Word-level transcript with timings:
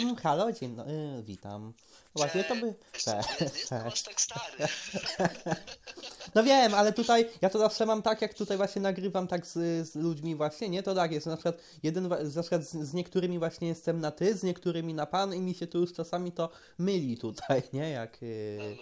Mm, 0.00 0.16
halo, 0.16 0.52
dzień 0.52 0.74
no, 0.76 0.90
y, 0.90 1.22
witam. 1.22 1.72
Właśnie 2.14 2.44
to 2.44 2.56
by... 2.56 2.74
Cześć. 2.92 3.72
Aż 3.86 4.02
tak 4.02 4.20
stary. 4.20 4.68
No 6.34 6.44
wiem, 6.44 6.74
ale 6.74 6.92
tutaj 6.92 7.30
ja 7.42 7.50
to 7.50 7.58
zawsze 7.58 7.86
mam 7.86 8.02
tak, 8.02 8.22
jak 8.22 8.34
tutaj 8.34 8.56
właśnie 8.56 8.82
nagrywam 8.82 9.28
tak 9.28 9.46
z, 9.46 9.88
z 9.90 9.94
ludźmi 9.94 10.34
właśnie, 10.36 10.68
nie? 10.68 10.82
To 10.82 10.94
tak 10.94 11.12
jest, 11.12 11.26
na 11.26 11.36
przykład 11.36 11.56
jeden, 11.82 12.08
na 12.08 12.42
przykład 12.42 12.64
z, 12.64 12.70
z 12.70 12.94
niektórymi 12.94 13.38
właśnie 13.38 13.68
jestem 13.68 14.00
na 14.00 14.10
ty, 14.10 14.36
z 14.36 14.42
niektórymi 14.42 14.94
na 14.94 15.06
pan 15.06 15.34
i 15.34 15.40
mi 15.40 15.54
się 15.54 15.66
tu 15.66 15.78
już 15.78 15.92
czasami 15.92 16.32
to 16.32 16.50
myli 16.78 17.18
tutaj, 17.18 17.62
nie? 17.72 17.90
Jak... 17.90 18.22
Y, 18.22 18.76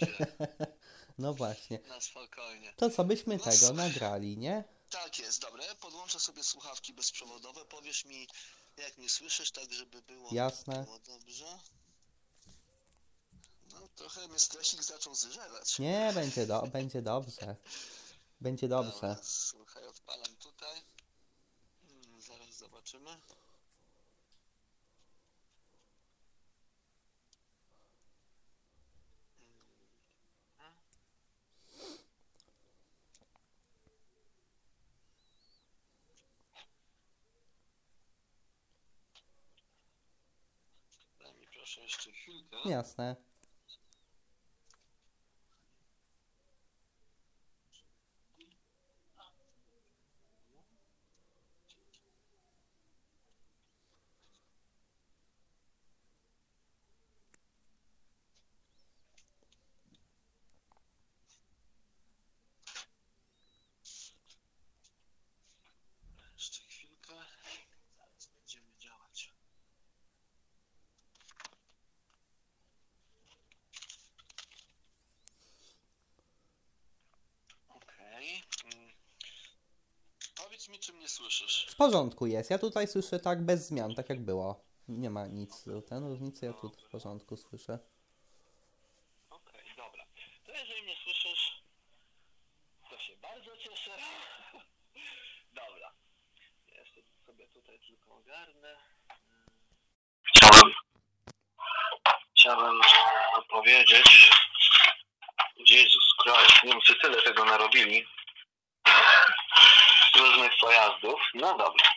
No 1.18 1.34
właśnie. 1.34 1.78
na 1.88 2.00
spokojnie. 2.00 2.72
To 2.76 2.90
co 2.90 3.04
byśmy 3.04 3.36
No, 3.36 3.52
tego 3.52 3.72
nagrali, 3.72 4.38
nie? 4.38 4.64
Tak 4.90 5.18
jest, 5.18 5.42
dobra. 5.42 5.64
ja 5.64 5.74
Podłączę 5.74 6.20
sobie 6.20 6.42
słuchawki 6.42 6.92
bezprzewodowe. 6.92 7.64
Powiesz 7.64 8.04
mi, 8.04 8.26
jak 8.82 8.98
mnie 8.98 9.08
słyszysz, 9.08 9.50
tak 9.50 9.72
żeby 9.72 10.02
było, 10.02 10.28
Jasne. 10.32 10.84
było 10.84 10.98
dobrze. 10.98 11.58
No, 13.72 13.88
trochę 13.96 14.28
mnie 14.28 14.38
stresik 14.38 14.82
zaczął 14.82 15.14
zżerać. 15.14 15.78
Nie, 15.78 16.10
będzie, 16.14 16.46
do, 16.46 16.62
będzie 16.66 17.02
dobrze. 17.02 17.56
Będzie 18.40 18.68
Dobra, 18.68 18.92
dobrze. 18.92 19.16
słuchaj, 19.22 19.86
odpalam 19.86 20.36
tutaj. 20.36 20.82
Hmm, 21.88 22.22
Zaraz 22.22 22.54
zobaczymy. 22.58 23.10
Daj 41.20 41.32
mi 41.40 41.46
proszę 41.68 41.80
jeszcze 41.82 42.12
chwilkę. 42.12 42.56
Jasne. 42.64 43.16
Jeszcze 66.36 66.62
chwilkę. 66.64 67.14
Zaraz 67.96 68.26
będziemy 68.26 68.76
działać. 68.78 69.32
Okej. 77.68 78.42
Mm. 78.64 78.92
Powiedz 80.34 80.68
mi, 80.68 80.78
czy 80.78 80.92
mnie 80.92 81.08
słyszysz? 81.08 81.66
W 81.67 81.67
porządku 81.78 82.26
jest. 82.26 82.50
Ja 82.50 82.58
tutaj 82.58 82.88
słyszę 82.88 83.20
tak 83.20 83.44
bez 83.44 83.66
zmian, 83.66 83.94
tak 83.94 84.08
jak 84.08 84.20
było. 84.20 84.64
Nie 84.88 85.10
ma 85.10 85.26
nic, 85.26 85.64
ten 85.88 86.08
różnicy, 86.08 86.46
ja 86.46 86.52
tu 86.52 86.68
w 86.68 86.90
porządku 86.90 87.36
słyszę. 87.36 87.78
Okej, 89.30 89.64
dobra. 89.76 90.04
To 90.46 90.52
jeżeli 90.52 90.82
mnie 90.82 90.96
słyszysz, 91.04 91.62
to 92.90 92.98
się 92.98 93.16
bardzo 93.16 93.56
cieszę. 93.56 93.90
dobra. 95.52 95.92
Ja 96.68 96.80
jeszcze 96.80 97.00
sobie 97.26 97.46
tutaj 97.46 97.78
tylko 97.78 98.14
ogarnę. 98.14 98.76
Chciałem, 100.22 100.72
chciałem 102.36 102.80
powiedzieć, 103.48 104.30
Jezus 105.56 106.14
Christ, 106.22 106.64
Niemcy 106.64 106.94
tyle 107.02 107.22
tego 107.22 107.44
narobili. 107.44 108.06
Różnych 110.16 110.52
No 111.34 111.50
dobra. 111.58 111.88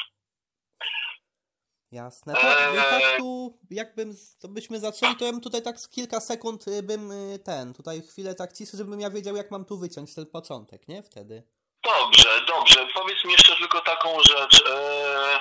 Jasne. 1.91 2.33
To, 2.33 2.41
Eee. 2.41 2.75
tak 2.75 3.17
tu, 3.17 3.59
jakbym, 3.71 4.15
to 4.41 4.47
byśmy 4.47 4.79
zaczęli, 4.79 5.15
to 5.15 5.25
ja 5.25 5.31
bym 5.31 5.41
tutaj 5.41 5.61
tak 5.61 5.79
z 5.79 5.89
kilka 5.89 6.19
sekund 6.19 6.67
y, 6.67 6.83
bym 6.83 7.11
y, 7.11 7.39
ten, 7.39 7.73
tutaj 7.73 8.01
chwilę 8.01 8.35
tak 8.35 8.53
ciszy, 8.53 8.77
żebym 8.77 8.99
ja 8.99 9.09
wiedział, 9.09 9.35
jak 9.35 9.51
mam 9.51 9.65
tu 9.65 9.77
wyciąć 9.77 10.15
ten 10.15 10.25
początek, 10.25 10.87
nie? 10.87 11.03
Wtedy. 11.03 11.43
Dobrze, 11.83 12.45
dobrze. 12.47 12.87
Powiedz 12.93 13.25
mi 13.25 13.31
jeszcze 13.31 13.55
tylko 13.55 13.81
taką 13.81 14.23
rzecz. 14.23 14.63
Eee, 14.69 15.39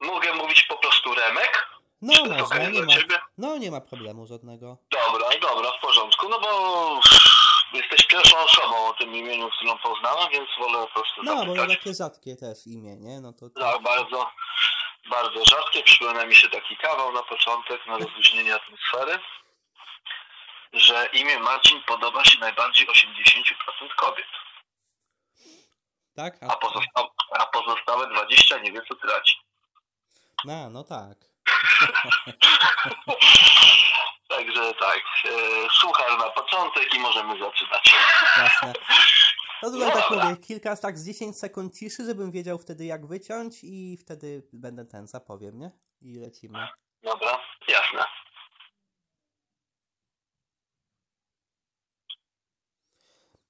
mogę 0.00 0.32
mówić 0.32 0.62
po 0.62 0.76
prostu 0.76 1.14
Remek? 1.14 1.68
No, 2.02 2.14
można, 2.20 2.44
okej 2.44 2.72
nie 2.72 2.82
ma, 2.82 2.92
no 3.38 3.58
nie 3.58 3.70
ma 3.70 3.80
problemu 3.80 4.26
żadnego. 4.26 4.78
Dobra, 4.90 5.28
dobra, 5.40 5.70
w 5.78 5.80
porządku. 5.80 6.28
No 6.28 6.40
bo 6.40 7.00
jesteś 7.72 8.06
pierwszą 8.06 8.38
osobą 8.38 8.86
o 8.86 8.92
tym 8.92 9.14
imieniu, 9.14 9.50
którą 9.50 9.78
poznałem, 9.78 10.32
więc 10.32 10.48
wolę 10.58 10.78
po 10.86 10.92
prostu 10.92 11.22
No, 11.22 11.34
bo 11.46 11.54
zapytać. 11.54 11.78
takie 11.78 11.94
rzadkie 11.94 12.36
też 12.36 12.58
imię, 12.66 12.96
nie? 12.96 13.20
No 13.20 13.32
to... 13.32 13.50
Tak, 13.60 13.82
bardzo, 13.82 14.30
bardzo 15.10 15.44
rzadkie. 15.44 15.82
Przypomina 15.82 16.26
mi 16.26 16.34
się 16.34 16.48
taki 16.48 16.76
kawał 16.76 17.12
na 17.12 17.22
początek, 17.22 17.86
na 17.86 17.98
rozluźnienie 17.98 18.54
atmosfery, 18.54 19.18
że 20.72 21.08
imię 21.12 21.38
Marcin 21.38 21.82
podoba 21.86 22.24
się 22.24 22.38
najbardziej 22.38 22.86
80% 22.86 22.92
kobiet, 23.96 24.26
Tak? 26.16 26.34
a, 26.42 26.46
A, 26.46 26.56
pozosta- 26.56 27.08
a 27.38 27.46
pozostałe 27.46 28.06
20 28.06 28.58
nie 28.58 28.72
wie 28.72 28.80
co 28.88 28.94
traci. 28.94 29.34
no, 30.44 30.70
no 30.70 30.84
tak. 30.84 31.18
Także 34.28 34.74
tak, 34.74 35.00
e, 35.24 35.30
słuchaj 35.80 36.18
na 36.18 36.30
początek 36.30 36.94
i 36.94 36.98
możemy 36.98 37.38
zaczynać. 37.38 37.94
Jasne. 38.36 38.72
No 39.62 39.70
tutaj 39.70 39.92
tak 39.92 40.10
Dobra. 40.10 40.24
mówię, 40.24 40.36
kilka, 40.36 40.76
tak 40.76 40.98
z 40.98 41.06
10 41.06 41.38
sekund 41.38 41.78
ciszy, 41.78 42.04
żebym 42.04 42.30
wiedział 42.30 42.58
wtedy 42.58 42.84
jak 42.84 43.06
wyciąć 43.06 43.58
i 43.62 43.96
wtedy 43.96 44.42
będę 44.52 44.84
ten, 44.84 45.06
zapowiem, 45.06 45.58
nie? 45.58 45.70
I 46.00 46.18
lecimy. 46.18 46.68
Dobra, 47.02 47.40
jasne. 47.68 48.04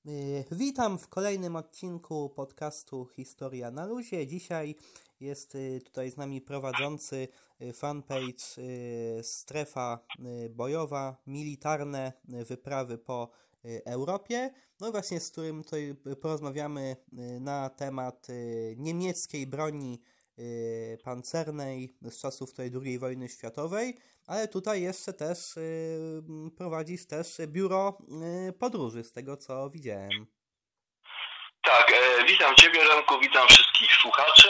Y, 0.09 0.45
Witam 0.51 0.99
w 0.99 1.09
kolejnym 1.09 1.57
odcinku 1.57 2.31
podcastu 2.31 3.07
Historia 3.07 3.71
na 3.71 3.87
luzie. 3.87 4.27
Dzisiaj 4.27 4.75
jest 5.21 5.55
y, 5.55 5.81
tutaj 5.85 6.11
z 6.11 6.17
nami 6.17 6.41
prowadzący 6.41 7.29
fanpage 7.73 8.59
y, 8.59 9.21
Strefa 9.23 9.99
y, 10.19 10.51
Bojowa, 10.51 11.17
militarne 11.27 12.13
y, 12.41 12.45
wyprawy 12.45 12.99
po 12.99 13.31
y, 13.65 13.83
Europie. 13.87 14.51
No 14.81 14.89
i 14.89 14.93
właśnie 14.93 15.21
z 15.21 15.31
którym 15.31 15.65
tutaj 15.65 15.95
porozmawiamy 16.23 16.97
y, 17.13 17.41
na 17.41 17.71
temat 17.71 18.31
y, 18.31 18.75
niemieckiej 18.79 19.47
broni 19.47 20.03
y, 20.39 20.99
pancernej 21.05 21.97
z 22.03 22.21
czasów 22.21 22.53
tej 22.55 22.71
II 22.85 22.99
wojny 22.99 23.29
światowej, 23.29 23.97
ale 24.27 24.49
tutaj 24.49 24.83
jeszcze 24.83 25.13
też 25.13 25.57
y, 25.57 26.23
prowadzisz 26.57 27.07
też 27.07 27.37
biuro 27.47 27.99
y, 28.49 28.53
podróży, 28.53 29.05
z 29.05 29.13
tego 29.13 29.37
co 29.37 29.71
widziałem. 29.71 30.27
Tak, 31.65 31.93
e, 31.93 32.25
witam 32.25 32.55
Ciebie 32.57 32.85
Remku, 32.85 33.21
witam 33.21 33.49
wszystkich 33.49 33.93
słuchaczy. 33.93 34.49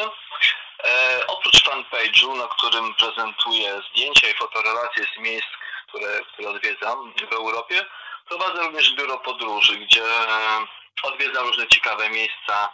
E, 0.94 1.26
oprócz 1.26 1.64
fanpage'u, 1.64 2.36
na 2.36 2.46
którym 2.46 2.94
prezentuję 2.94 3.80
zdjęcia 3.90 4.28
i 4.28 4.34
fotorelacje 4.34 5.04
z 5.04 5.18
miejsc, 5.18 5.48
które, 5.88 6.20
które 6.32 6.48
odwiedzam 6.48 7.14
w 7.30 7.32
Europie, 7.32 7.84
prowadzę 8.28 8.62
również 8.62 8.94
biuro 8.94 9.18
podróży, 9.18 9.76
gdzie 9.76 10.04
e, 10.04 10.66
odwiedzam 11.02 11.46
różne 11.46 11.66
ciekawe 11.66 12.10
miejsca 12.10 12.72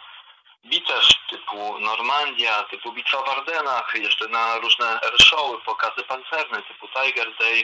bitew 0.65 1.03
typu 1.29 1.79
Normandia, 1.79 2.63
typu 2.63 2.91
Bitwa 2.91 3.21
w 3.21 3.29
Ardenach, 3.29 3.93
jeszcze 3.95 4.27
na 4.27 4.57
różne 4.57 4.99
airshowy, 5.01 5.57
pokazy 5.65 6.03
pancerne 6.03 6.61
typu 6.61 6.87
Tiger 6.87 7.37
Day 7.39 7.63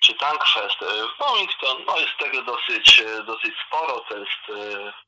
czy 0.00 0.14
Tankfest 0.14 0.82
e, 0.82 0.86
w 0.86 1.24
Wilmington. 1.24 1.84
No 1.86 1.98
jest 1.98 2.16
tego 2.18 2.42
dosyć, 2.42 3.02
dosyć 3.26 3.54
sporo, 3.66 4.00
to 4.08 4.16
jest 4.16 4.60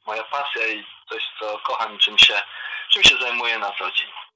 moja 0.07 0.25
pasja 0.25 0.67
i 0.67 0.87
coś, 1.09 1.23
co 1.41 1.59
kocham 1.59 1.99
czym 1.99 2.19
się, 2.19 2.41
czym 2.89 3.05
się 3.05 3.17
zajmuję 3.17 3.59
na 3.59 3.73
co 3.79 3.91
dzień. 3.91 4.28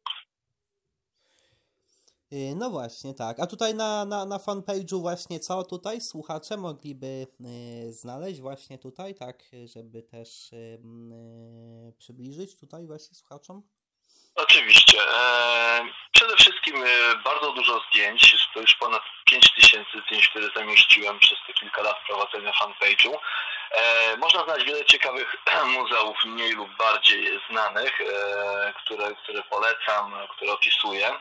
Y, 2.33 2.55
No 2.57 2.71
właśnie, 2.71 3.15
tak. 3.15 3.41
A 3.41 3.47
tutaj 3.47 3.75
na, 3.75 4.05
na, 4.05 4.25
na 4.25 4.39
fanpage'u 4.39 5.01
właśnie 5.01 5.41
co 5.41 5.65
tutaj 5.65 6.01
słuchacze 6.01 6.57
mogliby 6.57 7.27
y, 7.87 7.93
znaleźć 7.93 8.41
właśnie 8.41 8.79
tutaj, 8.79 9.15
tak, 9.15 9.37
żeby 9.75 10.03
też 10.03 10.53
y, 10.53 10.79
mm, 10.83 11.13
y, 11.89 11.93
przybliżyć 11.99 12.61
tutaj 12.61 12.87
właśnie 12.87 13.15
słuchaczom? 13.15 13.63
Oczywiście. 14.35 14.99
E, 15.03 15.85
przede 16.13 16.37
wszystkim 16.37 16.85
e, 16.85 17.17
bardzo 17.25 17.53
dużo 17.53 17.81
zdjęć, 17.91 18.37
to 18.55 18.61
już 18.61 18.75
ponad 18.75 19.03
5000 19.31 19.85
zdjęć, 20.07 20.29
które 20.29 20.49
zamieściłem 20.57 21.19
przez 21.19 21.39
te 21.47 21.53
kilka 21.53 21.83
lat 21.83 21.97
prowadzenia 22.07 22.53
fanpage'u. 22.53 23.17
E, 23.71 24.17
można 24.17 24.45
znaleźć 24.45 24.67
wiele 24.67 24.85
ciekawych 24.85 25.37
muzeów, 25.79 26.17
mniej 26.25 26.53
lub 26.53 26.77
bardziej 26.77 27.41
znanych, 27.51 28.01
e, 28.01 28.75
które, 28.85 29.15
które 29.15 29.43
polecam, 29.43 30.15
które 30.37 30.53
opisuję. 30.53 31.19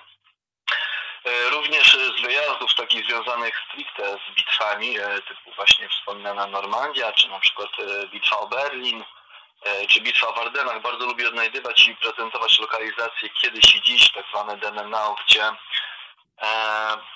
Również 1.51 1.97
z 2.17 2.21
wyjazdów 2.21 2.73
takich 2.75 3.05
związanych 3.05 3.61
stricte 3.67 4.17
z 4.17 4.35
bitwami, 4.35 4.95
typu 5.27 5.51
właśnie 5.55 5.89
wspomniana 5.89 6.47
Normandia, 6.47 7.11
czy 7.11 7.27
na 7.27 7.39
przykład 7.39 7.69
bitwa 8.11 8.39
o 8.39 8.47
Berlin, 8.47 9.03
czy 9.87 10.01
bitwa 10.01 10.31
w 10.31 10.37
Ardenach. 10.37 10.81
Bardzo 10.81 11.05
lubię 11.05 11.27
odnajdywać 11.27 11.87
i 11.87 11.95
prezentować 11.95 12.59
lokalizacje 12.59 13.29
kiedyś 13.29 13.75
i 13.75 13.81
dziś, 13.81 14.11
tak 14.11 14.25
zwane 14.31 14.57
DNNO, 14.57 15.15
gdzie 15.25 15.43
E, 15.43 15.55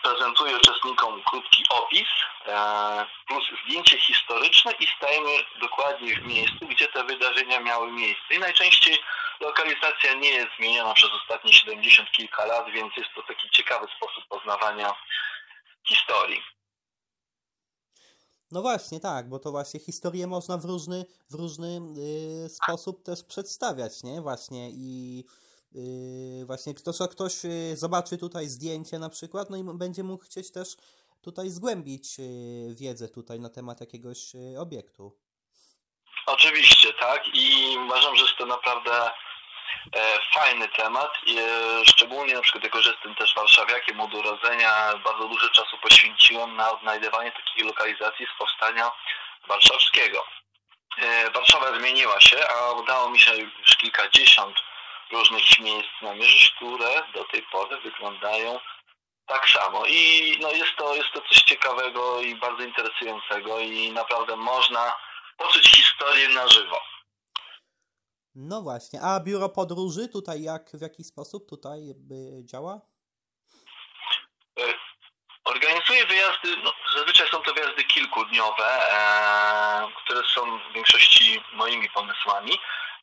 prezentuje 0.04 0.57
uczestnikom 0.57 1.24
krótki 1.24 1.63
opis 1.69 2.07
e, 2.45 3.06
plus 3.27 3.44
zdjęcie 3.63 4.00
historyczne 4.00 4.72
i 4.72 4.88
stajemy 4.98 5.30
dokładnie 5.62 6.16
w 6.16 6.25
miejscu, 6.25 6.68
gdzie 6.69 6.88
te 6.88 7.04
wydarzenia 7.04 7.60
miały 7.60 7.92
miejsce. 7.92 8.36
I 8.36 8.39
najczęściej 8.39 8.98
lokalizacja 9.39 10.13
nie 10.13 10.30
jest 10.30 10.48
zmieniana 10.60 10.94
przez 10.94 11.10
ostatnie 11.22 11.54
70 11.54 12.12
kilka 12.12 12.45
lat, 12.45 12.66
więc 12.72 12.98
jest 12.98 13.10
to 13.16 13.24
taki 13.24 13.50
ciekawy 13.50 13.88
sposób 13.98 14.24
poznawania 14.30 14.94
historii. 15.88 16.42
No 18.51 18.62
właśnie, 18.62 19.00
tak, 19.00 19.30
bo 19.30 19.39
to 19.39 19.51
właśnie 19.51 19.80
historię 19.80 20.27
można 20.27 20.57
w 20.57 20.66
różny, 20.66 21.06
w 21.30 21.33
różny 21.33 21.80
y, 22.45 22.50
sposób 22.50 23.04
też 23.04 23.24
przedstawiać, 23.24 24.04
nie? 24.04 24.22
Właśnie 24.22 24.69
i 24.72 25.24
Yy, 25.75 26.45
właśnie 26.45 26.74
ktoś, 26.74 26.95
ktoś 27.12 27.44
yy, 27.44 27.77
zobaczy 27.77 28.18
tutaj 28.18 28.48
zdjęcie 28.48 29.00
na 29.00 29.10
przykład, 29.10 29.50
no 29.50 29.57
i 29.57 29.63
będzie 29.63 30.04
mógł 30.04 30.24
chcieć 30.24 30.51
też 30.51 30.77
tutaj 31.22 31.50
zgłębić 31.50 32.19
yy, 32.19 32.75
wiedzę 32.75 33.10
tutaj 33.10 33.39
na 33.39 33.50
temat 33.50 33.81
jakiegoś 33.81 34.19
obiektu. 34.60 35.25
Oczywiście, 36.25 36.94
tak 36.94 37.24
i 37.33 37.77
uważam, 37.86 38.16
że 38.16 38.24
jest 38.24 38.38
to 38.38 38.45
naprawdę 38.45 39.12
e, 39.95 40.19
fajny 40.33 40.68
temat, 40.68 41.12
e, 41.38 41.86
szczególnie 41.86 42.33
na 42.33 42.42
przykład 42.42 42.63
jako, 42.63 42.81
że 42.81 42.92
jestem 42.92 43.16
też 43.16 43.36
warszawiakiem 43.36 44.01
od 44.01 44.13
urodzenia, 44.13 44.94
bardzo 45.04 45.27
dużo 45.27 45.50
czasu 45.50 45.77
poświęciłem 45.77 46.56
na 46.56 46.72
odnajdywanie 46.72 47.31
takich 47.31 47.66
lokalizacji 47.66 48.25
z 48.36 48.39
powstania 48.39 48.92
warszawskiego. 49.48 50.24
E, 50.98 51.31
Warszawa 51.31 51.80
zmieniła 51.80 52.22
się, 52.22 52.48
a 52.48 52.72
udało 52.72 53.10
mi 53.10 53.19
się 53.19 53.31
już 53.36 53.75
kilkadziesiąt 53.77 54.56
różnych 55.11 55.59
miejsc 55.59 55.89
namierzyć, 56.01 56.53
które 56.55 57.03
do 57.13 57.23
tej 57.23 57.43
pory 57.51 57.81
wyglądają 57.81 58.59
tak 59.25 59.49
samo. 59.49 59.85
I 59.85 60.31
no 60.41 60.51
jest, 60.51 60.75
to, 60.77 60.95
jest 60.95 61.09
to 61.13 61.21
coś 61.21 61.37
ciekawego 61.37 62.21
i 62.21 62.35
bardzo 62.35 62.63
interesującego 62.63 63.59
i 63.59 63.91
naprawdę 63.91 64.35
można 64.35 64.95
poczuć 65.37 65.67
historię 65.67 66.29
na 66.29 66.47
żywo. 66.47 66.79
No 68.35 68.61
właśnie, 68.61 69.01
a 69.01 69.19
biuro 69.19 69.49
podróży 69.49 70.07
tutaj 70.07 70.41
jak, 70.41 70.69
w 70.73 70.81
jaki 70.81 71.03
sposób 71.03 71.49
tutaj 71.49 71.79
działa? 72.43 72.81
E, 74.59 74.73
organizuję 75.45 76.05
wyjazdy, 76.05 76.57
no, 76.63 76.71
zazwyczaj 76.95 77.27
są 77.29 77.41
to 77.41 77.53
wyjazdy 77.53 77.83
kilkudniowe, 77.83 78.91
e, 78.93 79.87
które 80.03 80.21
są 80.35 80.59
w 80.59 80.73
większości 80.73 81.41
moimi 81.53 81.89
pomysłami 81.89 82.51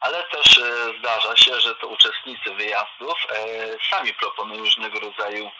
ale 0.02 0.22
też 0.22 0.58
e, 0.58 0.98
zdarza 0.98 1.36
się, 1.36 1.60
że 1.60 1.74
to 1.74 1.86
uczestnicy 1.86 2.54
wyjazdów 2.54 3.26
e, 3.30 3.44
sami 3.90 4.14
proponują 4.14 4.60
różnego 4.60 5.00
rodzaju 5.00 5.50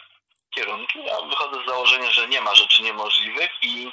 kierunki. 0.55 1.05
Ja 1.05 1.21
wychodzę 1.21 1.63
z 1.63 1.69
założenia, 1.69 2.11
że 2.11 2.27
nie 2.27 2.41
ma 2.41 2.55
rzeczy 2.55 2.83
niemożliwych 2.83 3.51
i 3.61 3.91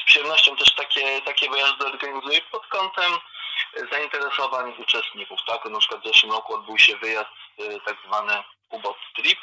z 0.00 0.02
przyjemnością 0.04 0.56
też 0.56 0.74
takie, 0.74 1.22
takie 1.22 1.50
wyjazdy 1.50 1.86
organizuję 1.86 2.40
pod 2.40 2.66
kątem 2.66 3.12
zainteresowań 3.92 4.74
uczestników. 4.78 5.40
Tak? 5.46 5.64
Na 5.64 5.78
przykład 5.78 6.00
w 6.02 6.06
zeszłym 6.06 6.32
roku 6.32 6.54
odbył 6.54 6.78
się 6.78 6.96
wyjazd 6.96 7.30
e, 7.58 7.80
tak 7.80 7.96
zwany 8.06 8.42
Ubot 8.70 8.98
Trip, 9.16 9.40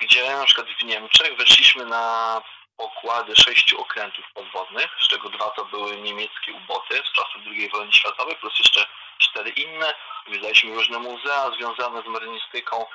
gdzie 0.00 0.36
na 0.36 0.44
przykład 0.44 0.66
w 0.80 0.84
Niemczech 0.84 1.36
weszliśmy 1.36 1.84
na 1.84 2.42
pokłady 2.76 3.36
sześciu 3.36 3.80
okrętów 3.80 4.24
podwodnych, 4.34 4.88
z 5.00 5.08
czego 5.08 5.28
dwa 5.28 5.50
to 5.50 5.64
były 5.64 5.96
niemieckie 5.96 6.52
uboty 6.52 7.02
z 7.10 7.12
czasów 7.12 7.42
II 7.46 7.70
wojny 7.70 7.92
światowej, 7.92 8.36
plus 8.36 8.58
jeszcze 8.58 8.86
cztery 9.20 9.50
inne. 9.50 9.94
Zwiedzaliśmy 10.28 10.74
różne 10.74 10.98
muzea 10.98 11.50
związane 11.50 12.02
z 12.02 12.06
marynistyką. 12.06 12.86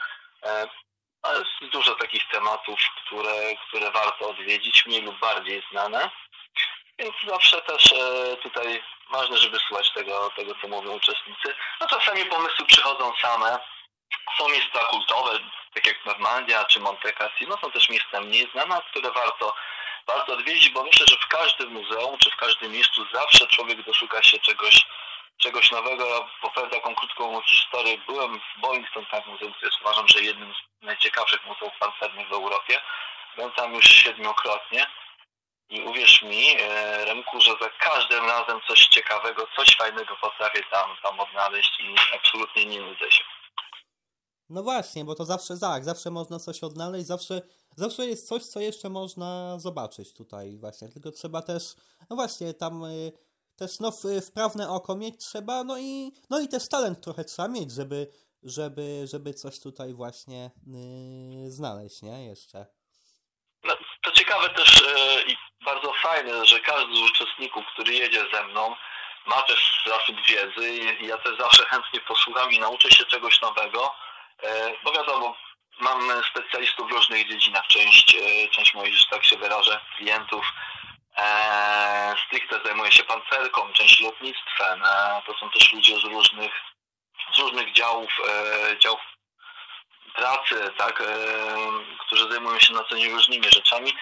Jest 1.34 1.72
dużo 1.74 1.96
takich 1.96 2.28
tematów, 2.32 2.80
które, 3.06 3.56
które 3.68 3.92
warto 3.92 4.30
odwiedzić, 4.30 4.86
mniej 4.86 5.02
lub 5.02 5.20
bardziej 5.20 5.64
znane. 5.72 6.10
Więc 7.00 7.16
zawsze 7.28 7.62
też 7.62 7.94
e, 7.94 8.38
tutaj 8.38 8.84
ważne, 9.12 9.38
żeby 9.38 9.60
słuchać 9.60 9.94
tego, 9.94 10.30
tego 10.36 10.54
co 10.62 10.68
mówią 10.68 10.92
uczestnicy. 10.92 11.56
No 11.82 11.88
czasami 11.88 12.26
pomysły 12.26 12.66
przychodzą 12.66 13.14
same. 13.22 13.60
Są 14.38 14.50
miejsca 14.50 14.80
kultowe, 14.80 15.40
tak 15.74 15.88
jak 15.88 16.06
Normandia 16.06 16.66
czy 16.66 16.80
Monte 16.80 17.14
Cassino, 17.14 17.58
są 17.62 17.72
też 17.72 17.90
miejsca 17.90 18.22
mniej 18.22 18.50
znane, 18.52 18.82
które 18.92 19.12
warto, 19.12 19.56
warto 20.08 20.34
odwiedzić, 20.34 20.70
bo 20.70 20.84
myślę, 20.84 21.08
że 21.08 21.16
w 21.16 21.28
każdym 21.28 21.70
muzeum 21.70 22.18
czy 22.18 22.32
w 22.32 22.36
każdym 22.36 22.72
miejscu 22.72 23.06
zawsze 23.14 23.48
człowiek 23.48 23.82
doszuka 23.82 24.24
się 24.24 24.40
czegoś 24.40 24.86
czegoś 25.38 25.72
nowego. 25.72 26.06
Ja 26.06 26.50
powiem 26.56 26.70
taką 26.70 26.96
krótką 26.96 27.42
historię. 27.42 27.98
Byłem 28.08 28.40
w 28.40 28.62
Boeington 28.62 29.06
Tank 29.06 29.28
Muzeum, 29.28 29.54
które 29.54 29.68
jest 29.72 29.82
uważam, 29.82 30.08
że 30.08 30.22
jednym 30.22 30.54
z 30.54 30.86
najciekawszych 30.86 31.46
muzeów 31.46 31.74
pancernych 31.80 32.30
w 32.30 32.34
Europie. 32.34 32.82
Byłem 33.36 33.52
tam 33.52 33.74
już 33.74 33.86
siedmiokrotnie. 33.86 34.86
I 35.70 35.82
uwierz 35.82 36.22
mi, 36.22 36.56
e, 36.60 37.06
Remku, 37.06 37.42
że 37.42 37.52
za 37.62 37.70
każdym 37.70 38.26
razem 38.26 38.60
coś 38.68 38.88
ciekawego, 38.88 39.48
coś 39.58 39.78
fajnego 39.78 40.16
potrafię 40.22 40.64
tam, 40.72 40.90
tam 41.04 41.20
odnaleźć 41.20 41.80
i 41.80 42.16
absolutnie 42.16 42.66
nie 42.66 42.82
nudzę 42.82 43.12
się. 43.12 43.24
No 44.50 44.64
właśnie, 44.64 45.06
bo 45.06 45.16
to 45.16 45.26
zawsze 45.26 45.60
tak, 45.60 45.84
zawsze 45.84 46.12
można 46.12 46.40
coś 46.40 46.64
odnaleźć, 46.64 47.08
zawsze, 47.08 47.42
zawsze 47.76 48.06
jest 48.06 48.28
coś, 48.28 48.44
co 48.44 48.60
jeszcze 48.60 48.90
można 48.90 49.60
zobaczyć 49.60 50.14
tutaj 50.14 50.58
właśnie, 50.58 50.90
tylko 50.90 51.12
trzeba 51.12 51.42
też, 51.42 51.76
no 52.10 52.16
właśnie, 52.16 52.54
tam 52.54 52.84
y, 52.84 53.12
też 53.58 53.80
no, 53.80 53.92
wprawne 54.28 54.70
oko 54.70 54.96
mieć 54.96 55.18
trzeba, 55.18 55.64
no 55.64 55.78
i, 55.78 56.12
no 56.30 56.40
i 56.40 56.48
też 56.48 56.70
talent 56.70 57.04
trochę 57.04 57.24
trzeba 57.24 57.48
mieć, 57.48 57.72
żeby, 57.72 58.08
żeby, 58.44 59.08
żeby 59.12 59.34
coś 59.34 59.60
tutaj 59.60 59.94
właśnie 59.94 60.52
yy, 60.68 61.52
znaleźć, 61.52 62.02
nie? 62.02 62.26
Jeszcze. 62.26 62.66
No, 63.64 63.74
to 64.02 64.12
ciekawe 64.12 64.50
też 64.50 64.82
yy, 64.82 65.34
i 65.34 65.36
bardzo 65.66 65.94
fajne, 66.02 66.46
że 66.46 66.60
każdy 66.60 66.96
z 66.96 67.02
uczestników, 67.02 67.64
który 67.74 67.94
jedzie 67.94 68.26
ze 68.34 68.44
mną, 68.44 68.76
ma 69.28 69.42
też 69.42 69.84
zasób 69.88 70.16
wiedzy 70.28 70.70
i 71.02 71.08
ja 71.08 71.18
też 71.18 71.38
zawsze 71.40 71.66
chętnie 71.66 72.00
posłucham 72.00 72.52
i 72.52 72.60
nauczę 72.60 72.92
się 72.92 73.06
czegoś 73.06 73.42
nowego, 73.42 73.96
yy, 74.44 74.50
bo 74.84 74.92
wiadomo, 74.92 75.36
mam 75.80 76.24
specjalistów 76.32 76.90
w 76.90 76.92
różnych 76.92 77.30
dziedzinach, 77.30 77.68
część, 77.68 78.14
yy, 78.14 78.50
część 78.50 78.74
moich, 78.74 78.94
że 78.94 79.06
tak 79.10 79.26
się 79.26 79.38
wyrażę, 79.38 79.80
klientów 79.98 80.46
E, 81.18 82.16
stricte 82.28 82.60
zajmuje 82.66 82.92
się 82.92 83.04
pancerką, 83.04 83.74
część 83.74 84.02
lotnictwem. 84.02 84.84
E, 84.84 85.22
to 85.26 85.34
są 85.34 85.50
też 85.50 85.74
ludzie 85.74 85.96
z 86.00 86.04
różnych, 86.04 86.54
z 87.34 87.40
różnych 87.40 87.74
działów, 87.74 88.10
e, 88.28 88.78
działów 88.80 89.00
pracy, 90.16 90.72
tak, 90.78 91.04
którzy 92.00 92.30
zajmują 92.30 92.60
się 92.60 92.74
na 92.74 92.84
co 92.84 92.98
dzień 92.98 93.12
różnymi 93.14 93.52
rzeczami 93.52 93.94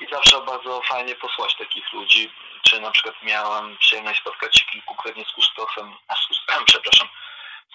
i 0.00 0.06
zawsze 0.12 0.40
bardzo 0.40 0.80
fajnie 0.88 1.14
posłać 1.14 1.56
takich 1.56 1.92
ludzi. 1.92 2.32
Czy 2.62 2.80
na 2.80 2.90
przykład 2.90 3.14
miałem 3.22 3.76
przyjemność 3.78 4.20
spotkać 4.20 4.58
się 4.58 4.66
kilkukrotnie 4.66 5.24
z 5.24 5.32
kustosem, 5.32 5.96
a 6.08 6.14
z 6.14 6.26
kustosem, 6.26 6.64
przepraszam, 6.70 7.08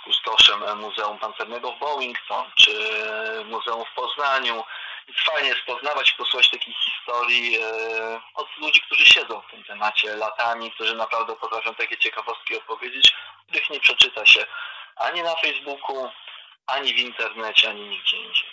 z 0.01 0.03
kustoszem 0.03 0.79
Muzeum 0.79 1.19
Pancernego 1.19 1.71
w 1.71 1.79
Boeington, 1.79 2.45
czy 2.55 2.71
Muzeum 3.45 3.85
w 3.85 3.95
Poznaniu, 3.95 4.63
fajnie 5.15 5.49
jest 5.49 5.61
poznawać, 5.65 6.11
posłuchać 6.11 6.51
takich 6.51 6.75
historii 6.77 7.57
e, 7.57 8.21
od 8.35 8.47
ludzi, 8.57 8.81
którzy 8.81 9.05
siedzą 9.05 9.41
w 9.41 9.51
tym 9.51 9.63
temacie 9.63 10.15
latami, 10.15 10.71
którzy 10.71 10.95
naprawdę 10.95 11.35
potrafią 11.35 11.75
takie 11.75 11.97
ciekawostki 11.97 12.57
opowiedzieć, 12.57 13.15
których 13.47 13.69
nie 13.69 13.79
przeczyta 13.79 14.25
się 14.25 14.45
ani 14.95 15.21
na 15.21 15.35
Facebooku, 15.35 16.09
ani 16.65 16.93
w 16.93 16.97
internecie, 16.97 17.69
ani 17.69 17.89
nigdzie 17.89 18.17
indziej. 18.17 18.49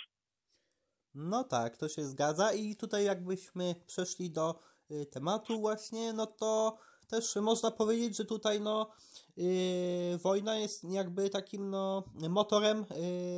No 1.13 1.43
tak, 1.43 1.77
to 1.77 1.89
się 1.89 2.01
zgadza 2.01 2.53
i 2.53 2.75
tutaj 2.75 3.03
jakbyśmy 3.03 3.75
przeszli 3.87 4.31
do 4.31 4.59
y, 4.91 5.05
tematu 5.05 5.59
właśnie, 5.59 6.13
no 6.13 6.27
to 6.27 6.77
też 7.07 7.35
można 7.35 7.71
powiedzieć, 7.71 8.17
że 8.17 8.25
tutaj 8.25 8.61
no 8.61 8.91
yy, 9.37 10.17
wojna 10.23 10.55
jest 10.55 10.83
jakby 10.83 11.29
takim 11.29 11.69
no 11.69 12.03
motorem 12.29 12.85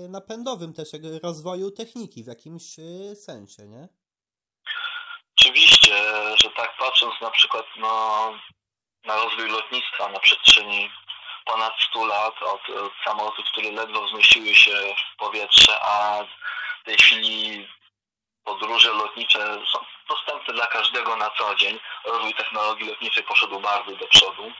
yy, 0.04 0.10
napędowym 0.10 0.74
też 0.74 0.90
rozwoju 1.24 1.72
techniki 1.72 2.24
w 2.24 2.28
jakimś 2.28 2.78
yy, 2.78 3.16
sensie, 3.16 3.68
nie? 3.68 3.88
Oczywiście, 5.38 5.94
że 6.36 6.50
tak 6.50 6.78
patrząc 6.80 7.14
na 7.22 7.30
przykład 7.30 7.66
no, 7.80 8.32
na 9.06 9.16
rozwój 9.16 9.50
lotnictwa 9.50 10.10
na 10.12 10.20
przestrzeni 10.20 10.90
ponad 11.46 11.74
100 11.90 12.06
lat 12.06 12.34
od, 12.42 12.70
od 12.70 12.92
samolotów, 13.06 13.46
które 13.52 13.72
ledwo 13.72 14.06
wznosiły 14.06 14.56
się 14.56 14.96
w 15.14 15.18
powietrze, 15.18 15.80
a 15.82 16.24
w 16.82 16.86
tej 16.86 16.98
chwili 16.98 17.68
podróże 18.48 18.94
lotnicze 18.94 19.40
są 19.72 19.80
dostępne 20.10 20.54
dla 20.54 20.68
każdego 20.68 21.16
na 21.16 21.30
co 21.38 21.56
dzień. 21.56 21.80
Rozwój 22.06 22.34
technologii 22.34 22.90
lotniczej 22.90 23.24
poszedł 23.24 23.60
bardzo 23.60 23.92
do 23.96 24.08
przodu. 24.08 24.52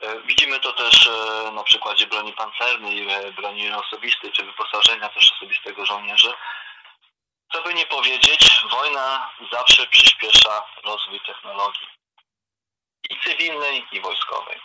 E, 0.00 0.20
widzimy 0.20 0.60
to 0.60 0.72
też 0.72 1.06
e, 1.06 1.50
na 1.52 1.62
przykładzie 1.62 2.06
broni 2.06 2.32
pancernej, 2.32 3.10
e, 3.10 3.32
broni 3.32 3.72
osobistej 3.72 4.32
czy 4.32 4.44
wyposażenia 4.44 5.08
też 5.08 5.32
osobistego 5.32 5.86
żołnierzy. 5.86 6.32
Co 7.52 7.62
by 7.62 7.74
nie 7.74 7.86
powiedzieć, 7.86 8.62
wojna 8.70 9.30
zawsze 9.52 9.86
przyspiesza 9.86 10.64
rozwój 10.84 11.20
technologii. 11.26 11.88
I 13.10 13.16
cywilnej, 13.24 13.86
i 13.92 14.00
wojskowej. 14.00 14.60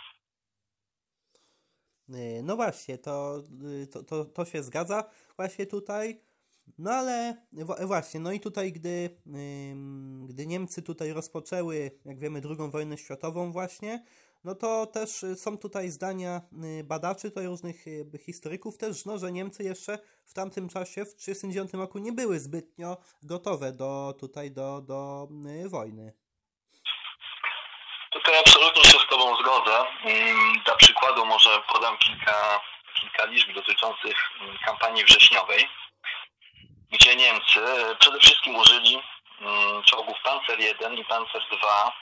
No 2.42 2.56
właśnie, 2.56 2.98
to, 2.98 3.36
y, 3.82 3.86
to, 3.86 4.02
to, 4.02 4.24
to 4.24 4.44
się 4.44 4.62
zgadza 4.62 5.04
właśnie 5.36 5.66
tutaj. 5.66 6.20
No 6.78 6.90
ale 6.90 7.36
właśnie, 7.86 8.20
no 8.20 8.32
i 8.32 8.40
tutaj, 8.40 8.72
gdy, 8.72 9.10
gdy 10.28 10.46
Niemcy 10.46 10.82
tutaj 10.82 11.12
rozpoczęły, 11.12 11.90
jak 12.04 12.18
wiemy, 12.18 12.40
II 12.44 12.70
wojnę 12.70 12.98
światową 12.98 13.52
właśnie, 13.52 14.04
no 14.44 14.54
to 14.54 14.86
też 14.86 15.24
są 15.36 15.58
tutaj 15.58 15.88
zdania 15.90 16.40
y, 16.80 16.84
badaczy, 16.84 17.30
to 17.30 17.40
różnych 17.42 17.84
historyków 18.20 18.78
też, 18.78 19.04
no, 19.04 19.18
że 19.18 19.32
Niemcy 19.32 19.62
jeszcze 19.62 19.98
w 20.26 20.34
tamtym 20.34 20.68
czasie, 20.68 21.04
w 21.04 21.14
1939 21.14 21.72
roku, 21.72 21.98
nie 21.98 22.12
były 22.12 22.40
zbytnio 22.40 22.96
gotowe 23.22 23.72
do 23.72 24.14
tutaj 24.20 24.50
do, 24.50 24.80
do 24.80 25.28
wojny. 25.66 26.12
Tutaj 28.12 28.38
absolutnie 28.38 28.84
się 28.84 28.98
z 28.98 29.06
Tobą 29.10 29.36
zgodzę. 29.36 29.76
Mm, 30.04 30.52
dla 30.64 30.76
przykładu 30.76 31.26
może 31.26 31.62
podam 31.72 31.98
kilka, 31.98 32.60
kilka 33.00 33.24
liczb 33.24 33.54
dotyczących 33.54 34.16
mm, 34.40 34.56
kampanii 34.64 35.04
wrześniowej, 35.04 35.68
gdzie 36.96 37.16
Niemcy 37.16 37.60
przede 37.98 38.18
wszystkim 38.18 38.56
użyli 38.56 39.02
mm, 39.40 39.82
czołgów 39.82 40.16
Panzer 40.22 40.60
1 40.60 40.94
i 40.94 41.04
Panzer 41.04 41.42
2. 41.50 41.92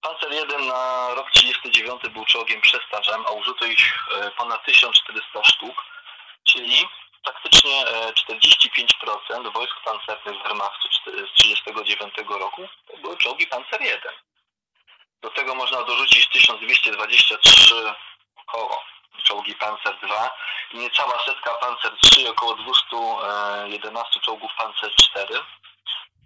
Panzer 0.00 0.32
1 0.32 0.66
na 0.66 1.14
rok 1.14 1.30
39 1.30 2.02
był 2.08 2.24
czołgiem 2.24 2.60
przestarzem, 2.60 3.24
a 3.26 3.30
użyto 3.30 3.64
ich 3.64 3.94
e, 4.14 4.30
ponad 4.30 4.64
1400 4.64 5.44
sztuk, 5.44 5.84
czyli 6.44 6.88
praktycznie 7.24 7.84
45% 7.84 9.46
e, 9.46 9.50
wojsk 9.50 9.74
pancernych 9.84 10.42
Wehrmachtu 10.42 10.88
z 10.88 11.04
1939 11.04 12.14
roku 12.40 12.68
były 13.02 13.16
czołgi 13.16 13.46
Panzer 13.46 13.82
1. 13.82 14.12
Do 15.22 15.30
tego 15.30 15.54
można 15.54 15.84
dorzucić 15.84 16.28
1223 16.28 17.74
około 18.36 18.82
czołgi 19.28 19.54
Panzer 19.54 19.96
II 20.02 20.28
i 20.72 20.78
niecała 20.78 21.24
setka 21.24 21.50
Panzer 21.54 21.92
III, 22.16 22.28
około 22.28 22.54
211 22.54 24.20
czołgów 24.20 24.50
Panzer 24.58 24.90
IV. 24.90 25.40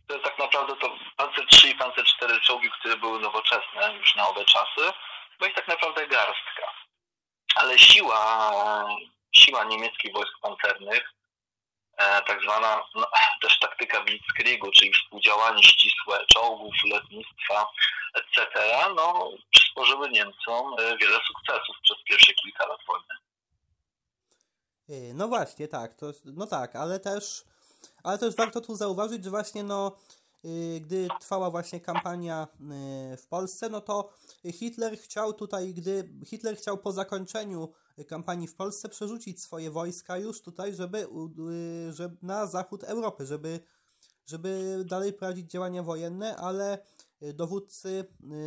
To 0.08 0.18
tak 0.18 0.38
naprawdę 0.38 0.76
to 0.76 0.90
Panzer 1.16 1.44
III 1.64 1.72
i 1.72 1.74
Panzer 1.74 2.04
IV 2.22 2.40
czołgi, 2.40 2.70
które 2.70 2.96
były 2.96 3.20
nowoczesne 3.20 3.94
już 3.98 4.14
na 4.14 4.28
owe 4.28 4.44
czasy, 4.44 4.92
bo 5.38 5.46
ich 5.46 5.54
tak 5.54 5.68
naprawdę 5.68 6.06
garstka. 6.06 6.72
Ale 7.54 7.78
siła, 7.78 8.44
siła 9.34 9.64
niemieckich 9.64 10.12
wojsk 10.12 10.32
pancernych, 10.42 11.12
e, 11.96 12.22
tak 12.22 12.42
zwana 12.42 12.82
no, 12.94 13.06
też 13.42 13.58
taktyka 13.58 14.00
Blitzkriegu, 14.00 14.70
czyli 14.70 14.92
współdziałanie 14.92 15.62
ścisłe 15.62 16.26
czołgów, 16.26 16.74
lotnictwa, 16.84 17.66
etc., 18.14 18.48
no, 18.96 19.30
przysporzyły 19.72 20.10
Niemcom 20.10 20.74
e, 20.78 20.98
wiele 20.98 21.18
sukcesów 21.26 21.76
przez 21.82 21.96
pierwsze 22.08 22.32
kilka 22.34 22.66
lat 22.66 22.80
wojny. 22.88 23.14
E, 24.88 25.14
no 25.14 25.28
właśnie, 25.28 25.68
tak, 25.68 25.94
to, 25.94 26.06
no 26.24 26.46
tak, 26.46 26.76
ale 26.76 27.00
też, 27.00 27.44
ale 28.02 28.18
też 28.18 28.36
warto 28.36 28.60
tu 28.60 28.76
zauważyć, 28.76 29.24
że 29.24 29.30
właśnie 29.30 29.62
no, 29.62 29.96
e, 30.44 30.80
gdy 30.80 31.08
trwała 31.20 31.50
właśnie 31.50 31.80
kampania 31.80 32.46
w 33.18 33.26
Polsce, 33.30 33.68
no 33.68 33.80
to 33.80 34.12
Hitler 34.52 34.98
chciał 34.98 35.32
tutaj, 35.32 35.74
gdy 35.74 36.08
Hitler 36.26 36.56
chciał 36.56 36.78
po 36.78 36.92
zakończeniu 36.92 37.72
kampanii 38.08 38.48
w 38.48 38.54
Polsce 38.54 38.88
przerzucić 38.88 39.42
swoje 39.42 39.70
wojska 39.70 40.18
już 40.18 40.42
tutaj, 40.42 40.74
żeby, 40.74 41.06
żeby 41.90 42.16
na 42.22 42.46
zachód 42.46 42.84
Europy, 42.84 43.26
żeby, 43.26 43.60
żeby 44.26 44.82
dalej 44.86 45.12
prowadzić 45.12 45.50
działania 45.50 45.82
wojenne, 45.82 46.36
ale 46.36 46.78
dowódcy 47.34 48.04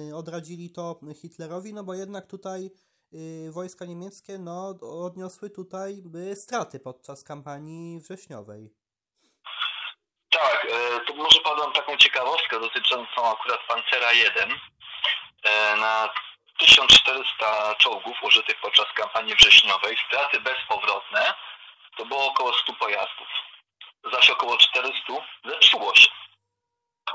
y, 0.10 0.16
odradzili 0.16 0.72
to 0.72 1.00
Hitlerowi, 1.22 1.74
no 1.74 1.84
bo 1.84 1.94
jednak 1.94 2.28
tutaj 2.28 2.72
y, 3.14 3.52
wojska 3.52 3.86
niemieckie 3.86 4.38
no, 4.38 4.76
odniosły 5.06 5.50
tutaj 5.50 6.04
straty 6.36 6.80
podczas 6.80 7.24
kampanii 7.24 8.00
wrześniowej. 8.00 8.74
Tak, 10.30 10.68
to 11.08 11.16
może 11.16 11.40
podam 11.40 11.74
taką 11.74 11.98
ciekawostkę 11.98 12.60
dotyczącą 12.60 13.26
akurat 13.26 13.60
Pancera 13.68 14.14
1. 14.14 14.52
E, 15.44 15.76
na 15.76 16.10
1400 16.60 17.76
czołgów 17.76 18.24
użytych 18.24 18.62
podczas 18.62 18.86
kampanii 18.96 19.36
wrześniowej 19.36 19.98
straty 20.08 20.40
bezpowrotne 20.40 21.34
to 21.98 22.06
było 22.06 22.26
około 22.26 22.54
100 22.54 22.74
pojazdów. 22.74 23.28
Zaś 24.14 24.30
około 24.30 24.58
400 24.58 25.14
zepsuło 25.46 25.96
się 25.96 26.10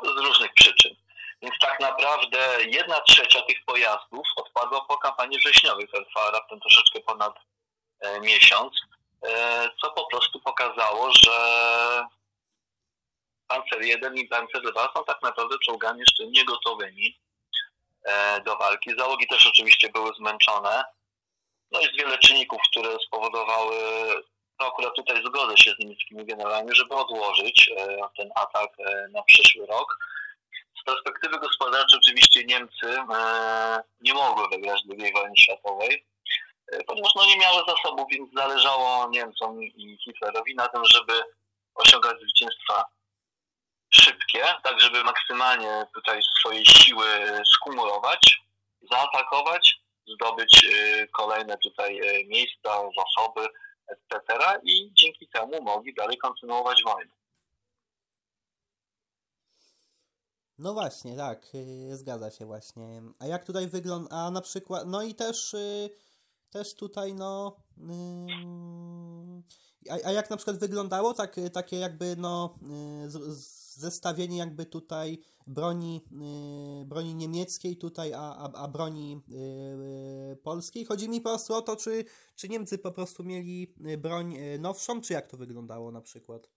z 0.03 0.27
różnych 0.27 0.55
przyczyn. 0.55 1.00
Więc 1.43 1.55
tak 1.61 1.81
naprawdę 1.81 2.39
jedna 2.67 3.01
trzecia 3.01 3.43
tych 3.43 3.65
pojazdów 3.65 4.27
odpadła 4.37 4.81
po 4.81 4.99
kampanii 4.99 5.39
wrześniowej, 5.39 5.89
która 5.89 6.05
trwała 6.05 6.31
raptem 6.31 6.61
troszeczkę 6.61 7.01
ponad 7.01 7.35
e, 8.01 8.21
miesiąc, 8.21 8.73
e, 9.23 9.69
co 9.83 9.91
po 9.91 10.07
prostu 10.07 10.41
pokazało, 10.41 11.13
że 11.13 11.33
Panzer 13.49 13.83
1 13.83 14.17
i 14.17 14.29
Panzer 14.29 14.63
2 14.73 14.93
są 14.97 15.05
tak 15.05 15.23
naprawdę 15.23 15.57
czołgami 15.67 16.01
jeszcze 16.01 16.27
niegotowymi 16.27 17.21
e, 18.05 18.41
do 18.41 18.57
walki. 18.57 18.91
Załogi 18.99 19.27
też 19.27 19.47
oczywiście 19.47 19.89
były 19.89 20.11
zmęczone. 20.19 20.85
No 21.71 21.81
jest 21.81 21.97
wiele 21.97 22.19
czynników, 22.19 22.61
które 22.71 22.97
spowodowały, 23.07 23.77
no 24.61 24.67
akurat 24.67 24.95
tutaj 24.97 25.23
zgodzę 25.27 25.57
się 25.57 25.71
z 25.71 25.79
niemieckimi 25.79 26.25
generałami, 26.27 26.75
żeby 26.75 26.95
odłożyć 26.95 27.71
ten 28.17 28.31
atak 28.35 28.71
na 29.11 29.23
przyszły 29.23 29.67
rok 29.67 29.97
z 30.81 30.85
perspektywy 30.85 31.39
gospodarczej 31.39 31.99
oczywiście 31.99 32.45
Niemcy 32.45 32.87
e, 32.87 33.83
nie 34.01 34.15
mogły 34.15 34.49
wygrać 34.49 34.83
II 34.91 35.13
wojny 35.13 35.37
światowej, 35.37 36.07
e, 36.73 36.85
ponieważ 36.85 37.13
no, 37.17 37.27
nie 37.27 37.37
miały 37.37 37.63
zasobów, 37.69 38.07
więc 38.11 38.35
zależało 38.35 39.09
Niemcom 39.11 39.63
i 39.63 39.99
Hitlerowi 40.05 40.55
na 40.55 40.69
tym, 40.69 40.85
żeby 40.85 41.13
osiągać 41.75 42.17
zwycięstwa 42.21 42.85
szybkie, 43.95 44.45
tak 44.63 44.81
żeby 44.81 45.05
maksymalnie 45.05 45.87
tutaj 45.95 46.21
swoje 46.39 46.67
siły 46.67 47.07
skumulować, 47.55 48.41
zaatakować, 48.91 49.81
zdobyć 50.15 50.65
e, 50.65 51.07
kolejne 51.07 51.59
tutaj 51.59 52.01
miejsca, 52.27 52.71
zasoby, 52.99 53.49
etc. 53.89 54.39
i 54.63 54.91
dzięki 54.95 55.29
temu 55.29 55.63
mogli 55.63 55.95
dalej 55.95 56.19
kontynuować 56.19 56.83
wojnę. 56.83 57.20
No 60.61 60.73
właśnie, 60.73 61.17
tak, 61.17 61.55
yy, 61.55 61.97
zgadza 61.97 62.31
się 62.31 62.47
właśnie. 62.47 63.03
A 63.19 63.27
jak 63.27 63.45
tutaj 63.45 63.69
wygląda, 63.69 64.17
a 64.17 64.31
na 64.31 64.41
przykład, 64.41 64.87
no 64.87 65.03
i 65.03 65.15
też, 65.15 65.53
yy, 65.53 65.91
też 66.51 66.75
tutaj, 66.75 67.15
no, 67.15 67.57
yy, 67.77 69.43
a, 69.91 70.09
a, 70.09 70.13
jak 70.13 70.31
na 70.31 70.37
przykład 70.37 70.59
wyglądało 70.59 71.15
tak, 71.15 71.37
takie 71.53 71.77
jakby, 71.77 72.17
no, 72.17 72.55
y, 73.07 73.11
z, 73.11 73.17
zestawienie 73.77 74.39
jakby 74.39 74.67
tutaj 74.67 75.19
broni, 75.47 76.07
y, 76.83 76.85
broni 76.85 77.15
niemieckiej 77.15 77.77
tutaj, 77.77 78.13
a, 78.15 78.19
a, 78.19 78.53
a 78.53 78.69
broni 78.69 79.21
y, 80.33 80.37
polskiej. 80.37 80.85
Chodzi 80.85 81.09
mi 81.09 81.21
po 81.21 81.29
prostu 81.29 81.55
o 81.55 81.63
to, 81.63 81.77
czy, 81.77 82.05
czy 82.37 82.49
Niemcy 82.49 82.79
po 82.79 82.93
prostu 82.93 83.25
mieli 83.25 83.75
broń 83.99 84.37
nowszą, 84.59 85.01
czy 85.01 85.13
jak 85.13 85.27
to 85.27 85.37
wyglądało 85.37 85.93
na 85.93 86.01
przykład? 86.01 86.49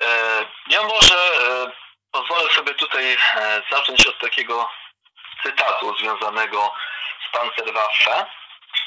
E, 0.00 0.06
ja 0.70 0.82
może 0.82 1.14
e, 1.14 1.84
Pozwolę 2.14 2.48
sobie 2.54 2.74
tutaj 2.74 3.12
e, 3.12 3.62
zacząć 3.70 4.06
od 4.06 4.18
takiego 4.18 4.70
cytatu 5.42 5.96
związanego 5.96 6.72
z 7.28 7.32
Panzerwaffe 7.32 8.26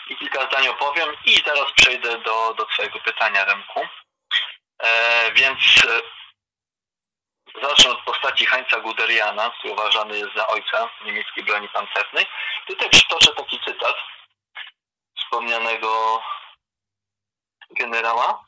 i 0.10 0.18
kilka 0.18 0.46
zdań 0.46 0.68
opowiem 0.68 1.10
i 1.26 1.36
zaraz 1.46 1.72
przejdę 1.72 2.18
do, 2.18 2.54
do 2.54 2.66
Twojego 2.66 3.00
pytania, 3.00 3.46
Remku. 3.46 3.88
E, 4.80 5.32
więc 5.32 5.60
e, 5.86 6.02
zacznę 7.62 7.92
od 7.92 8.02
postaci 8.02 8.46
Heinza 8.46 8.80
Guderiana, 8.80 9.50
który 9.50 9.74
uważany 9.74 10.18
jest 10.18 10.36
za 10.36 10.48
ojca 10.48 10.90
niemieckiej 11.06 11.44
broni 11.44 11.70
pancernej. 11.70 12.26
Tutaj 12.68 12.90
przytoczę 12.90 13.36
taki 13.36 13.60
cytat 13.60 13.96
wspomnianego 15.18 16.22
generała. 17.72 18.47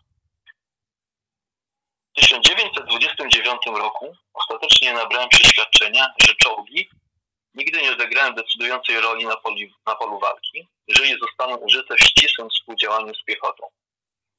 W 2.20 2.22
1929 2.22 3.62
roku 3.66 4.16
ostatecznie 4.34 4.94
nabrałem 4.94 5.30
przeświadczenia, 5.30 6.14
że 6.24 6.36
czołgi 6.36 6.90
nigdy 7.54 7.82
nie 7.82 7.92
odegrają 7.92 8.34
decydującej 8.34 9.02
roli 9.02 9.26
na, 9.26 9.36
poli, 9.38 9.74
na 9.86 9.96
polu 9.96 10.20
walki, 10.20 10.68
jeżeli 10.88 11.20
zostaną 11.20 11.56
użyte 11.56 11.96
w 11.96 12.02
ścisłym 12.02 12.50
współdziałaniu 12.50 13.16
z 13.16 13.24
piechotą. 13.24 13.68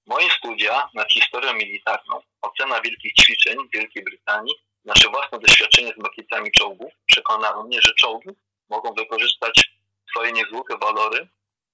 Moje 0.06 0.30
studia 0.30 0.88
nad 0.94 1.12
historią 1.12 1.52
militarną, 1.52 2.20
ocena 2.42 2.80
wielkich 2.80 3.12
ćwiczeń 3.14 3.56
w 3.68 3.72
Wielkiej 3.72 4.04
Brytanii, 4.04 4.54
nasze 4.84 5.08
własne 5.08 5.38
doświadczenie 5.38 5.92
z 5.92 6.02
makietami 6.02 6.52
czołgów 6.52 6.92
przekonały 7.06 7.64
mnie, 7.64 7.82
że 7.82 7.94
czołgi 7.94 8.30
mogą 8.68 8.94
wykorzystać 8.94 9.70
swoje 10.10 10.32
niezwykłe 10.32 10.78
walory 10.78 11.28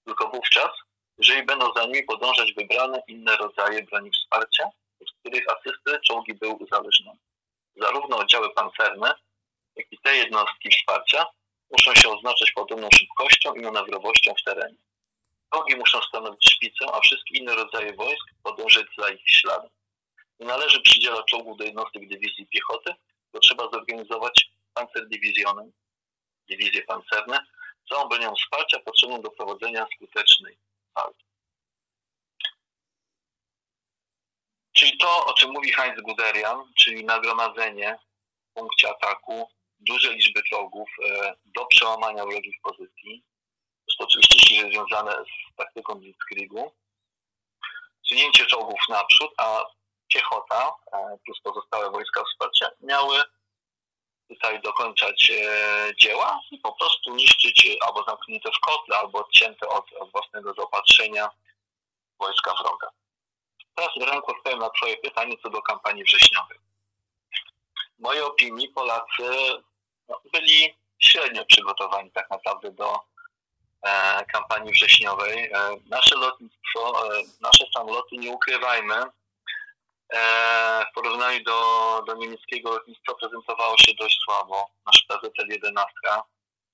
tylko 0.05 0.29
wówczas, 0.29 0.71
jeżeli 1.19 1.43
będą 1.43 1.73
za 1.73 1.85
nimi 1.85 2.03
podążać 2.03 2.53
wybrane 2.53 3.03
inne 3.09 3.37
rodzaje 3.37 3.83
broni 3.83 4.11
wsparcia, 4.11 4.71
z 5.01 5.21
których 5.21 5.45
asysty 5.49 6.01
czołgi 6.09 6.35
były 6.35 6.55
uzależnione. 6.55 7.19
zarówno 7.77 8.17
oddziały 8.17 8.55
pancerne, 8.55 9.15
jak 9.77 9.93
i 9.93 9.99
te 9.99 10.17
jednostki 10.17 10.71
wsparcia 10.71 11.27
muszą 11.71 11.95
się 11.95 12.09
oznaczać 12.09 12.51
podobną 12.51 12.89
szybkością 12.93 13.55
i 13.55 13.61
manewrowością 13.61 14.35
w 14.35 14.45
terenie. 14.45 14.77
Czołgi 15.55 15.77
muszą 15.77 16.01
stanowić 16.03 16.51
szpicę, 16.51 16.87
a 16.93 17.01
wszystkie 17.01 17.39
inne 17.39 17.55
rodzaje 17.55 17.93
wojsk 17.93 18.27
podążać 18.43 18.87
za 18.99 19.11
ich 19.11 19.29
śladem. 19.31 19.71
Nie 20.41 20.47
należy 20.47 20.81
przydzielać 20.81 21.27
czołgów 21.27 21.59
do 21.59 21.65
jednostek 21.65 22.09
dywizji 22.09 22.47
piechoty, 22.47 22.95
to 23.33 23.39
trzeba 23.39 23.71
zorganizować 23.71 24.51
pancerdywizjonem, 24.75 25.73
dywizje 26.49 26.83
pancerne, 26.83 27.39
całą 27.89 28.09
bronią 28.09 28.35
wsparcia 28.35 28.79
potrzebną 28.79 29.23
do 29.23 29.31
prowadzenia 29.31 29.87
skutecznej 29.95 30.59
walki. 30.97 31.26
Czyli 34.79 34.99
to, 34.99 35.27
o 35.27 35.33
czym 35.33 35.51
mówi 35.51 35.73
Heinz 35.73 36.01
Guderian, 36.01 36.73
czyli 36.79 37.05
nagromadzenie 37.05 37.99
w 38.51 38.55
punkcie 38.55 38.91
ataku 38.91 39.49
dużej 39.81 40.15
liczby 40.15 40.43
czołgów 40.43 40.89
e, 41.05 41.35
do 41.45 41.67
przełamania 41.67 42.27
wrogich 42.27 42.57
pozycji. 42.63 43.25
Jest 43.89 43.99
to 43.99 44.05
oczywiście 44.05 44.39
ściśle 44.39 44.71
związane 44.71 45.13
z 45.13 45.57
taktyką 45.57 45.95
Blitzkriegu. 45.95 46.73
Sunięcie 48.03 48.47
czołgów 48.47 48.81
naprzód, 48.89 49.31
a 49.39 49.65
piechota 50.09 50.75
e, 50.93 51.19
plus 51.25 51.41
pozostałe 51.41 51.91
wojska 51.91 52.25
wsparcia 52.25 52.71
miały 52.81 53.17
tutaj 54.29 54.61
dokończać 54.61 55.31
e, 55.31 55.93
dzieła 56.01 56.41
i 56.51 56.59
po 56.59 56.73
prostu 56.73 57.15
niszczyć 57.15 57.77
albo 57.87 58.05
zamknięte 58.05 58.51
w 58.51 58.61
kotle, 58.61 58.97
albo 58.97 59.19
odcięte 59.19 59.69
od, 59.69 59.93
od 59.93 60.13
własnego 60.13 60.55
zaopatrzenia 60.55 61.31
wojska 62.21 62.55
wroga. 62.63 62.91
Teraz 63.77 63.91
odpowiem 64.27 64.59
na 64.59 64.71
Twoje 64.71 64.97
pytanie 64.97 65.37
co 65.43 65.51
do 65.51 65.63
kampanii 65.63 66.05
wrześniowej. 66.05 66.59
W 67.99 68.03
mojej 68.03 68.23
opinii 68.23 68.69
Polacy 68.69 69.23
no, 70.09 70.21
byli 70.33 70.75
średnio 70.99 71.45
przygotowani 71.45 72.11
tak 72.11 72.31
naprawdę 72.31 72.71
do 72.71 73.01
e, 73.83 74.25
kampanii 74.25 74.73
wrześniowej. 74.73 75.45
E, 75.45 75.77
nasze 75.87 76.17
lotnictwo, 76.17 77.09
e, 77.17 77.23
nasze 77.41 77.65
samoloty, 77.75 78.17
nie 78.17 78.31
ukrywajmy, 78.31 78.95
e, 80.13 80.87
w 80.91 80.95
porównaniu 80.95 81.45
do, 81.45 82.03
do 82.07 82.15
niemieckiego 82.15 82.71
lotnictwa 82.71 83.15
prezentowało 83.15 83.79
się 83.79 83.95
dość 83.95 84.19
słabo. 84.25 84.71
Nasz 84.87 85.07
PZL-11, 85.09 85.87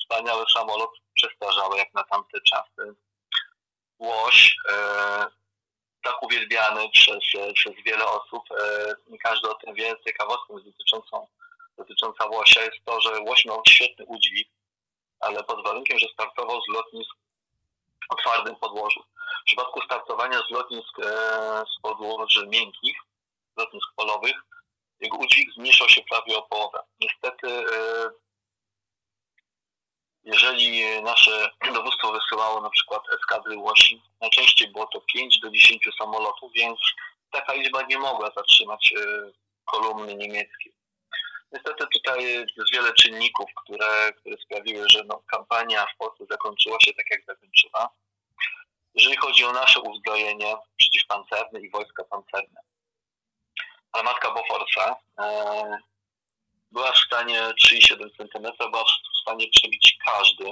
wspaniały 0.01 0.45
samolot, 0.55 0.91
przestarzały 1.15 1.79
jak 1.79 1.95
na 1.95 2.05
tamte 2.05 2.39
czasy. 2.41 2.95
Łoś, 3.99 4.57
e, 4.71 5.42
tak 6.03 6.23
uwielbiany 6.23 6.91
przez, 6.91 7.19
przez 7.55 7.73
wiele 7.87 8.07
osób. 8.07 8.43
Nie 9.07 9.19
każdy 9.19 9.51
o 9.51 9.55
tym 9.55 9.75
wie. 9.75 9.95
Ciekawostką 10.07 10.55
dotyczącą, 10.65 11.27
dotycząca 11.79 12.27
Łosia 12.27 12.61
jest 12.63 12.85
to, 12.85 13.01
że 13.01 13.21
Łoś 13.21 13.45
miał 13.45 13.63
świetny 13.69 14.05
udźwig, 14.05 14.49
ale 15.21 15.45
pod 15.45 15.65
warunkiem, 15.65 15.99
że 15.99 16.07
startował 16.13 16.61
z 16.63 16.69
lotnisk 16.69 17.11
o 18.09 18.15
twardym 18.15 18.57
podłożu. 18.57 19.01
W 19.43 19.45
przypadku 19.45 19.81
startowania 19.83 20.39
z 20.49 20.51
lotnisk 20.51 20.99
e, 20.99 21.05
z 21.77 21.81
podłoży 21.83 22.47
miękkich, 22.47 22.97
lotnisk 23.57 23.89
polowych, 23.97 24.37
jego 25.01 25.17
udźwig 25.17 25.55
zmniejszał 25.55 25.89
się 25.89 26.03
prawie 26.11 26.39
o 26.39 26.43
połowę. 26.43 26.83
Niestety 27.01 27.49
e, 27.49 28.11
jeżeli 30.25 31.03
nasze 31.03 31.51
dowództwo 31.75 32.13
wysyłało 32.13 32.61
na 32.61 32.71
przykład 32.71 33.03
eskadry 33.21 33.59
łosi, 33.59 34.03
najczęściej 34.21 34.69
było 34.69 34.87
to 34.87 35.01
5 35.01 35.39
do 35.41 35.51
10 35.51 35.89
samolotów, 35.99 36.53
więc 36.55 36.79
taka 37.31 37.53
liczba 37.53 37.83
nie 37.83 37.99
mogła 37.99 38.31
zatrzymać 38.37 38.95
e, 38.97 39.31
kolumny 39.65 40.15
niemieckiej. 40.15 40.73
Niestety 41.53 41.85
tutaj 41.93 42.25
jest 42.25 42.73
wiele 42.73 42.93
czynników, 42.93 43.51
które, 43.65 44.13
które 44.13 44.37
sprawiły, 44.37 44.85
że 44.89 45.05
no, 45.05 45.23
kampania 45.27 45.87
w 45.87 45.97
Polsce 45.97 46.25
zakończyła 46.31 46.77
się 46.81 46.93
tak, 46.95 47.07
jak 47.11 47.25
zakończyła. 47.27 47.89
Jeżeli 48.95 49.17
chodzi 49.17 49.45
o 49.45 49.53
nasze 49.53 49.81
uzbrojenie 49.81 50.55
przeciwpancerne 50.77 51.61
i 51.61 51.71
wojska 51.71 52.05
pancerne. 52.05 52.61
Armatka 53.93 54.31
Boforsa 54.31 54.97
e, 55.19 55.79
była 56.73 56.93
w 56.93 56.99
stanie 56.99 57.41
3,7 57.41 58.09
cm, 58.17 58.71
była 58.71 58.85
w 58.85 59.12
stanie 59.23 59.49
przebić 59.49 59.99
każdy 60.07 60.45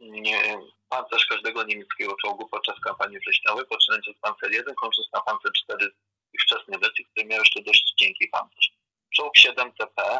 nie, 0.00 0.58
pancerz 0.88 1.26
każdego 1.26 1.64
niemieckiego 1.64 2.16
czołgu 2.22 2.48
podczas 2.48 2.80
kampanii 2.80 3.18
wrześniowej, 3.18 3.64
poczynając 3.66 4.08
od 4.08 4.16
pancer 4.16 4.52
1, 4.52 4.74
kończąc 4.74 5.12
na 5.12 5.20
pancer 5.20 5.52
4 5.52 5.90
i 6.32 6.38
wczesnej 6.38 6.78
wersji, 6.78 7.04
który 7.04 7.26
miał 7.26 7.38
jeszcze 7.38 7.62
dość 7.62 7.94
cienki 7.98 8.28
pancerz. 8.28 8.72
Czołg 9.16 9.36
7 9.36 9.72
TP 9.72 10.18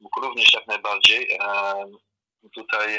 mógł 0.00 0.20
również 0.20 0.52
jak 0.52 0.66
najbardziej 0.66 1.32
e, 1.32 1.38
tutaj 2.54 2.96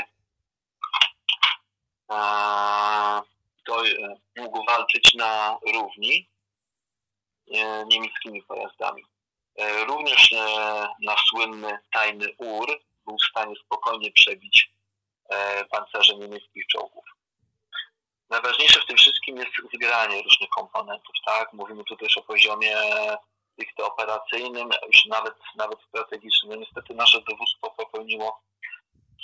e, 2.11 3.21
to, 3.65 3.87
e, 3.87 4.15
mógł 4.35 4.65
walczyć 4.65 5.13
na 5.13 5.57
równi 5.73 6.29
e, 7.51 7.85
niemieckimi 7.85 8.43
pojazdami. 8.43 9.03
E, 9.55 9.85
również 9.85 10.33
e, 10.33 10.87
nasz 11.01 11.23
słynny 11.29 11.77
tajny 11.91 12.27
UR 12.37 12.79
był 13.05 13.17
w 13.17 13.29
stanie 13.29 13.55
spokojnie 13.65 14.11
przebić 14.11 14.71
e, 15.29 15.65
pancerze 15.65 16.15
niemieckich 16.15 16.67
czołgów. 16.67 17.05
Najważniejsze 18.29 18.81
w 18.81 18.85
tym 18.85 18.97
wszystkim 18.97 19.37
jest 19.37 19.51
zgranie 19.73 20.21
różnych 20.21 20.49
komponentów, 20.49 21.15
tak? 21.25 21.53
Mówimy 21.53 21.83
tu 21.83 21.95
też 21.95 22.17
o 22.17 22.21
poziomie 22.21 22.77
stricte 23.53 23.83
operacyjnym, 23.83 24.69
już 24.87 25.05
nawet, 25.05 25.33
nawet 25.55 25.79
strategicznym. 25.89 26.51
No 26.51 26.57
niestety 26.57 26.93
nasze 26.93 27.21
dowództwo 27.21 27.71
popełniło 27.71 28.41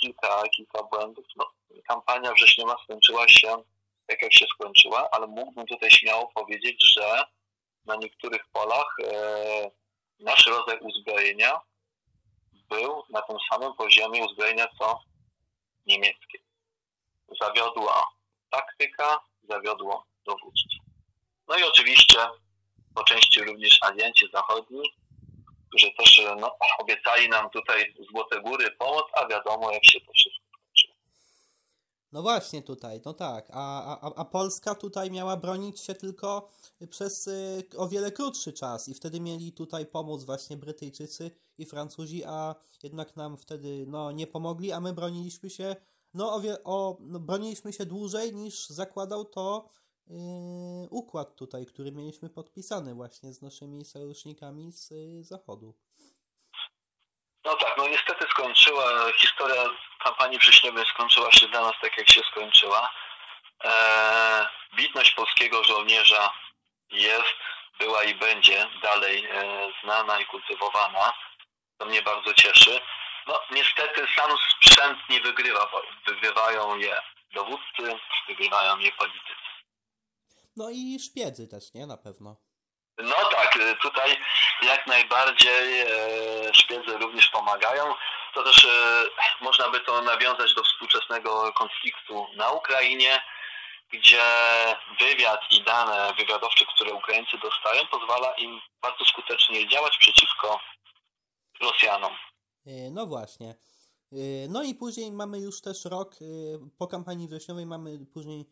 kilka, 0.00 0.42
kilka 0.56 0.82
błędów. 0.82 1.24
No, 1.36 1.50
kampania 1.88 2.32
wrześniowa 2.32 2.76
skończyła 2.84 3.28
się 3.28 3.62
tak, 4.06 4.22
jak 4.22 4.32
się 4.32 4.46
skończyła, 4.54 5.08
ale 5.12 5.26
mógłbym 5.26 5.66
tutaj 5.66 5.90
śmiało 5.90 6.32
powiedzieć, 6.34 6.84
że 6.96 7.24
na 7.84 7.96
niektórych 7.96 8.46
polach 8.52 8.96
e, 9.04 9.70
nasz 10.20 10.46
rodzaj 10.46 10.78
uzbrojenia 10.78 11.60
był 12.72 13.02
na 13.10 13.22
tym 13.22 13.36
samym 13.52 13.74
poziomie 13.74 14.24
uzbrojenia 14.24 14.66
co 14.78 15.00
niemieckie. 15.86 16.38
Zawiodła 17.40 18.06
taktyka, 18.50 19.20
zawiodło 19.42 20.06
dowództwo. 20.26 20.82
No 21.48 21.58
i 21.58 21.62
oczywiście 21.62 22.18
po 22.94 23.04
części 23.04 23.44
również 23.44 23.78
alianci 23.82 24.26
zachodni, 24.34 24.82
którzy 25.68 25.92
też 25.98 26.22
no, 26.40 26.56
obiecali 26.78 27.28
nam 27.28 27.50
tutaj 27.50 27.94
Złote 28.10 28.40
Góry 28.40 28.70
pomoc, 28.70 29.04
a 29.12 29.28
wiadomo 29.28 29.70
jak 29.70 29.84
się 29.84 30.00
to 30.00 30.12
wszystko. 30.12 30.41
No 32.12 32.22
właśnie 32.22 32.62
tutaj, 32.62 33.00
no 33.04 33.14
tak. 33.14 33.48
A, 33.52 33.96
a, 34.00 34.14
a 34.14 34.24
Polska 34.24 34.74
tutaj 34.74 35.10
miała 35.10 35.36
bronić 35.36 35.80
się 35.80 35.94
tylko 35.94 36.48
przez 36.90 37.26
y, 37.26 37.64
o 37.76 37.88
wiele 37.88 38.12
krótszy 38.12 38.52
czas 38.52 38.88
i 38.88 38.94
wtedy 38.94 39.20
mieli 39.20 39.52
tutaj 39.52 39.86
pomóc 39.86 40.24
właśnie 40.24 40.56
Brytyjczycy 40.56 41.30
i 41.58 41.66
Francuzi, 41.66 42.24
a 42.24 42.54
jednak 42.82 43.16
nam 43.16 43.36
wtedy 43.36 43.84
no, 43.86 44.12
nie 44.12 44.26
pomogli, 44.26 44.72
a 44.72 44.80
my 44.80 44.92
broniliśmy 44.92 45.50
się 45.50 45.76
no, 46.14 46.34
o, 46.34 46.42
o 46.64 46.98
no, 47.00 47.20
broniliśmy 47.20 47.72
się 47.72 47.86
dłużej 47.86 48.34
niż 48.34 48.68
zakładał 48.68 49.24
to 49.24 49.68
yy, 50.06 50.16
układ 50.90 51.36
tutaj, 51.36 51.66
który 51.66 51.92
mieliśmy 51.92 52.30
podpisany 52.30 52.94
właśnie 52.94 53.32
z 53.32 53.42
naszymi 53.42 53.84
sojusznikami 53.84 54.72
z 54.72 54.90
yy, 54.90 55.24
Zachodu. 55.24 55.74
No 57.44 57.54
tak, 57.54 57.74
no 57.78 57.88
niestety 57.88 58.24
skończyła, 58.30 59.12
historia 59.12 59.64
kampanii 60.04 60.38
wrześniowej 60.38 60.84
skończyła 60.86 61.32
się 61.32 61.48
dla 61.48 61.60
nas 61.60 61.72
tak, 61.82 61.98
jak 61.98 62.10
się 62.10 62.20
skończyła. 62.30 62.90
Eee, 63.64 64.46
bitność 64.76 65.14
polskiego 65.14 65.64
żołnierza 65.64 66.32
jest, 66.90 67.34
była 67.78 68.04
i 68.04 68.14
będzie 68.14 68.66
dalej 68.82 69.26
e, 69.30 69.68
znana 69.82 70.20
i 70.20 70.26
kultywowana. 70.26 71.12
To 71.78 71.86
mnie 71.86 72.02
bardzo 72.02 72.34
cieszy. 72.34 72.80
No 73.26 73.40
niestety 73.50 74.06
sam 74.16 74.30
sprzęt 74.50 74.98
nie 75.10 75.20
wygrywa 75.20 75.66
wojen. 75.66 75.94
Wygrywają 76.06 76.76
je 76.76 77.02
dowódcy, 77.34 77.98
wygrywają 78.28 78.78
je 78.78 78.92
politycy. 78.92 79.34
No 80.56 80.70
i 80.70 80.98
szpiedzy 81.00 81.48
też, 81.48 81.74
nie? 81.74 81.86
Na 81.86 81.96
pewno. 81.96 82.36
No 82.98 83.14
tak, 83.30 83.56
y, 83.56 83.76
tutaj 83.82 84.16
jak 84.62 84.86
najbardziej 84.86 85.80
e, 85.80 85.86
szpiedzy 86.54 86.98
również 86.98 87.28
pomagają. 87.28 87.94
To 88.34 88.42
też 88.42 88.64
e, 88.64 89.04
można 89.40 89.70
by 89.70 89.80
to 89.80 90.02
nawiązać 90.02 90.54
do 90.54 90.62
współczesnego 90.62 91.52
konfliktu 91.52 92.26
na 92.36 92.50
Ukrainie, 92.50 93.22
gdzie 93.92 94.22
wywiad 95.00 95.40
i 95.50 95.62
dane 95.62 96.14
wywiadowcze, 96.18 96.64
które 96.74 96.94
Ukraińcy 96.94 97.38
dostają, 97.38 97.86
pozwala 97.86 98.34
im 98.34 98.60
bardzo 98.82 99.04
skutecznie 99.04 99.68
działać 99.68 99.98
przeciwko 99.98 100.60
Rosjanom. 101.60 102.12
E, 102.66 102.90
no 102.90 103.06
właśnie. 103.06 103.54
No 104.48 104.62
i 104.62 104.74
później 104.74 105.12
mamy 105.12 105.38
już 105.38 105.60
też 105.60 105.84
rok, 105.84 106.14
po 106.78 106.86
kampanii 106.86 107.28
wrześniowej 107.28 107.66
mamy 107.66 107.98
później 108.14 108.46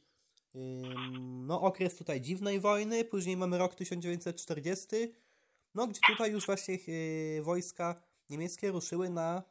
no, 1.47 1.61
okres 1.61 1.97
tutaj 1.97 2.21
dziwnej 2.21 2.61
wojny, 2.61 3.05
później 3.05 3.37
mamy 3.37 3.59
rok 3.59 3.75
1940, 3.75 4.87
no 5.75 5.87
gdzie 5.87 6.01
tutaj 6.07 6.33
już 6.33 6.47
właśnie 6.47 6.79
wojska 7.43 8.03
niemieckie 8.31 8.71
ruszyły 8.71 9.11
na 9.11 9.43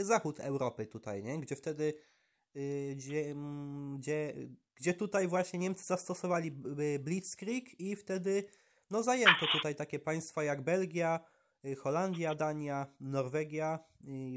zachód 0.00 0.40
Europy 0.40 0.86
tutaj, 0.86 1.22
nie? 1.22 1.40
Gdzie 1.40 1.56
wtedy 1.56 1.94
gdzie, 2.96 3.34
gdzie, 3.98 4.34
gdzie 4.74 4.94
tutaj 4.94 5.28
właśnie 5.28 5.58
Niemcy 5.58 5.84
zastosowali 5.84 6.50
Blitzkrieg 7.00 7.80
i 7.80 7.96
wtedy 7.96 8.44
no 8.90 9.02
zajęto 9.02 9.46
tutaj 9.52 9.74
takie 9.74 9.98
państwa 9.98 10.44
jak 10.44 10.62
Belgia, 10.62 11.20
Holandia, 11.78 12.34
Dania, 12.34 12.86
Norwegia 13.00 13.78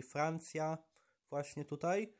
Francja 0.09 0.77
właśnie 1.29 1.65
tutaj. 1.65 2.13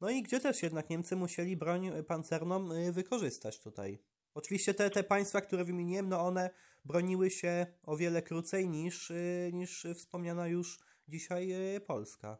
No 0.00 0.10
i 0.10 0.22
gdzie 0.22 0.40
też 0.40 0.62
jednak 0.62 0.90
Niemcy 0.90 1.16
musieli 1.16 1.56
broń 1.56 1.90
pancerną 2.08 2.72
y, 2.72 2.92
wykorzystać 2.92 3.60
tutaj. 3.60 3.98
Oczywiście 4.34 4.74
te, 4.74 4.90
te 4.90 5.04
państwa, 5.04 5.40
które 5.40 5.64
wymieniłem, 5.64 6.08
no 6.08 6.20
one 6.20 6.50
broniły 6.84 7.30
się 7.30 7.66
o 7.86 7.96
wiele 7.96 8.22
krócej 8.22 8.68
niż, 8.68 9.10
y, 9.10 9.50
niż 9.52 9.86
wspomniana 9.94 10.46
już 10.46 10.78
dzisiaj 11.08 11.48
Polska. 11.86 12.38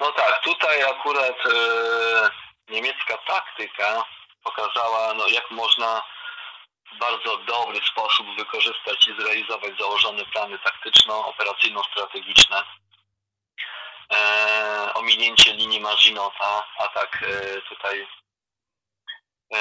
No 0.00 0.12
tak, 0.12 0.40
tutaj 0.44 0.82
akurat 0.82 1.36
e, 1.46 2.30
niemiecka 2.68 3.18
taktyka 3.26 4.04
pokazała, 4.44 5.14
no, 5.14 5.28
jak 5.28 5.50
można 5.50 6.02
w 6.94 6.98
bardzo 6.98 7.36
dobry 7.36 7.80
sposób 7.86 8.26
wykorzystać 8.38 9.08
i 9.08 9.22
zrealizować 9.22 9.72
założone 9.80 10.24
plany 10.24 10.58
taktyczno-operacyjno-strategiczne 10.58 12.62
e, 14.12 14.94
ominięcie 14.94 15.52
linii 15.52 15.80
Marzinota, 15.80 16.64
atak 16.78 17.22
e, 17.22 17.60
tutaj 17.60 18.06
e, 19.54 19.58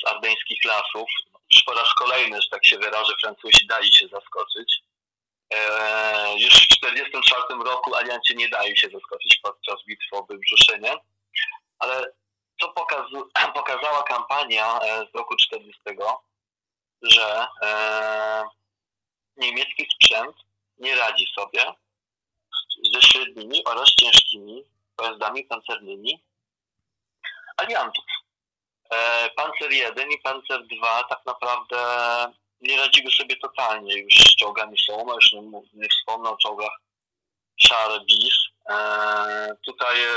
z 0.00 0.06
ardeńskich 0.06 0.64
lasów. 0.64 1.08
Już 1.52 1.62
po 1.62 1.72
raz 1.72 1.94
kolejny, 1.94 2.42
że 2.42 2.48
tak 2.50 2.66
się 2.66 2.78
wyrażę, 2.78 3.12
Francuzi 3.22 3.66
dali 3.66 3.92
się 3.92 4.08
zaskoczyć. 4.08 4.82
E, 5.54 6.38
już 6.38 6.54
w 6.54 6.80
1944 6.80 7.64
roku 7.64 7.94
alianci 7.94 8.36
nie 8.36 8.48
dają 8.48 8.74
się 8.74 8.88
zaskoczyć 8.88 9.36
podczas 9.42 9.84
bitwy 9.86 10.16
o 10.16 10.22
Wybrzuszynie, 10.22 10.96
ale 11.78 12.12
co 12.60 12.68
pokazała 13.54 14.02
kampania 14.02 14.80
e, 14.80 15.06
z 15.12 15.14
roku 15.14 15.36
40, 15.36 15.80
że 17.02 17.46
e, 17.62 18.44
niemiecki 19.36 19.86
sprzęt 19.94 20.36
nie 20.78 20.94
radzi 20.94 21.26
sobie 21.34 21.64
ze 22.94 23.02
średnimi 23.02 23.64
oraz 23.64 23.88
ciężkimi 23.88 24.64
pojazdami 24.96 25.44
pancernymi 25.44 26.24
aliantów. 27.56 28.04
E, 28.90 29.30
Pancer 29.30 29.72
1 29.72 30.10
i 30.10 30.18
Pancer 30.18 30.66
2 30.66 31.04
tak 31.04 31.26
naprawdę 31.26 31.76
nie 32.60 32.76
radziły 32.76 33.10
sobie 33.10 33.36
totalnie 33.36 33.98
już 33.98 34.14
z 34.14 34.36
czołgami 34.36 34.78
Sołoma, 34.78 35.14
już 35.14 35.32
nie, 35.32 35.40
nie 35.72 35.88
wspomnę 35.88 36.30
o 36.30 36.36
czołgach 36.36 36.78
Bis. 38.06 38.34
E, 38.70 39.56
tutaj 39.66 39.96
e, 40.02 40.12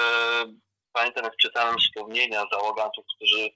pamiętam, 0.94 1.24
jak 1.24 1.38
czytałem 1.38 1.78
wspomnienia 1.80 2.44
załogantów, 2.52 3.06
którzy 3.16 3.50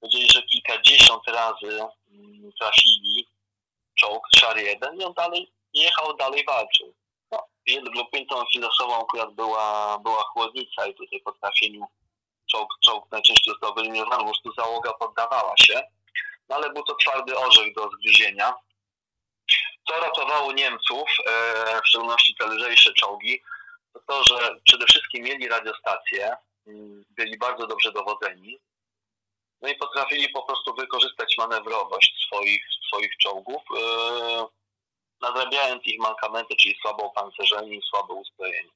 powiedzieli, 0.00 0.30
że 0.30 0.42
kilkadziesiąt 0.42 1.22
razy 1.28 1.80
mm, 2.10 2.52
trafili 2.58 3.28
czołg 3.94 4.28
Szar 4.36 4.58
1 4.58 5.00
i 5.00 5.04
on 5.04 5.12
dalej 5.12 5.52
jechał, 5.72 6.16
dalej 6.16 6.44
walczył 6.44 6.94
jedną 7.68 8.04
filosofą 8.52 9.02
akurat 9.02 9.34
była, 9.34 9.98
była 9.98 10.22
chłodnica 10.22 10.86
i 10.86 10.94
tutaj 10.94 11.20
po 11.24 11.32
trafieniu 11.32 11.86
czołg, 12.50 12.68
czołg 12.84 13.12
najczęściej 13.12 13.54
został 13.54 13.74
wyeliminowany, 13.74 14.18
po 14.18 14.24
prostu 14.24 14.52
załoga 14.52 14.92
poddawała 14.92 15.54
się, 15.56 15.82
no 16.48 16.56
ale 16.56 16.70
był 16.70 16.82
to 16.82 16.94
twardy 16.94 17.38
orzech 17.38 17.74
do 17.74 17.90
zgryzienia. 17.90 18.54
Co 19.88 20.00
ratowało 20.00 20.52
Niemców, 20.52 21.08
e, 21.26 21.80
w 21.84 21.88
szczególności 21.88 22.34
te 22.38 22.46
lżejsze 22.46 22.92
czołgi, 22.92 23.42
to 23.92 24.00
to, 24.06 24.24
że 24.24 24.60
przede 24.64 24.86
wszystkim 24.86 25.24
mieli 25.24 25.48
radiostację, 25.48 26.36
mm, 26.66 27.04
byli 27.10 27.38
bardzo 27.38 27.66
dobrze 27.66 27.92
dowodzeni, 27.92 28.58
no 29.62 29.68
i 29.68 29.74
potrafili 29.74 30.28
po 30.28 30.42
prostu 30.42 30.74
wykorzystać 30.74 31.34
manewrowość 31.38 32.26
swoich, 32.26 32.62
swoich 32.86 33.16
czołgów. 33.16 33.62
E, 33.76 34.57
nadrabiając 35.20 35.86
ich 35.86 36.00
mankamenty, 36.00 36.56
czyli 36.56 36.74
słabo 36.82 37.04
opancerzeni 37.04 37.80
słabo 37.90 38.14
uzbrojeni. 38.14 38.70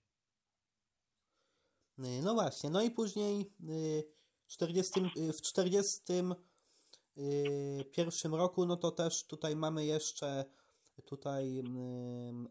Y, 1.99 2.23
no 2.23 2.35
właśnie, 2.35 2.71
no 2.71 2.83
i 2.83 2.91
później 2.91 3.53
y, 3.71 4.05
w 4.47 4.53
40, 4.53 5.01
y, 5.17 5.33
w 5.33 5.43
41 5.43 8.35
roku, 8.35 8.67
no 8.67 8.77
to 8.77 8.91
też 8.91 9.27
tutaj 9.27 9.57
mamy 9.57 9.85
jeszcze 9.85 10.45
tutaj 11.05 11.63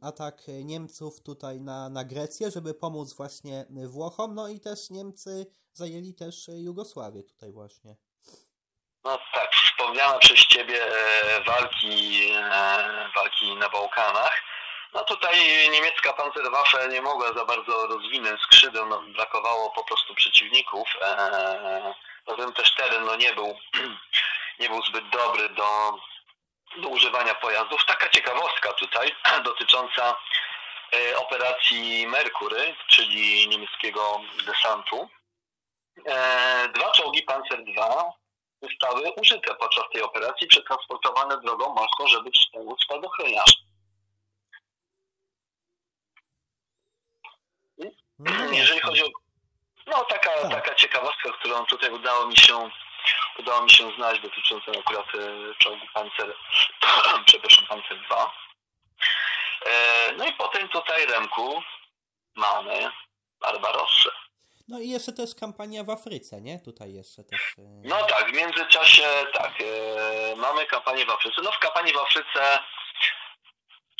atak 0.02 0.48
Niemców 0.64 1.22
tutaj 1.22 1.62
na, 1.62 1.90
na 1.90 2.04
Grecję, 2.04 2.52
żeby 2.52 2.74
pomóc 2.74 3.14
właśnie 3.14 3.66
Włochom, 3.88 4.36
no 4.36 4.48
i 4.48 4.60
też 4.60 4.90
Niemcy 4.90 5.46
zajęli 5.74 6.14
też 6.14 6.50
Jugosławię 6.54 7.24
tutaj 7.24 7.52
właśnie. 7.52 7.96
No 9.04 9.20
tak, 9.34 9.56
wspomniane 9.56 10.20
przez 10.20 10.40
Ciebie 10.40 10.86
e, 10.86 11.44
walki, 11.44 12.32
e, 12.32 13.10
walki 13.16 13.56
na 13.56 13.70
Bałkanach. 13.70 14.42
No 14.94 15.04
tutaj 15.04 15.36
niemiecka 15.72 16.14
Panzerwaffe 16.14 16.88
nie 16.88 17.02
mogła 17.02 17.34
za 17.34 17.46
bardzo 17.46 17.88
rozwinąć 17.88 18.42
skrzydeł, 18.42 18.86
no, 18.86 19.02
brakowało 19.02 19.70
po 19.70 19.84
prostu 19.84 20.16
przeciwników. 20.16 20.90
Poza 22.26 22.38
tym 22.38 22.54
też 22.54 22.76
teren 22.76 23.06
no, 23.06 23.16
nie, 23.16 23.34
był, 23.34 23.60
nie 24.60 24.70
był 24.70 24.84
zbyt 24.84 25.10
dobry 25.10 25.50
do, 25.50 25.98
do 26.78 26.88
używania 26.88 27.36
pojazdów. 27.36 27.86
Taka 27.86 28.10
ciekawostka 28.10 28.74
tutaj 28.74 29.16
dotycząca 29.44 30.18
e, 30.94 31.18
operacji 31.18 32.08
Merkury, 32.08 32.76
czyli 32.88 33.48
niemieckiego 33.48 34.22
desantu. 34.46 35.10
Dwa 36.74 36.92
czołgi 36.92 37.22
Panzer 37.22 37.60
II 37.60 38.21
zostały 38.62 39.12
użyte 39.12 39.56
podczas 39.56 39.84
tej 39.94 40.02
operacji, 40.02 40.48
przetransportowane 40.48 41.42
drogą 41.42 41.74
morską, 41.74 42.08
żeby 42.08 42.32
wspomóc 42.32 42.84
spadochroniarzy. 42.84 43.56
No 48.20 48.52
Jeżeli 48.52 48.80
chodzi 48.80 49.04
o... 49.04 49.08
No, 49.88 50.06
taka, 50.06 50.30
tak. 50.42 50.52
taka 50.52 50.76
ciekawostka, 50.76 51.32
którą 51.40 51.66
tutaj 51.66 51.92
udało 51.92 52.28
mi 52.28 52.38
się 52.38 52.70
udało 53.40 53.62
mi 53.62 53.70
się 53.70 53.96
znaleźć 53.96 54.22
dotyczącą 54.22 54.72
akurat 54.80 55.06
e, 55.16 55.56
czołgu 55.58 55.86
Panzer, 55.94 56.36
przepraszam, 57.26 57.66
Panzer 57.66 58.02
2. 58.06 58.32
E, 59.66 60.14
no 60.18 60.26
i 60.26 60.34
potem 60.34 60.70
tutaj 60.70 61.06
Remku 61.06 61.64
mamy 62.36 62.92
Barbarossę. 63.40 64.10
No 64.72 64.80
i 64.80 64.90
jeszcze 64.90 65.14
też 65.14 65.36
kampania 65.36 65.84
w 65.84 65.90
Afryce, 65.90 66.42
nie? 66.42 66.60
Tutaj 66.60 66.94
jeszcze 66.94 67.24
też. 67.24 67.42
E, 67.58 67.62
no 67.84 68.06
tak, 68.06 68.32
w 68.32 68.34
międzyczasie 68.34 69.04
tak. 69.34 69.54
E, 69.62 70.36
mamy 70.36 70.66
kampanię 70.66 71.06
w 71.06 71.10
Afryce. 71.10 71.42
No 71.44 71.52
w 71.52 71.60
kampanii 71.60 71.94
w 71.94 71.98
Afryce 71.98 72.60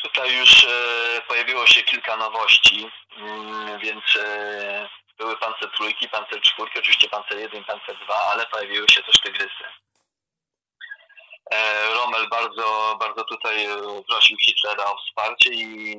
tutaj 0.02 0.36
już 0.36 0.64
e, 0.64 1.22
pojawiło 1.28 1.66
się 1.66 1.82
kilka 1.82 2.16
nowości, 2.16 2.90
mm, 3.16 3.78
więc 3.78 4.04
były 5.18 5.36
pancer 5.36 5.70
trójki, 5.76 6.08
pancer 6.08 6.40
czwórki, 6.40 6.78
oczywiście 6.78 7.08
pancer 7.08 7.38
jeden, 7.38 7.64
pancer 7.64 7.96
dwa, 8.04 8.16
ale 8.32 8.46
pojawiły 8.46 8.88
się 8.88 9.02
też 9.02 9.20
tygrysy. 9.20 9.64
Rommel 11.94 12.28
bardzo, 12.28 12.96
bardzo 13.00 13.24
tutaj 13.24 13.66
prosił 14.08 14.36
Hitlera 14.38 14.84
o 14.84 14.96
wsparcie 14.96 15.50
i 15.50 15.96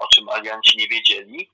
o 0.00 0.06
czym 0.06 0.28
alianci 0.28 0.78
nie 0.78 0.88
wiedzieli, 0.88 1.50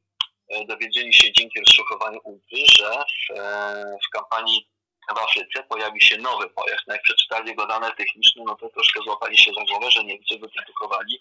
dowiedzieli 0.68 1.14
się 1.14 1.32
dzięki 1.32 1.60
rozszukowaniu 1.60 2.20
UPy, 2.24 2.56
że 2.78 2.90
w, 2.90 3.38
e, 3.38 3.96
w 4.06 4.10
kampanii 4.10 4.68
w 5.16 5.18
Afryce 5.18 5.62
pojawi 5.68 6.04
się 6.04 6.18
nowy 6.18 6.50
pojazd. 6.50 6.82
No 6.86 6.94
jak 6.94 7.02
przeczytali 7.02 7.48
jego 7.48 7.66
dane 7.66 7.90
techniczne, 7.90 8.42
no 8.46 8.54
to 8.54 8.68
troszkę 8.68 9.00
złapali 9.00 9.38
się 9.38 9.50
za 9.54 9.64
głowę, 9.64 9.90
że 9.90 10.04
Niemcy 10.04 10.38
wyprodukowali 10.38 11.20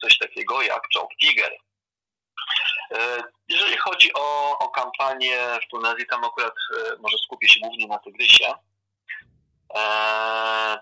coś 0.00 0.18
takiego 0.18 0.62
jak 0.62 0.88
czołg 0.88 1.10
Tiger. 1.20 1.52
E, 2.94 3.22
jeżeli 3.48 3.76
chodzi 3.76 4.10
o, 4.14 4.58
o 4.58 4.68
kampanię 4.68 5.38
w 5.62 5.70
Tunezji, 5.70 6.06
tam 6.06 6.24
akurat 6.24 6.54
może 6.98 7.18
skupię 7.18 7.48
się 7.48 7.60
głównie 7.60 7.86
na 7.86 7.98
Tygrysie. 7.98 8.54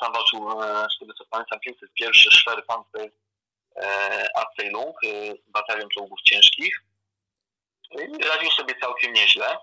Tam 0.01 0.13
walczył, 0.13 0.51
z 0.97 0.99
tego 0.99 1.15
co 1.15 1.25
pamiętam, 1.31 1.61
501 1.61 2.13
Szwer 2.15 2.67
Panzer 2.67 3.11
Abteilung, 4.35 4.97
batalion 5.47 5.89
czołgów 5.89 6.23
ciężkich 6.23 6.83
radził 8.29 8.51
sobie 8.51 8.75
całkiem 8.81 9.13
nieźle. 9.13 9.59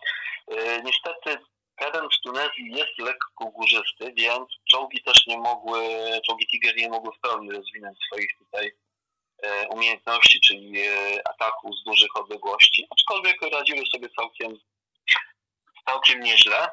E, 0.47 0.81
niestety 0.81 1.37
teren 1.79 2.09
w 2.09 2.21
Tunezji 2.23 2.71
jest 2.71 2.99
lekko 2.99 3.45
górzysty, 3.45 4.13
więc 4.17 4.49
czołgi 4.71 5.03
też 5.03 5.27
nie 5.27 5.37
mogły, 5.37 5.79
czołgi 6.27 6.47
Tiger 6.47 6.75
nie 6.77 6.89
mogły 6.89 7.11
w 7.13 7.19
pełni 7.19 7.51
rozwinąć 7.51 7.97
swoich 8.07 8.37
tutaj 8.37 8.71
e, 9.43 9.67
umiejętności, 9.67 10.39
czyli 10.41 10.81
e, 10.81 11.21
ataku 11.29 11.73
z 11.73 11.83
dużych 11.83 12.15
odległości, 12.15 12.87
aczkolwiek 12.89 13.41
radziły 13.41 13.83
sobie 13.91 14.09
całkiem, 14.09 14.57
całkiem 15.85 16.19
nieźle. 16.19 16.69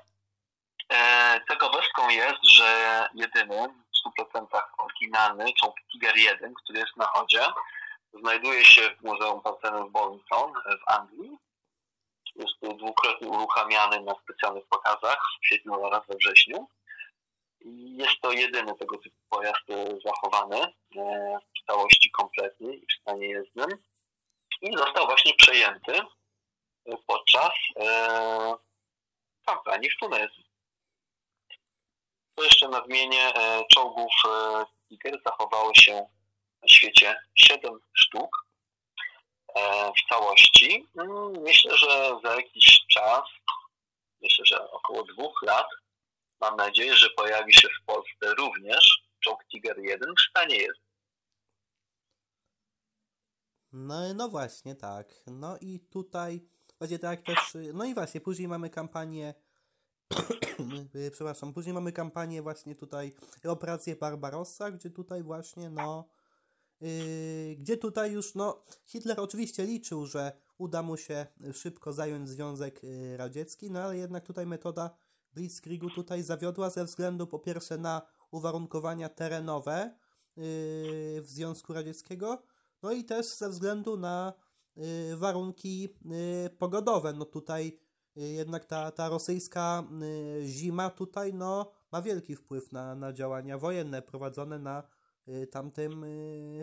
Ciekawostką 1.50 2.08
jest, 2.10 2.44
że 2.44 3.08
jedynym 3.14 3.82
100% 4.18 4.46
oryginalny, 4.78 5.52
czołg 5.52 5.76
Tiger 5.92 6.16
1, 6.16 6.54
który 6.54 6.78
jest 6.78 6.96
na 6.96 7.06
chodzie. 7.06 7.44
Znajduje 8.14 8.64
się 8.64 8.90
w 8.90 9.02
Muzeum 9.02 9.40
Partenon 9.40 9.88
w 9.88 9.92
Bolton 9.92 10.52
w 10.54 10.90
Anglii. 10.92 11.38
Jest 12.38 12.78
dwukrotnie 12.78 13.28
uruchamiany 13.28 14.00
na 14.00 14.14
specjalnych 14.14 14.66
pokazach 14.66 15.18
w 15.36 15.46
kwietniu 15.46 15.84
oraz 15.84 16.06
we 16.06 16.16
wrześniu. 16.16 16.68
Jest 17.96 18.20
to 18.22 18.32
jedyny 18.32 18.74
tego 18.74 18.98
typu 18.98 19.16
pojazd 19.28 19.70
e, 19.70 19.98
zachowany 20.04 20.56
e, 20.56 20.72
w 21.56 21.66
całości 21.66 22.10
kompletnie 22.10 22.74
i 22.74 22.86
w 22.86 23.00
stanie 23.00 23.28
jezdnym. 23.28 23.68
I 24.62 24.76
został 24.76 25.06
właśnie 25.06 25.34
przejęty 25.34 25.92
podczas 27.06 27.52
kampanii 29.46 29.90
w 29.90 29.98
Tunezji. 29.98 30.46
To 32.34 32.44
jeszcze 32.44 32.68
nadmienię, 32.68 33.32
czołgów 33.74 34.12
Tiger 34.88 35.20
zachowało 35.26 35.74
się 35.74 36.06
na 36.62 36.68
świecie 36.68 37.16
7 37.34 37.80
sztuk 37.92 38.45
w 39.96 40.08
całości. 40.08 40.88
Mm, 40.98 41.42
myślę, 41.42 41.76
że 41.76 42.12
za 42.24 42.34
jakiś 42.34 42.80
czas, 42.90 43.22
myślę, 44.22 44.44
że 44.46 44.70
około 44.70 45.04
dwóch 45.04 45.42
lat, 45.42 45.66
mam 46.40 46.56
nadzieję, 46.56 46.96
że 46.96 47.10
pojawi 47.10 47.54
się 47.54 47.68
w 47.68 47.84
Polsce 47.86 48.34
również 48.38 49.02
czołg 49.20 49.44
Tiger 49.50 49.78
1 49.78 50.14
w 50.14 50.30
stanie 50.30 50.56
jest. 50.56 50.80
No, 53.72 54.14
no 54.14 54.28
właśnie, 54.28 54.74
tak. 54.74 55.14
No 55.26 55.58
i 55.60 55.80
tutaj, 55.80 56.40
właśnie 56.78 56.98
tak 56.98 57.22
też, 57.22 57.56
no 57.74 57.84
i 57.84 57.94
właśnie, 57.94 58.20
później 58.20 58.48
mamy 58.48 58.70
kampanię, 58.70 59.34
przepraszam, 61.12 61.52
później 61.52 61.74
mamy 61.74 61.92
kampanię 61.92 62.42
właśnie 62.42 62.74
tutaj, 62.74 63.12
operację 63.44 63.96
Barbarossa, 63.96 64.70
gdzie 64.70 64.90
tutaj 64.90 65.22
właśnie, 65.22 65.70
no, 65.70 66.08
yy, 66.80 67.56
gdzie 67.56 67.76
tutaj 67.76 68.12
już, 68.12 68.34
no, 68.34 68.64
Hitler 68.86 69.20
oczywiście 69.20 69.64
liczył, 69.66 70.06
że 70.06 70.32
uda 70.58 70.82
mu 70.82 70.96
się 70.96 71.26
szybko 71.52 71.92
zająć 71.92 72.28
Związek 72.28 72.84
y, 72.84 73.16
Radziecki, 73.16 73.70
no 73.70 73.80
ale 73.80 73.96
jednak 73.96 74.26
tutaj 74.26 74.46
metoda 74.46 74.90
Blitzkriegu 75.32 75.90
tutaj 75.90 76.22
zawiodła 76.22 76.70
ze 76.70 76.84
względu 76.84 77.26
po 77.26 77.38
pierwsze 77.38 77.78
na 77.78 78.02
uwarunkowania 78.30 79.08
terenowe 79.08 79.96
yy, 80.36 80.44
w 81.22 81.26
Związku 81.26 81.72
Radzieckiego, 81.72 82.42
no 82.82 82.92
i 82.92 83.04
też 83.04 83.26
ze 83.26 83.48
względu 83.48 83.96
na 83.96 84.32
yy, 84.76 85.16
warunki 85.16 85.82
yy, 85.82 86.50
pogodowe. 86.50 87.12
No 87.12 87.24
tutaj 87.24 87.78
jednak 88.16 88.64
ta, 88.64 88.90
ta 88.90 89.08
rosyjska 89.08 89.84
zima 90.42 90.90
tutaj 90.90 91.34
no, 91.34 91.70
ma 91.92 92.02
wielki 92.02 92.36
wpływ 92.36 92.72
na, 92.72 92.94
na 92.94 93.12
działania 93.12 93.58
wojenne 93.58 94.02
prowadzone 94.02 94.58
na 94.58 94.82
tamtym 95.52 96.04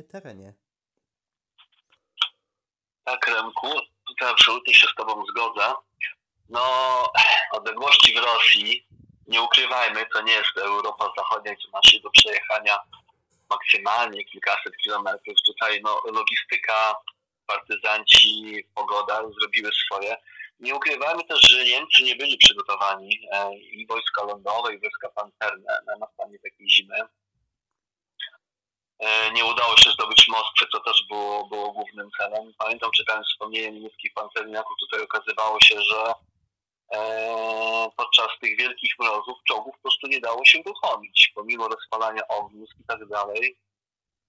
terenie. 0.09 0.53
Tak, 3.03 3.27
Remku, 3.27 3.67
tutaj 4.07 4.29
absolutnie 4.29 4.73
się 4.73 4.87
z 4.87 4.95
Tobą 4.95 5.25
zgodzę. 5.25 5.73
No, 6.49 6.63
odległości 7.57 8.13
w 8.13 8.17
Rosji, 8.17 8.87
nie 9.27 9.41
ukrywajmy, 9.41 10.05
to 10.13 10.21
nie 10.21 10.33
jest 10.33 10.57
Europa 10.57 11.13
Zachodnia, 11.17 11.55
gdzie 11.55 11.67
ma 11.73 11.81
się 11.83 11.99
do 11.99 12.09
przejechania 12.09 12.77
maksymalnie 13.49 14.25
kilkaset 14.25 14.77
kilometrów. 14.83 15.35
Tutaj 15.45 15.81
no, 15.83 16.01
logistyka, 16.05 16.95
partyzanci, 17.47 18.63
pogoda 18.75 19.21
zrobiły 19.39 19.71
swoje. 19.85 20.15
Nie 20.59 20.75
ukrywajmy 20.75 21.23
też, 21.23 21.41
że 21.41 21.65
Niemcy 21.65 22.03
nie 22.03 22.15
byli 22.15 22.37
przygotowani 22.37 23.19
e, 23.31 23.55
i 23.57 23.87
wojska 23.87 24.23
lądowe, 24.23 24.73
i 24.73 24.79
wojska 24.79 25.09
pancerne 25.09 25.79
na 25.85 25.97
nastanie 25.97 26.39
takiej 26.39 26.69
zimy. 26.69 26.95
E, 29.03 29.31
nie 29.31 29.45
udało 29.45 29.77
się 29.77 29.91
zdobyć 29.91 30.27
Moskwy, 30.27 30.65
co 30.71 30.79
też 30.79 31.03
było, 31.09 31.47
było 31.47 31.71
głównym 31.71 32.09
celem. 32.17 32.53
Pamiętam, 32.57 32.91
czytając 32.91 33.27
wspomnienia 33.27 33.69
niemieckich 33.69 34.13
pancerniaków, 34.13 34.77
tutaj 34.79 35.03
okazywało 35.03 35.59
się, 35.61 35.81
że 35.81 36.13
E, 36.93 37.89
podczas 37.97 38.27
tych 38.41 38.57
wielkich 38.57 38.99
mrozów 38.99 39.37
czołgów 39.47 39.75
po 39.75 39.81
prostu 39.81 40.07
nie 40.07 40.19
dało 40.19 40.45
się 40.45 40.59
uruchomić, 40.65 41.31
pomimo 41.35 41.67
rozpalania 41.67 42.27
ognisk 42.27 42.73
i 42.79 42.83
tak 42.87 43.07
dalej. 43.07 43.57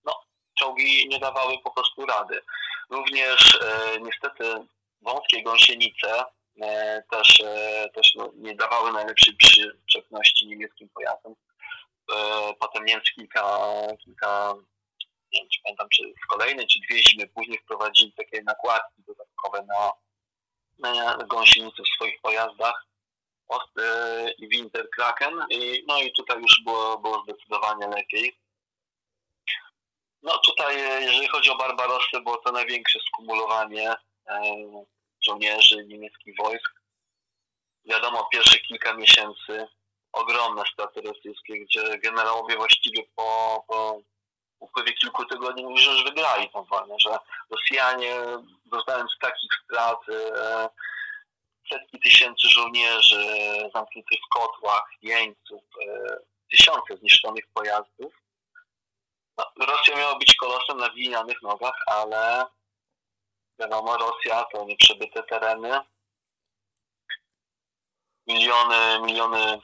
No, 0.05 0.21
czołgi 0.59 1.09
nie 1.09 1.19
dawały 1.19 1.59
po 1.65 1.71
prostu 1.71 2.07
rady. 2.07 2.41
Również 2.91 3.59
e, 3.63 4.01
niestety 4.01 4.45
wąskie 5.03 5.43
gąsienice 5.43 6.25
e, 6.63 7.03
też, 7.11 7.41
e, 7.41 7.89
też 7.95 8.15
no, 8.15 8.31
nie 8.35 8.55
dawały 8.55 8.93
najlepszej 8.93 9.37
przyczepności 9.37 10.47
niemieckim 10.47 10.89
pojazdom. 10.89 11.35
E, 12.12 12.55
potem 12.61 12.85
Niemcy 12.85 13.14
kilka, 13.14 13.71
kilka 14.05 14.55
nie 15.33 15.40
wiem, 15.40 15.49
czy 15.51 15.61
pamiętam, 15.62 15.88
czy 15.88 16.03
w 16.25 16.27
kolejnej, 16.27 16.67
czy 16.67 16.81
dwie 16.81 17.03
zimy 17.03 17.27
później 17.27 17.59
wprowadzili 17.59 18.12
takie 18.12 18.43
nakładki 18.43 19.03
dodatkowe 19.07 19.67
na 19.67 19.93
gąsienicy 21.27 21.83
w 21.83 21.95
swoich 21.97 22.21
pojazdach 22.21 22.87
e, 23.79 24.31
i 24.38 24.49
Winter 24.49 24.90
Kraken. 24.90 25.47
I, 25.51 25.85
no 25.88 26.03
i 26.03 26.12
tutaj 26.12 26.43
już 26.43 26.62
było, 26.64 26.99
było 26.99 27.23
zdecydowanie 27.23 27.88
lepiej. 27.88 28.38
No 30.23 30.38
tutaj, 30.38 30.81
e, 30.81 31.03
jeżeli 31.03 31.29
chodzi 31.29 31.51
o 31.51 31.57
Barbarossę, 31.57 32.21
było 32.21 32.37
to 32.37 32.53
największe 32.53 32.99
skumulowanie 33.01 33.95
żołnierzy 35.21 35.85
niemieckich 35.87 36.37
wojsk. 36.37 36.73
Wiadomo, 37.85 38.29
pierwsze 38.33 38.59
kilka 38.59 38.95
miesięcy 38.95 39.67
ogromne 40.14 40.62
straty 40.72 41.00
rosyjskie, 41.00 41.64
gdzie 41.64 41.98
generałowie 41.98 42.57
właściwie 42.57 43.03
po, 43.16 43.64
po 43.68 44.00
upływie 44.59 44.92
kilku 44.92 45.24
tygodni 45.24 45.64
mówią, 45.64 45.77
że 45.77 45.90
już 45.90 46.05
wygrali 46.05 46.50
tą 46.50 46.64
wojnę, 46.64 46.94
że 46.98 47.18
Rosjanie 47.50 48.16
doznając 48.64 49.11
takich 49.20 49.50
strat 49.64 49.98
e, 50.09 50.68
setki 51.72 52.00
tysięcy 52.00 52.48
żołnierzy 52.48 53.27
zamkniętych 53.74 54.18
w 54.27 54.38
kotłach, 54.38 54.85
jeńców, 55.03 55.62
e, 55.88 56.16
tysiące 56.50 56.96
zniszczonych 56.96 57.44
pojazdów. 57.55 58.14
No, 59.38 59.44
Rosja 59.66 59.96
miała 59.96 60.18
być 60.18 60.37
kolosem 60.37 60.79
na 60.79 60.88
glinianych 60.88 61.42
nogach, 61.42 61.74
ale 61.87 62.44
wiadomo, 63.59 63.96
Rosja 63.96 64.44
to 64.53 64.64
nieprzebyte 64.64 65.22
tereny. 65.22 65.81
Miliony, 68.27 69.00
miliony 69.07 69.61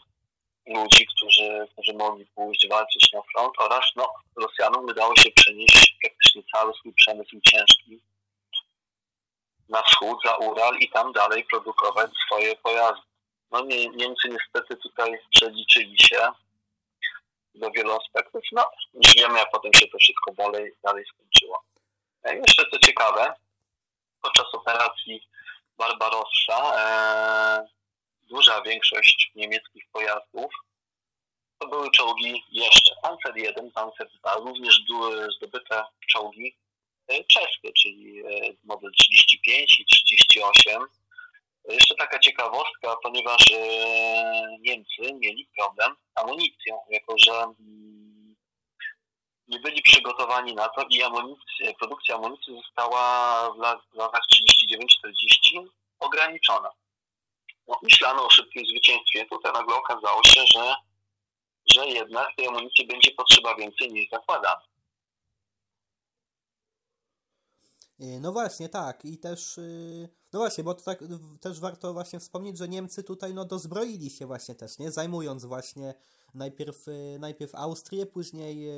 ludzi, 0.70 1.06
którzy, 1.06 1.68
którzy 1.72 1.92
mogli 1.98 2.26
pójść 2.26 2.68
walczyć 2.68 3.12
na 3.12 3.20
front 3.22 3.52
oraz 3.59 3.85
no, 3.96 4.14
Rosjanom 4.37 4.85
udało 4.85 5.16
się 5.16 5.30
przenieść 5.30 5.96
praktycznie 6.02 6.42
cały 6.54 6.74
swój 6.74 6.92
przemysł 6.92 7.40
ciężki 7.40 8.00
na 9.68 9.83
wschód, 9.83 10.18
za 10.24 10.37
Ural 10.37 10.76
i 10.78 10.90
tam 10.90 11.12
dalej 11.12 11.44
produkować 11.50 12.11
swoje 12.26 12.56
pojazdy. 12.56 13.02
No 13.50 13.61
nie, 13.61 13.88
Niemcy 13.88 14.28
niestety 14.28 14.76
tutaj 14.76 15.18
przeliczyli 15.30 15.98
się 15.98 16.28
do 17.54 17.70
wielu 17.70 17.92
aspektów. 17.92 18.42
No, 18.52 18.70
już 18.94 19.14
wiemy, 19.14 19.38
jak 19.38 19.50
potem 19.50 19.72
się 19.72 19.87
to 19.87 19.98
wszystko 19.98 20.33
dalej, 20.33 20.72
dalej 20.85 21.04
skończyło. 21.14 21.62
E, 22.22 22.37
jeszcze 22.37 22.62
co 22.70 22.78
ciekawe, 22.78 23.35
podczas 24.22 24.54
operacji 24.54 25.28
Barbarossa 25.78 26.72
e, 26.76 27.80
duża 28.31 28.62
większość 28.62 29.33
niemieckich 29.35 29.85
pojazdów 29.93 30.53
to 31.61 31.69
były 31.69 31.90
czołgi 31.90 32.45
jeszcze 32.53 32.95
Panzer 33.03 33.37
1, 33.37 33.71
Panzer 33.71 34.09
2, 34.21 34.35
również 34.35 34.85
były 34.88 35.29
zdobyte 35.37 35.85
czołgi 36.07 36.57
e, 37.09 37.25
czeskie, 37.25 37.73
czyli 37.83 38.21
e, 38.21 38.25
model 38.64 38.90
35 38.93 39.81
i 39.81 39.85
38. 39.85 40.83
Jeszcze 41.69 41.95
taka 41.95 42.19
ciekawostka, 42.19 42.97
ponieważ 43.03 43.51
e, 43.51 43.59
Niemcy 44.61 45.14
mieli 45.21 45.49
problem 45.59 45.97
z 46.16 46.21
amunicją, 46.21 46.79
jako 46.90 47.14
że 47.19 47.33
mm, 47.33 48.37
nie 49.49 49.59
byli 49.59 49.83
przygotowani 49.83 50.55
na 50.55 50.69
to 50.69 50.85
i 50.90 51.03
amunicja, 51.03 51.75
produkcja 51.79 52.14
amunicji 52.14 52.57
została 52.57 53.51
w 53.53 53.97
latach 53.97 54.23
39-40 55.57 55.66
ograniczona 55.99 56.71
myślano 57.83 58.27
o 58.27 58.31
szybkim 58.31 58.66
zwycięstwie. 58.66 59.27
Tutaj 59.27 59.53
nagle 59.53 59.75
okazało 59.75 60.25
się, 60.25 60.40
że, 60.55 60.75
że 61.66 61.87
jednak 61.87 62.37
tej 62.37 62.46
amunicji 62.46 62.87
będzie 62.87 63.11
potrzeba 63.11 63.55
więcej 63.55 63.92
niż 63.92 64.11
zakładano. 64.11 64.70
Y, 68.03 68.20
no 68.20 68.33
właśnie, 68.33 68.68
tak. 68.68 69.05
I 69.05 69.18
też, 69.18 69.59
y, 69.59 70.09
no 70.33 70.38
właśnie, 70.38 70.64
bo 70.64 70.75
to 70.75 70.83
tak 70.83 70.99
też 71.40 71.61
warto 71.61 71.92
właśnie 71.92 72.20
wspomnieć, 72.20 72.59
że 72.59 72.68
Niemcy 72.68 73.05
tutaj 73.05 73.35
no 73.35 73.44
dozbroili 73.44 74.11
się 74.11 74.27
właśnie 74.27 74.55
też, 74.55 74.79
nie? 74.79 74.90
Zajmując 74.90 75.44
właśnie 75.44 75.94
najpierw, 76.35 76.88
y, 76.88 77.18
najpierw 77.20 77.55
Austrię, 77.55 78.07
później, 78.07 78.68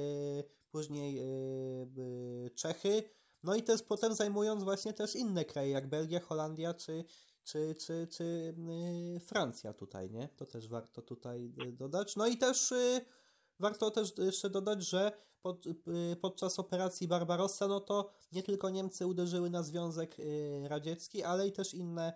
później 0.71 1.21
Czechy, 2.55 3.03
no 3.43 3.55
i 3.55 3.63
też 3.63 3.83
potem 3.83 4.15
zajmując 4.15 4.65
właśnie 4.65 4.93
też 4.93 5.17
inne 5.17 5.45
kraje, 5.45 5.71
jak 5.71 5.89
Belgia, 5.89 6.21
Holandia 6.21 6.75
czy, 6.75 7.05
czy, 7.45 7.75
czy, 7.75 8.07
czy 8.11 8.55
yy, 9.13 9.21
Francja 9.21 9.73
tutaj, 9.73 10.11
nie? 10.11 10.29
To 10.29 10.47
też 10.47 10.69
warto 10.69 11.03
tutaj 11.03 11.53
y, 11.69 11.73
dodać. 11.73 12.17
No 12.17 12.27
i 12.27 12.39
też 12.39 12.71
yy, 12.71 13.01
warto 13.59 13.91
też 13.91 14.13
jeszcze 14.19 14.51
dodać, 14.51 14.83
że 14.83 15.13
pod, 15.43 15.65
podczas 16.21 16.59
operacji 16.59 17.09
Barbarossa, 17.09 17.69
no 17.69 17.81
to 17.81 18.11
nie 18.33 18.43
tylko 18.43 18.71
Niemcy 18.71 19.07
uderzyły 19.07 19.51
na 19.51 19.63
Związek 19.63 20.17
Radziecki, 20.63 21.23
ale 21.23 21.49
i 21.49 21.53
też 21.53 21.75
inne 21.75 22.13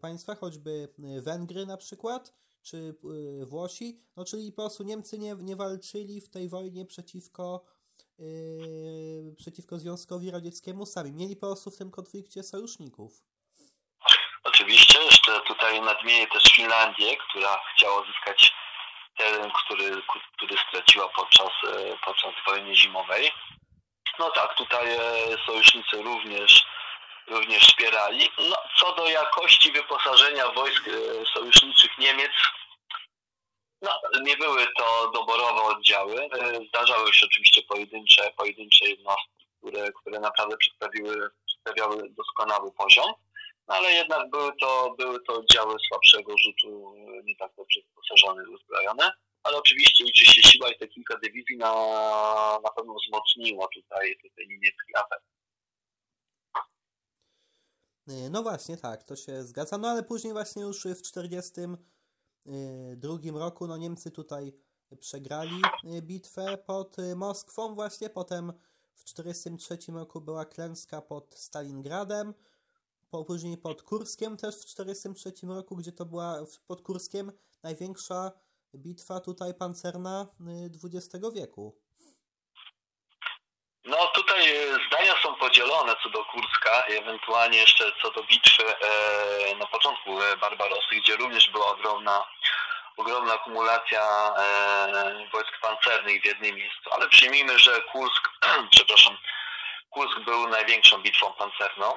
państwa, 0.00 0.34
choćby 0.34 0.88
Węgry 1.22 1.66
na 1.66 1.76
przykład, 1.76 2.32
czy 2.62 2.94
Włosi, 3.46 4.00
no 4.16 4.24
czyli 4.24 4.52
po 4.52 4.62
prostu 4.62 4.82
Niemcy 4.82 5.18
nie, 5.18 5.34
nie 5.34 5.56
walczyli 5.56 6.20
w 6.20 6.28
tej 6.28 6.48
wojnie 6.48 6.86
przeciwko 6.86 7.64
przeciwko 9.36 9.78
Związkowi 9.78 10.30
Radzieckiemu 10.30 10.86
sami. 10.86 11.12
Mieli 11.12 11.36
po 11.36 11.46
prostu 11.46 11.70
w 11.70 11.76
tym 11.76 11.90
konflikcie 11.90 12.42
sojuszników. 12.42 13.22
Oczywiście, 14.62 15.02
jeszcze 15.02 15.40
tutaj 15.40 15.80
nadmienię 15.80 16.26
też 16.26 16.42
Finlandię, 16.52 17.16
która 17.16 17.60
chciała 17.74 18.00
uzyskać 18.00 18.54
teren, 19.18 19.50
który, 19.50 20.02
który 20.36 20.56
straciła 20.68 21.08
podczas, 21.08 21.50
e, 21.68 21.96
podczas 22.04 22.30
wojny 22.46 22.76
zimowej. 22.76 23.32
No 24.18 24.30
tak, 24.30 24.54
tutaj 24.54 24.94
e, 24.94 24.98
sojusznicy 25.46 26.02
również, 26.02 26.66
również 27.26 27.66
wspierali. 27.66 28.28
No, 28.38 28.56
co 28.76 28.92
do 28.92 29.08
jakości 29.08 29.72
wyposażenia 29.72 30.50
wojsk 30.50 30.88
e, 30.88 30.92
sojuszniczych 31.34 31.98
Niemiec, 31.98 32.32
no, 33.82 33.90
nie 34.20 34.36
były 34.36 34.66
to 34.76 35.10
doborowe 35.14 35.62
oddziały. 35.62 36.28
Zdarzały 36.68 37.14
się 37.14 37.26
oczywiście 37.26 37.62
pojedyncze, 37.62 38.30
pojedyncze 38.36 38.88
jednostki, 38.88 39.46
które, 39.58 39.92
które 39.92 40.20
naprawdę 40.20 40.56
przedstawiły, 40.56 41.30
przedstawiały 41.46 42.08
doskonały 42.10 42.72
poziom, 42.72 43.12
ale 43.72 43.92
jednak 43.92 44.30
były 44.30 44.52
to, 44.60 44.94
były 44.98 45.22
to 45.26 45.34
oddziały 45.34 45.76
słabszego 45.88 46.38
rzutu, 46.38 46.94
nie 47.24 47.36
tak 47.36 47.52
dobrze 47.56 47.80
wyposażone 47.80 48.42
i 48.44 48.54
uzbrojone. 48.54 49.10
Ale 49.42 49.58
oczywiście 49.58 50.04
liczy 50.04 50.24
się 50.24 50.42
siła 50.42 50.70
i 50.70 50.78
te 50.78 50.88
kilka 50.88 51.18
dywizji 51.18 51.56
na, 51.56 51.72
na 52.64 52.70
pewno 52.70 52.94
wzmocniło 52.94 53.68
tutaj, 53.74 54.16
tutaj 54.22 54.48
niemiecki 54.48 54.96
atak. 54.96 55.22
E, 58.08 58.30
no 58.30 58.42
właśnie, 58.42 58.76
tak, 58.76 59.02
to 59.02 59.16
się 59.16 59.42
zgadza. 59.42 59.78
No 59.78 59.88
ale 59.88 60.02
później 60.02 60.32
właśnie 60.32 60.62
już 60.62 60.84
w 60.84 61.02
40 61.02 61.60
drugim 62.96 63.36
roku 63.36 63.66
no 63.66 63.76
Niemcy 63.76 64.10
tutaj 64.10 64.52
przegrali 65.00 65.62
bitwę 66.02 66.58
pod 66.58 66.96
Moskwą 67.16 67.74
właśnie, 67.74 68.10
potem 68.10 68.52
w 68.94 69.04
1943 69.04 69.92
roku 69.92 70.20
była 70.20 70.44
klęska 70.44 71.02
pod 71.02 71.34
Stalingradem, 71.34 72.34
po, 73.12 73.24
później 73.24 73.56
pod 73.58 73.82
Kurskiem 73.82 74.36
też 74.36 74.54
w 74.54 74.64
1943 74.64 75.46
roku, 75.46 75.76
gdzie 75.76 75.92
to 75.92 76.04
była 76.04 76.34
pod 76.68 76.82
Kurskiem 76.82 77.32
największa 77.62 78.32
bitwa 78.74 79.20
tutaj 79.20 79.54
pancerna 79.54 80.26
XX 80.84 81.14
y, 81.14 81.32
wieku. 81.34 81.76
No 83.84 83.96
tutaj 84.14 84.42
zdania 84.86 85.14
są 85.22 85.34
podzielone 85.34 85.94
co 86.02 86.10
do 86.10 86.24
Kurska 86.24 86.82
ewentualnie 86.82 87.58
jeszcze 87.58 87.92
co 88.02 88.10
do 88.10 88.22
bitwy 88.22 88.64
e, 88.68 89.56
na 89.56 89.66
początku 89.66 90.10
Barbarosy, 90.40 90.94
gdzie 91.02 91.16
również 91.16 91.50
była 91.50 91.66
ogromna 91.66 92.24
ogromna 92.96 93.34
akumulacja 93.34 94.02
e, 94.38 95.28
wojsk 95.32 95.60
pancernych 95.60 96.22
w 96.22 96.26
jednym 96.26 96.56
miejscu, 96.56 96.90
ale 96.90 97.08
przyjmijmy, 97.08 97.58
że 97.58 97.82
Kursk, 97.82 98.28
przepraszam, 98.74 99.16
Kursk 99.90 100.20
był 100.20 100.48
największą 100.48 101.02
bitwą 101.02 101.32
pancerną. 101.32 101.94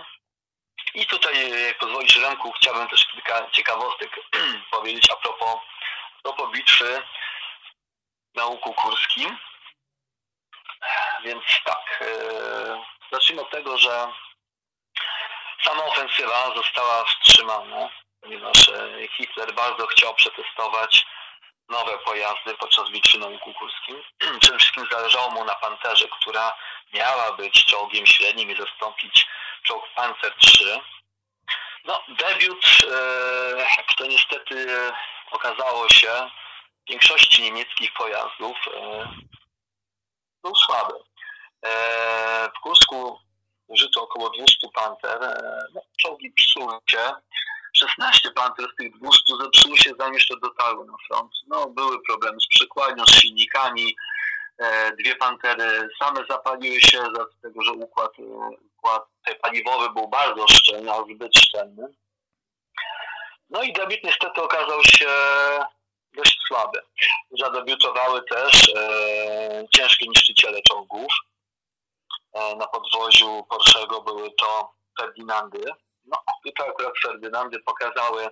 I 0.95 1.05
tutaj, 1.05 1.65
jak 1.67 1.77
pozwolisz 1.77 2.17
Remku, 2.17 2.51
chciałbym 2.51 2.87
też 2.87 3.05
kilka 3.05 3.51
ciekawostek 3.51 4.19
powiedzieć 4.71 5.09
a 5.11 5.15
propos, 5.15 5.55
a 6.19 6.21
propos 6.23 6.51
bitwy 6.51 7.01
na 8.35 8.45
Łuku 8.45 8.73
Kurskim. 8.73 9.37
Więc 11.23 11.43
tak, 11.65 11.99
e, 12.01 12.85
zacznijmy 13.11 13.41
od 13.41 13.51
tego, 13.51 13.77
że 13.77 14.11
sama 15.63 15.83
ofensywa 15.83 16.55
została 16.55 17.03
wstrzymana 17.05 17.89
ponieważ 18.25 18.69
e, 18.69 19.07
Hitler 19.17 19.53
bardzo 19.53 19.87
chciał 19.87 20.13
przetestować 20.15 21.05
nowe 21.69 21.97
pojazdy 21.97 22.55
podczas 22.59 22.89
bitwy 22.89 23.17
na 23.17 23.27
Łuku 23.27 23.53
Kurskim. 23.53 24.03
Przede 24.41 24.57
wszystkim 24.57 24.87
zależało 24.91 25.31
mu 25.31 25.45
na 25.45 25.55
Panterze, 25.55 26.07
która 26.07 26.57
miała 26.93 27.31
być 27.31 27.65
czołgiem 27.65 28.05
średnim 28.05 28.51
i 28.51 28.57
zastąpić 28.57 29.27
czołg 29.67 29.83
Panzer 29.95 30.33
III. 30.61 30.81
No, 31.85 32.03
debiut, 32.19 32.65
e, 32.91 33.93
to 33.97 34.05
niestety 34.05 34.67
okazało 35.31 35.89
się, 35.89 36.29
w 36.85 36.89
większości 36.89 37.43
niemieckich 37.43 37.93
pojazdów 37.93 38.57
e, 38.73 39.07
był 40.43 40.55
słaby. 40.55 40.93
E, 41.65 42.49
w 42.57 42.59
Kursku 42.59 43.19
użyto 43.67 44.03
około 44.03 44.29
200 44.29 44.67
Panter. 44.73 45.23
E, 45.23 45.59
no, 45.73 45.81
czołgi 45.97 46.31
psuły 46.31 46.73
się. 46.89 47.13
16 47.77 48.31
panter 48.31 48.65
z 48.73 48.75
tych 48.75 48.99
200 48.99 49.33
zepsuły 49.41 49.77
się 49.77 49.91
zanim 49.99 50.13
jeszcze 50.13 50.35
dotarły 50.39 50.85
na 50.85 50.93
front. 51.07 51.31
No, 51.47 51.67
były 51.67 52.01
problemy 52.01 52.37
z 52.39 52.47
przykładnią, 52.47 53.05
z 53.05 53.09
silnikami. 53.09 53.95
E, 54.57 54.91
dwie 54.95 55.15
pantery 55.15 55.89
same 55.99 56.25
zapaliły 56.29 56.81
się 56.81 56.97
z 57.01 57.41
tego, 57.41 57.63
że 57.63 57.71
układ, 57.71 58.11
układ 58.85 59.03
paliwowy 59.41 59.89
był 59.89 60.07
bardzo 60.07 60.47
szczelny, 60.47 60.91
a 60.91 61.03
zbyt 61.03 61.37
szczelny. 61.37 61.87
No 63.49 63.63
i 63.63 63.73
debiut 63.73 64.03
niestety 64.03 64.41
okazał 64.41 64.83
się 64.83 65.09
dość 66.13 66.37
słaby. 66.47 66.81
Zadebiutowały 67.31 68.23
też 68.23 68.73
e, 68.75 69.65
ciężkie 69.71 70.07
niszczyciele 70.07 70.61
czołgów. 70.61 71.13
E, 72.33 72.55
na 72.55 72.67
podwoziu 72.67 73.43
Porszego 73.49 74.01
były 74.01 74.31
to 74.31 74.73
Ferdinandy, 74.99 75.63
no, 76.05 76.17
tutaj 76.43 76.69
akurat 76.69 76.93
Ferdynandy 77.03 77.59
pokazały, 77.59 78.29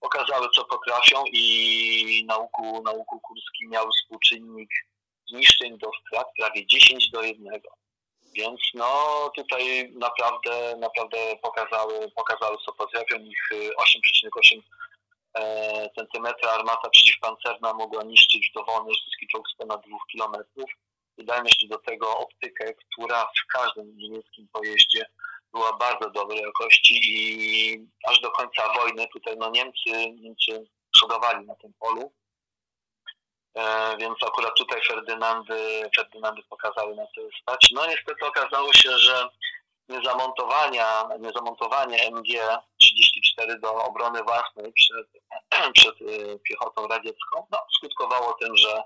pokazały 0.00 0.48
co 0.54 0.64
potrafią 0.64 1.24
i 1.32 2.24
nauku, 2.28 2.82
nauku 2.82 3.20
Kurski 3.20 3.68
miał 3.68 3.90
współczynnik 3.90 4.70
zniszczeń 5.28 5.78
do 5.78 5.90
strat 6.00 6.26
prawie 6.36 6.66
10 6.66 7.10
do 7.10 7.22
1. 7.22 7.60
Więc 8.36 8.60
no 8.74 8.88
tutaj 9.36 9.92
naprawdę, 9.92 10.76
naprawdę 10.76 11.18
pokazały, 11.42 12.10
pokazały 12.10 12.56
co 12.66 12.72
potrafią. 12.72 13.16
Ich 13.18 13.48
8,8 13.52 14.60
e, 15.34 15.90
centymetra 15.98 16.50
armata 16.50 16.90
przeciwpancerna 16.90 17.74
mogła 17.74 18.02
niszczyć 18.02 18.52
dowolny 18.54 18.88
rosyjski 18.88 19.26
czołg 19.32 19.48
z 19.48 19.56
ponad 19.56 19.86
2 19.86 19.96
kilometrów. 20.12 20.70
I 21.18 21.24
dajmy 21.24 21.48
jeszcze 21.48 21.66
do 21.66 21.78
tego 21.78 22.18
optykę, 22.18 22.74
która 22.74 23.24
w 23.24 23.52
każdym 23.52 23.96
niemieckim 23.96 24.48
pojeździe 24.52 25.06
była 25.52 25.76
bardzo 25.76 26.10
dobrej 26.10 26.40
jakości 26.40 27.00
i 27.04 27.86
aż 28.04 28.20
do 28.20 28.30
końca 28.30 28.72
wojny 28.72 29.06
tutaj 29.12 29.36
no 29.38 29.50
Niemcy, 29.50 29.90
Niemcy 30.20 30.66
przodowali 30.92 31.46
na 31.46 31.54
tym 31.54 31.72
polu. 31.78 32.12
E, 33.54 33.96
więc 33.96 34.22
akurat 34.26 34.54
tutaj 34.56 34.80
Ferdynandy, 34.88 35.90
Ferdynandy 35.96 36.42
pokazały 36.42 36.94
na 36.94 37.06
co 37.06 37.20
stać. 37.42 37.70
No 37.74 37.86
niestety 37.86 38.26
okazało 38.26 38.72
się, 38.72 38.98
że 38.98 39.28
niezamontowania, 39.88 41.08
niezamontowanie 41.20 42.10
MG-34 42.10 43.60
do 43.60 43.84
obrony 43.84 44.22
własnej 44.22 44.72
przed, 44.72 45.06
przed 45.74 45.94
e, 45.94 46.38
piechotą 46.38 46.88
radziecką 46.88 47.46
no, 47.50 47.58
skutkowało 47.76 48.32
tym, 48.32 48.56
że 48.56 48.82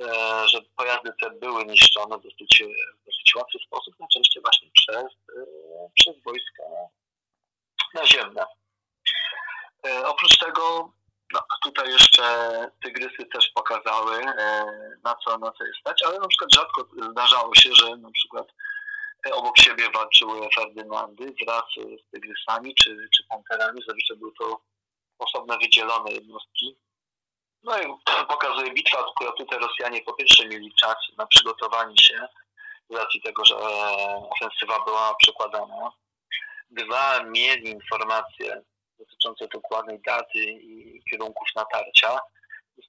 E, 0.00 0.48
że 0.48 0.58
pojazdy 0.76 1.12
te 1.20 1.30
były 1.30 1.64
niszczone 1.64 2.18
w 2.18 2.22
dosyć, 2.22 2.62
dosyć 3.06 3.34
łatwy 3.34 3.58
sposób, 3.66 3.94
najczęściej 4.00 4.42
właśnie 4.42 4.68
przez, 4.74 5.04
przez 5.94 6.22
wojska 6.22 6.62
naziemne. 7.94 8.44
Oprócz 10.04 10.38
tego 10.38 10.92
no, 11.32 11.40
tutaj 11.62 11.92
jeszcze 11.92 12.22
tygrysy 12.82 13.26
też 13.32 13.48
pokazały, 13.54 14.24
na 15.04 15.14
co, 15.24 15.38
na 15.38 15.52
co 15.52 15.64
jest 15.64 15.80
stać, 15.80 16.02
ale 16.06 16.18
na 16.18 16.28
przykład 16.28 16.52
rzadko 16.54 16.88
zdarzało 17.10 17.54
się, 17.54 17.70
że 17.74 17.96
na 17.96 18.10
przykład 18.10 18.46
obok 19.32 19.58
siebie 19.58 19.90
walczyły 19.94 20.48
Ferdynandy 20.54 21.34
wraz 21.46 21.62
z 21.76 22.10
tygrysami 22.10 22.74
czy, 22.74 23.08
czy 23.16 23.24
panterami. 23.28 23.80
Zazwyczaj 23.86 24.16
były 24.16 24.32
to 24.38 24.60
osobne 25.18 25.58
wydzielone 25.58 26.10
jednostki. 26.10 26.76
No 27.62 27.78
i 27.82 27.86
pokazuje 28.28 28.72
bitwa, 28.72 29.04
która 29.16 29.32
tutaj 29.32 29.58
Rosjanie 29.58 30.02
po 30.02 30.12
pierwsze 30.12 30.48
mieli 30.48 30.74
czas 30.82 30.96
na 31.18 31.26
przygotowanie 31.26 31.98
się 31.98 32.28
z 32.90 32.96
racji 32.96 33.22
tego, 33.22 33.44
że 33.44 33.56
ofensywa 34.30 34.84
była 34.84 35.14
przekładana. 35.14 35.92
Dwa, 36.70 37.22
mieli 37.24 37.70
informacje 37.70 38.62
dotyczące 39.00 39.48
dokładnej 39.48 40.00
daty 40.06 40.38
i 40.38 41.02
kierunków 41.10 41.48
natarcia. 41.56 42.18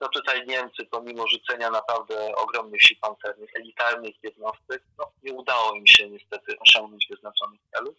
No 0.02 0.08
tutaj 0.10 0.48
Niemcy, 0.48 0.86
pomimo 0.86 1.28
rzucenia 1.28 1.70
naprawdę 1.70 2.36
ogromnych 2.36 2.82
sił 2.82 2.98
pancernych, 3.02 3.50
elitarnych 3.56 4.16
jednostek, 4.24 4.84
no, 4.98 5.12
nie 5.24 5.34
udało 5.34 5.76
im 5.76 5.88
się 5.88 6.10
niestety 6.10 6.60
osiągnąć 6.60 7.08
wyznaczonych 7.10 7.62
celów. 7.76 7.96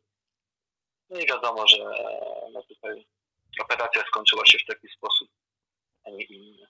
No 1.11 1.21
i 1.21 1.27
wiadomo, 1.27 1.69
że 1.69 1.85
no 2.53 2.63
tutaj 2.63 3.07
operacja 3.61 4.03
skończyła 4.09 4.47
się 4.47 4.59
w 4.59 4.67
taki 4.67 4.89
sposób, 4.89 5.29
a 6.05 6.11
nie 6.11 6.25
inny. 6.25 6.67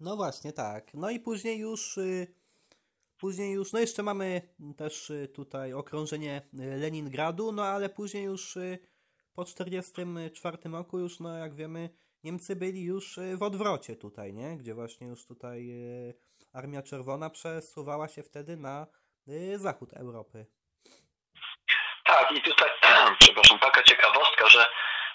No 0.00 0.16
właśnie, 0.16 0.52
tak. 0.52 0.94
No 0.94 1.10
i 1.10 1.20
później 1.20 1.58
już, 1.58 1.98
y, 1.98 2.34
później 3.16 3.52
już, 3.52 3.72
no 3.72 3.78
jeszcze 3.78 4.02
mamy 4.02 4.54
też 4.76 5.10
y, 5.10 5.28
tutaj 5.28 5.72
okrążenie 5.72 6.42
y, 6.54 6.76
Leningradu, 6.76 7.52
no 7.52 7.64
ale 7.64 7.88
później 7.88 8.24
już 8.24 8.58
po 9.34 9.44
1944 9.44 10.58
roku 10.72 10.98
już, 10.98 11.20
no 11.20 11.38
jak 11.38 11.54
wiemy, 11.54 11.90
Niemcy 12.24 12.56
byli 12.56 12.84
już 12.84 13.18
w 13.38 13.42
odwrocie 13.42 13.96
tutaj, 13.96 14.32
nie? 14.32 14.56
Gdzie 14.56 14.74
właśnie 14.74 15.06
już 15.06 15.26
tutaj 15.26 15.68
Armia 16.52 16.82
Czerwona 16.82 17.30
przesuwała 17.30 18.08
się 18.08 18.22
wtedy 18.22 18.56
na 18.56 18.86
zachód 19.56 19.92
Europy. 19.92 20.46
Tak, 22.04 22.32
i 22.32 22.42
tutaj, 22.42 22.68
przepraszam, 23.20 23.58
taka 23.58 23.82
ciekawostka, 23.82 24.48
że 24.48 24.66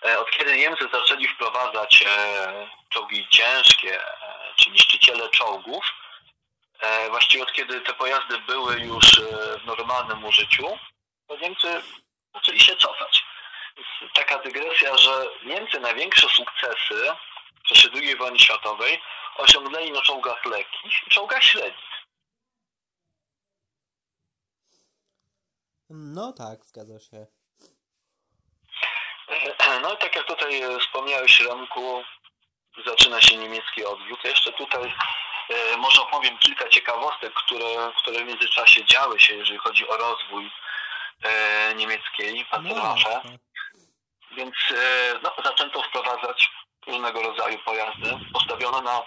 e, 0.06 0.20
od 0.20 0.32
kiedy 0.32 0.58
Niemcy 0.58 0.86
zaczęli 0.94 1.28
wprowadzać 1.28 2.04
e, 2.08 2.70
czołgi 2.90 3.28
ciężkie, 3.30 4.02
e, 4.02 4.54
czy 4.56 4.72
niszczyciele 4.72 5.30
czołgów, 5.30 5.86
właściwie 7.10 7.44
od 7.44 7.54
kiedy 7.54 7.82
te 7.82 7.94
pojazdy 7.94 8.40
były 8.40 8.80
już 8.80 9.22
w 9.64 9.66
normalnym 9.66 10.26
użyciu, 10.26 10.78
to 11.28 11.38
Niemcy 11.38 11.82
zaczęli 12.34 12.60
się 12.60 12.76
cofać. 12.76 13.24
Taka 14.14 14.38
dygresja, 14.38 14.98
że 14.98 15.26
Niemcy 15.44 15.80
największe 15.80 16.28
sukcesy 16.30 17.12
w 17.66 17.68
czasie 17.68 17.90
II 17.94 18.16
wojny 18.16 18.40
światowej 18.40 19.02
osiągnęli 19.36 19.92
na 19.92 20.02
czołgach 20.02 20.46
lekkich 20.46 21.08
i 21.08 21.10
czołgach 21.10 21.44
średnich. 21.44 21.90
No 25.90 26.34
tak, 26.34 26.66
zgadza 26.66 27.00
się. 27.00 27.26
No 29.82 29.94
i 29.94 29.98
tak 29.98 30.16
jak 30.16 30.28
tutaj 30.28 30.62
wspomniałeś, 30.80 31.40
Remku, 31.40 32.04
zaczyna 32.86 33.22
się 33.22 33.38
niemiecki 33.38 33.86
odwrót. 33.86 34.24
Jeszcze 34.24 34.52
tutaj 34.52 34.94
e, 35.50 35.78
może 35.78 36.02
opowiem 36.02 36.38
kilka 36.38 36.70
ciekawostek, 36.70 37.34
które, 37.34 37.92
które 37.98 38.24
w 38.24 38.28
międzyczasie 38.28 38.86
działy 38.86 39.20
się, 39.20 39.36
jeżeli 39.36 39.60
chodzi 39.60 39.88
o 39.88 39.98
rozwój 39.98 40.52
e, 41.24 41.76
niemieckiej 41.76 42.46
pancerwache. 42.46 43.22
No, 43.24 43.32
Więc 44.40 44.56
no, 45.24 45.34
zaczęto 45.44 45.82
wprowadzać 45.82 46.52
różnego 46.88 47.22
rodzaju 47.22 47.60
pojazdy. 47.60 48.20
Postawiono 48.34 48.82
na 48.82 49.02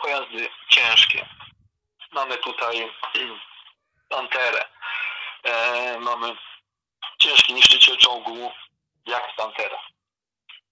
pojazdy 0.00 0.48
ciężkie. 0.68 1.28
Mamy 2.12 2.36
tutaj 2.36 2.92
Panterę 4.08 4.64
e, 5.42 5.98
mamy 6.00 6.36
ciężki 7.18 7.54
niszczyciel 7.54 7.96
czołgu 7.96 8.52
jak 9.06 9.36
Pantera. 9.36 9.78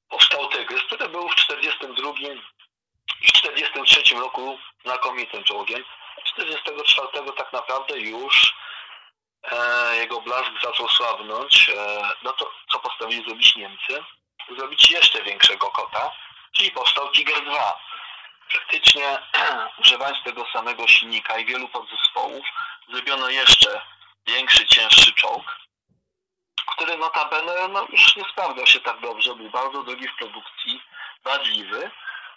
Powstał 0.09 0.49
Tygrys, 0.49 0.83
który 0.83 1.09
był 1.09 1.29
w 1.29 1.35
42 1.35 2.11
i 3.21 3.27
w 3.29 3.33
43 3.33 4.15
roku 4.15 4.59
znakomitym 4.85 5.45
czołgiem. 5.45 5.85
44 6.25 7.33
tak 7.37 7.53
naprawdę 7.53 7.99
już 7.99 8.55
e, 9.43 9.97
jego 9.97 10.21
blask 10.21 10.51
zaczął 10.63 10.89
słabnąć. 10.89 11.71
E, 11.71 12.03
no 12.23 12.33
to 12.33 12.51
co 12.73 12.79
postawili 12.79 13.25
zrobić 13.25 13.57
Niemcy? 13.57 14.05
Zrobić 14.59 14.91
jeszcze 14.91 15.23
większego 15.23 15.71
kota, 15.71 16.11
czyli 16.53 16.71
powstał 16.71 17.11
Tiger 17.11 17.45
2. 17.45 17.79
Praktycznie 18.53 19.19
używając 19.83 20.25
tego 20.25 20.47
samego 20.53 20.89
silnika 20.89 21.39
i 21.39 21.47
wielu 21.47 21.69
podzespołów, 21.69 22.47
zrobiono 22.89 23.29
jeszcze 23.29 23.83
większy, 24.27 24.67
cięższy 24.67 25.13
czołg, 25.13 25.45
który 26.67 26.99
notabene 26.99 27.69
no, 27.69 27.87
już 27.89 28.17
nie 28.17 28.25
sprawdzał 28.25 28.67
się 28.67 28.81
tak 28.81 29.01
dobrze, 29.01 29.35
był 29.35 29.51
bardzo 29.51 29.83
drogi 29.83 30.09
w 30.09 30.17
produkcji, 30.17 30.83
wadliwy, 31.25 31.91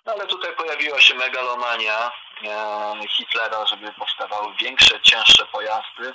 no, 0.06 0.14
ale 0.14 0.28
tutaj 0.28 0.56
pojawiła 0.56 1.02
się 1.02 1.16
megalomania 1.16 2.12
e, 2.44 3.08
Hitlera, 3.10 3.66
żeby 3.66 3.94
powstawały 3.94 4.54
większe, 4.60 5.02
cięższe 5.02 5.46
pojazdy. 5.46 6.14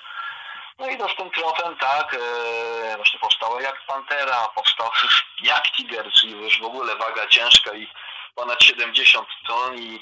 No 0.78 0.88
i 0.88 0.94
z 1.12 1.16
tym 1.16 1.30
trofem, 1.30 1.76
tak, 1.76 2.14
e, 2.14 2.96
właśnie 2.96 3.20
powstała 3.20 3.62
jak 3.62 3.86
Pantera, 3.86 4.48
powstał 4.48 4.90
jak 5.42 5.70
Tiger, 5.72 6.12
czyli 6.12 6.32
już 6.32 6.60
w 6.60 6.64
ogóle 6.64 6.96
waga 6.96 7.26
ciężka 7.26 7.74
i 7.74 7.88
ponad 8.34 8.62
70 8.62 9.28
ton 9.46 9.78
i 9.78 10.00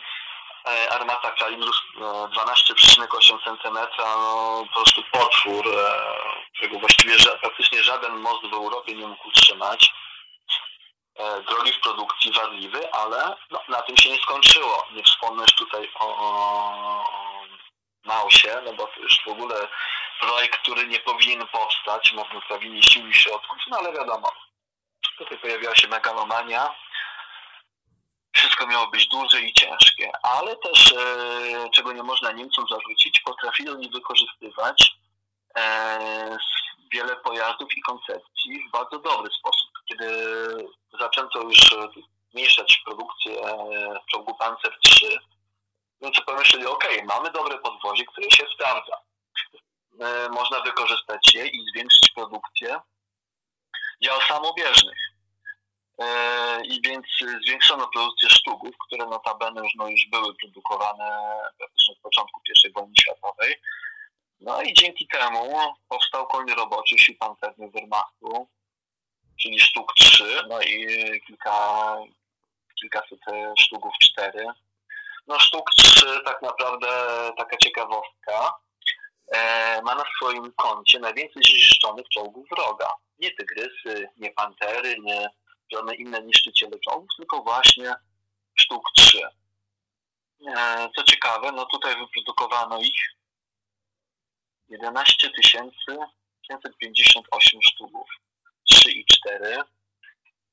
E, 0.69 0.93
armata 0.93 1.31
kalibru 1.31 1.71
12,8 1.99 3.39
cm, 3.45 3.79
no 3.99 4.65
po 4.69 4.75
prostu 4.75 5.03
potwór, 5.13 5.69
e, 5.69 6.03
którego 6.55 6.79
właściwie 6.79 7.17
praktycznie 7.41 7.83
żaden 7.83 8.17
most 8.17 8.47
w 8.47 8.55
Europie 8.55 8.95
nie 8.95 9.07
mógł 9.07 9.29
utrzymać. 9.29 9.93
E, 11.19 11.43
drogi 11.43 11.73
w 11.73 11.81
produkcji, 11.81 12.33
wadliwy, 12.33 12.93
ale 12.93 13.37
no, 13.51 13.61
na 13.69 13.83
tym 13.83 13.97
się 13.97 14.11
nie 14.11 14.23
skończyło. 14.23 14.87
Nie 14.93 15.03
wspomnę 15.03 15.43
już 15.43 15.53
tutaj 15.53 15.91
o, 15.95 16.07
o, 16.07 16.29
o 17.13 17.45
Mausie, 18.05 18.61
no 18.65 18.73
bo 18.73 18.87
to 18.87 19.01
już 19.01 19.21
w 19.25 19.29
ogóle 19.29 19.69
projekt, 20.21 20.59
który 20.63 20.87
nie 20.87 21.01
powinien 21.01 21.47
powstać, 21.47 22.13
marnotrawienie 22.13 22.83
sił 22.83 23.09
i 23.09 23.15
środków, 23.15 23.59
no 23.69 23.79
ale 23.79 23.93
wiadomo, 23.93 24.33
tutaj 25.19 25.39
pojawiła 25.39 25.75
się 25.75 25.89
megalomania, 25.89 26.75
wszystko 28.33 28.67
miało 28.67 28.87
być 28.87 29.09
duże 29.09 29.41
i 29.41 29.53
ciężkie, 29.53 30.11
ale 30.23 30.57
też, 30.57 30.93
e, 30.93 31.71
czego 31.71 31.93
nie 31.93 32.03
można 32.03 32.33
Niemcom 32.33 32.65
zarzucić, 32.71 33.21
potrafili 33.21 33.71
oni 33.71 33.91
wykorzystywać 33.91 34.97
e, 35.57 36.39
wiele 36.93 37.17
pojazdów 37.17 37.77
i 37.77 37.83
koncepcji 37.83 38.69
w 38.69 38.73
bardzo 38.73 38.99
dobry 38.99 39.31
sposób. 39.33 39.71
Kiedy 39.89 40.09
zaczęto 41.01 41.41
już 41.43 41.75
zmniejszać 42.31 42.83
produkcję 42.85 43.33
czołgu 44.11 44.35
Panzer 44.35 44.79
III, 45.03 45.19
Niemcy 46.01 46.23
pomyśleli, 46.23 46.67
ok, 46.67 46.85
mamy 47.05 47.31
dobre 47.31 47.59
podwozie, 47.59 48.05
które 48.05 48.31
się 48.31 48.47
sprawdza. 48.55 48.97
E, 50.01 50.29
można 50.29 50.61
wykorzystać 50.61 51.35
je 51.35 51.47
i 51.47 51.65
zwiększyć 51.71 52.13
produkcję 52.15 52.81
dział 54.03 54.21
samobieżnych. 54.21 54.99
E, 55.99 56.61
i 56.65 56.81
więc 56.83 57.07
zwiększono 57.47 57.89
produkcję 57.89 58.31
sztugów, 58.31 58.75
które 58.87 59.07
notabene 59.07 59.61
już, 59.61 59.75
no, 59.75 59.89
już 59.89 60.07
były 60.11 60.35
produkowane 60.35 61.41
praktycznie 61.59 61.95
od 61.95 62.01
początku 62.01 62.41
I 62.67 62.73
wojny 62.73 62.93
światowej. 62.99 63.57
No 64.41 64.63
i 64.63 64.75
dzięki 64.75 65.07
temu 65.07 65.59
powstał 65.89 66.27
koń 66.27 66.51
roboczy 66.51 66.99
sił 66.99 67.19
pancernych 67.19 67.73
Wehrmachtu, 67.73 68.49
czyli 69.41 69.61
sztuk 69.61 69.93
3, 69.95 70.25
no 70.49 70.63
i 70.63 70.87
kilka, 71.27 71.97
kilkaset 72.81 73.21
sztugów 73.59 73.93
4. 74.03 74.47
No 75.27 75.41
sztuk 75.41 75.71
3 75.77 76.21
tak 76.25 76.43
naprawdę 76.43 76.89
taka 77.37 77.57
ciekawostka, 77.57 78.33
e, 78.39 78.72
ma 79.85 79.95
na 79.95 80.05
swoim 80.17 80.53
koncie 80.53 80.99
najwięcej 80.99 81.43
zniszczonych 81.43 82.09
czołgów 82.09 82.49
wroga. 82.51 82.95
Nie 83.19 83.31
tygrysy, 83.31 84.09
nie 84.17 84.31
pantery, 84.31 84.97
nie 85.01 85.29
żadne 85.73 85.95
inne 85.95 86.23
niszczyciele 86.23 86.79
czołgów, 86.79 87.09
tylko 87.17 87.43
właśnie 87.43 87.95
sztuk 88.55 88.83
3. 88.97 89.21
E, 90.57 90.89
co 90.97 91.05
ciekawe, 91.05 91.53
no 91.53 91.67
tutaj 91.67 91.97
wyprodukowano 91.97 92.79
ich 92.79 93.15
11 94.69 95.31
558 96.49 97.63
sztuków, 97.63 98.09
3 98.69 98.93
i 98.93 99.05
4. 99.05 99.63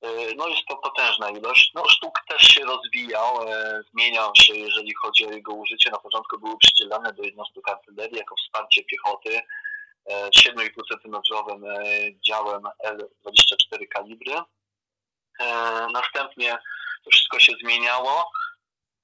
E, 0.01 0.35
no 0.35 0.47
jest 0.47 0.65
to 0.67 0.77
potężna 0.77 1.29
ilość. 1.29 1.71
No 1.75 1.89
sztuk 1.89 2.19
też 2.27 2.41
się 2.41 2.65
rozwijał, 2.65 3.47
e, 3.47 3.81
zmieniał 3.91 4.31
się, 4.35 4.53
jeżeli 4.55 4.93
chodzi 4.93 5.25
o 5.25 5.31
jego 5.31 5.53
użycie. 5.53 5.91
Na 5.91 5.99
początku 5.99 6.39
były 6.39 6.57
przydzielane 6.57 7.13
do 7.13 7.23
jednostek 7.23 7.69
artylerii 7.69 8.17
jako 8.17 8.35
wsparcie 8.35 8.83
piechoty 8.83 9.41
7,5 10.09 10.69
cm 10.89 11.15
działem 12.21 12.61
L24 12.85 13.87
kalibry 13.89 14.33
E, 15.39 15.87
następnie 15.93 16.57
to 17.03 17.09
wszystko 17.11 17.39
się 17.39 17.53
zmieniało, 17.63 18.31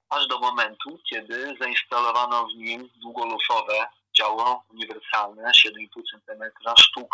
aż 0.08 0.26
do 0.26 0.38
momentu, 0.38 0.98
kiedy 1.10 1.56
zainstalowano 1.60 2.46
w 2.46 2.54
nim 2.54 2.90
długolufowe 2.96 3.86
działo 4.16 4.64
uniwersalne 4.70 5.42
7,5 5.42 6.02
cm 6.10 6.42
sztuk 6.78 7.08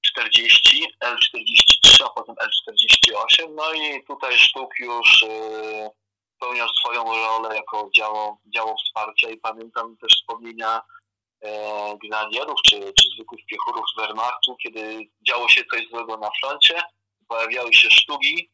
40, 0.00 0.86
L43, 1.04 1.67
a 2.04 2.08
potem 2.08 2.34
L48. 2.34 3.54
No 3.54 3.72
i 3.72 4.04
tutaj 4.04 4.38
sztuk 4.38 4.70
już 4.80 5.22
e, 5.22 5.90
pełniał 6.40 6.68
swoją 6.68 7.04
rolę 7.04 7.56
jako 7.56 7.90
działo, 7.96 8.38
działo 8.54 8.76
wsparcia 8.76 9.30
i 9.30 9.36
pamiętam 9.36 9.96
też 9.96 10.12
wspomnienia 10.12 10.80
e, 11.44 11.98
czy, 12.64 12.92
czy 12.92 13.08
zwykłych 13.14 13.46
piechurów 13.46 13.84
z 13.92 14.00
Wehrmachtu, 14.00 14.56
kiedy 14.56 15.08
działo 15.28 15.48
się 15.48 15.64
coś 15.64 15.88
złego 15.88 16.16
na 16.16 16.30
froncie, 16.40 16.82
pojawiały 17.28 17.74
się 17.74 17.90
sztuki, 17.90 18.50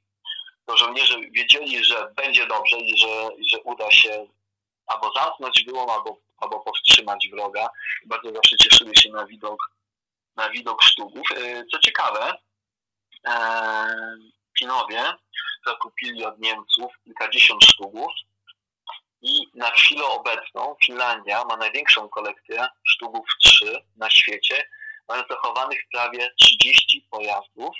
to 0.66 0.76
żołnierze 0.76 1.18
wiedzieli, 1.30 1.84
że 1.84 2.12
będzie 2.16 2.46
dobrze 2.46 2.76
i 2.76 2.98
że, 2.98 3.28
że 3.50 3.60
uda 3.60 3.90
się 3.90 4.26
albo 4.86 5.12
zamknąć 5.16 5.64
wyłom, 5.64 5.90
albo, 5.90 6.16
albo 6.36 6.60
powstrzymać 6.60 7.28
wroga. 7.32 7.68
Bardzo 8.06 8.32
zawsze 8.32 8.56
cieszyły 8.56 8.96
się 8.96 9.10
na 9.10 9.26
widok, 9.26 9.70
na 10.36 10.50
widok 10.50 10.82
sztuków. 10.82 11.22
E, 11.36 11.64
co 11.66 11.78
ciekawe, 11.78 12.32
e, 13.26 13.34
Pinowie 14.52 15.12
zakupili 15.66 16.24
od 16.24 16.38
Niemców 16.38 16.92
kilkadziesiąt 17.04 17.64
sztuków 17.64 18.12
I 19.22 19.50
na 19.54 19.70
chwilę 19.70 20.04
obecną 20.04 20.76
Finlandia 20.84 21.44
ma 21.44 21.56
największą 21.56 22.08
kolekcję 22.08 22.66
sztugów 22.84 23.26
3 23.42 23.84
na 23.96 24.10
świecie. 24.10 24.68
Mamy 25.08 25.24
zachowanych 25.30 25.78
prawie 25.92 26.34
30 26.38 27.06
pojazdów, 27.10 27.76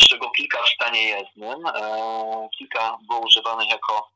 z 0.00 0.08
czego 0.08 0.30
kilka 0.30 0.62
w 0.62 0.68
stanie 0.68 1.08
jezdnym. 1.08 1.66
E, 1.66 2.48
kilka 2.58 2.98
było 3.08 3.20
używanych 3.20 3.70
jako 3.70 4.10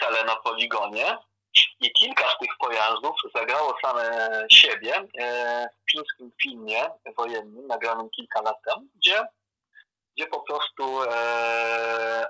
cele 0.00 0.24
na 0.24 0.36
poligonie. 0.36 1.18
I 1.80 1.92
kilka 1.92 2.30
z 2.30 2.38
tych 2.38 2.50
pojazdów 2.60 3.16
zagrało 3.34 3.74
same 3.84 4.30
siebie 4.50 5.08
e, 5.18 5.68
w 5.68 5.92
fińskim 5.92 6.32
filmie 6.42 6.90
wojennym, 7.16 7.66
nagranym 7.66 8.10
kilka 8.10 8.42
lat 8.42 8.56
temu, 8.64 8.86
gdzie, 8.94 9.26
gdzie 10.16 10.26
po 10.26 10.40
prostu 10.40 11.02
e, 11.02 12.26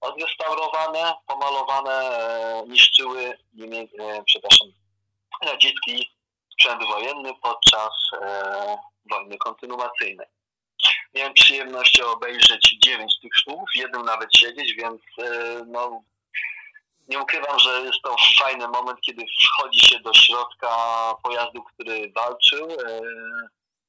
odrestaurowane, 0.00 1.14
pomalowane 1.26 1.92
e, 1.92 2.62
niszczyły 2.66 3.38
niemie, 3.54 3.80
e, 3.80 4.22
przepraszam, 4.26 4.68
radziecki 5.42 6.10
sprzęt 6.52 6.84
wojenny 6.84 7.32
podczas 7.42 7.92
e, 8.22 8.76
wojny 9.10 9.38
kontynuacyjnej. 9.38 10.26
Miałem 11.14 11.34
przyjemność 11.34 12.00
obejrzeć 12.00 12.76
dziewięć 12.82 13.20
tych 13.20 13.34
sztuk, 13.34 13.70
w 13.74 13.76
jednym 13.76 14.04
nawet 14.04 14.36
siedzieć, 14.36 14.74
więc 14.74 15.00
e, 15.18 15.64
no, 15.66 16.02
nie 17.08 17.18
ukrywam, 17.18 17.58
że 17.58 17.70
jest 17.80 18.02
to 18.02 18.16
fajny 18.38 18.68
moment, 18.68 19.00
kiedy 19.00 19.24
wchodzi 19.48 19.80
się 19.80 20.00
do 20.00 20.14
środka 20.14 20.68
pojazdu, 21.22 21.62
który 21.62 22.12
walczył 22.14 22.70
e, 22.70 23.00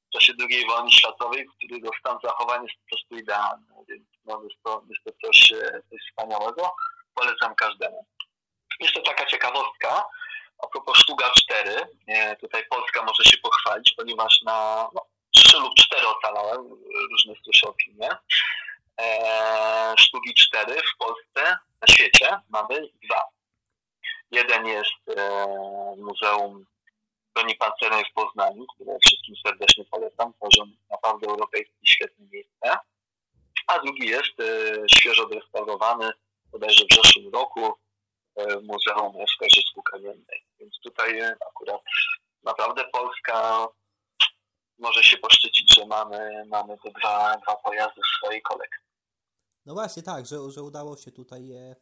w 0.08 0.12
czasie 0.12 0.32
II 0.40 0.66
wojny 0.66 0.92
światowej, 0.92 1.46
którego 1.46 1.90
stan 2.00 2.18
zachowania 2.24 2.62
jest 2.62 2.74
po 2.74 2.88
prostu 2.88 3.16
idealny. 3.16 3.66
Więc 3.88 4.02
no, 4.24 4.42
jest, 4.42 4.56
to, 4.64 4.82
jest 4.88 5.04
to 5.04 5.26
coś, 5.26 5.52
e, 5.52 5.82
coś 5.90 6.00
wspaniałego. 6.10 6.74
Polecam 7.14 7.54
każdemu. 7.54 8.06
Jeszcze 8.80 9.02
taka 9.02 9.26
ciekawostka. 9.26 10.04
A 10.58 10.66
propos 10.66 10.98
Sztuga 10.98 11.30
4, 11.30 11.76
e, 12.06 12.36
tutaj 12.36 12.62
Polska 12.70 13.02
może 13.02 13.24
się 13.24 13.36
pochwalić, 13.38 13.94
ponieważ 13.96 14.42
na 14.42 14.88
no, 14.94 15.06
3 15.34 15.56
lub 15.56 15.74
4 15.74 16.08
ocalałem, 16.08 16.68
różne 17.10 17.34
słyszę. 17.44 17.66
E, 19.00 19.94
sztuki 19.98 20.34
4 20.34 20.74
w 20.74 20.98
Polsce, 20.98 21.56
na 21.80 21.86
świecie 21.88 22.40
mamy 22.48 22.88
dwa. 23.04 23.24
Jeden 24.30 24.66
jest 24.66 25.18
e, 25.18 25.46
Muzeum 25.98 26.66
Broni 27.34 27.54
Pancernej 27.54 28.04
w 28.04 28.14
Poznaniu, 28.14 28.66
które 28.74 28.98
wszystkim 29.04 29.34
serdecznie 29.46 29.84
polecam. 29.84 30.32
Poziom 30.40 30.76
naprawdę 30.90 31.26
europejski, 31.26 31.86
świetne 31.86 32.26
miejsce. 32.32 32.78
A 33.66 33.78
drugi 33.78 34.08
jest 34.08 34.40
e, 34.40 34.44
świeżo 34.88 35.22
odrestaurowany, 35.22 36.10
bodajże 36.52 36.84
w 36.90 36.94
zeszłym 36.94 37.32
roku, 37.32 37.74
e, 38.36 38.60
Muzeum 38.60 39.12
w 39.78 39.82
Kamiennej. 39.82 40.44
Więc 40.60 40.80
tutaj 40.82 41.20
akurat 41.48 41.80
naprawdę 42.42 42.84
Polska 42.84 43.66
może 44.78 45.04
się 45.04 45.16
poszczycić, 45.16 45.74
że 45.74 45.86
mamy, 45.86 46.44
mamy 46.46 46.78
te 46.78 46.90
dwa, 46.90 47.36
dwa 47.42 47.56
pojazdy 47.56 48.00
w 48.00 48.16
swojej 48.18 48.42
kolekcji. 48.42 48.83
No 49.66 49.74
właśnie, 49.74 50.02
tak, 50.02 50.26
że, 50.26 50.36
że 50.50 50.62
udało 50.62 50.96
się 50.96 51.12
tutaj 51.12 51.46
je. 51.46 51.76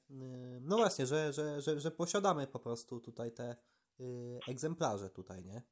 No 0.60 0.76
właśnie, 0.76 1.06
że, 1.06 1.32
że, 1.32 1.60
że, 1.60 1.80
że 1.80 1.90
posiadamy 1.90 2.46
po 2.46 2.58
prostu 2.58 3.00
tutaj 3.00 3.32
te 3.32 3.56
y, 4.00 4.40
egzemplarze 4.48 5.10
tutaj, 5.10 5.44
nie? 5.44 5.62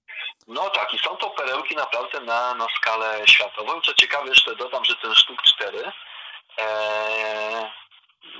No 0.46 0.70
tak, 0.70 0.94
i 0.94 0.98
są 0.98 1.16
to 1.16 1.30
perełki 1.30 1.76
naprawdę 1.76 2.20
na, 2.20 2.54
na 2.54 2.66
skalę 2.76 3.22
światową. 3.26 3.80
Co 3.80 3.94
ciekawe, 3.94 4.28
jeszcze 4.28 4.56
dodam, 4.56 4.84
że 4.84 4.96
ten 4.96 5.14
sztuk 5.14 5.42
4 5.42 5.92
e, 6.58 7.70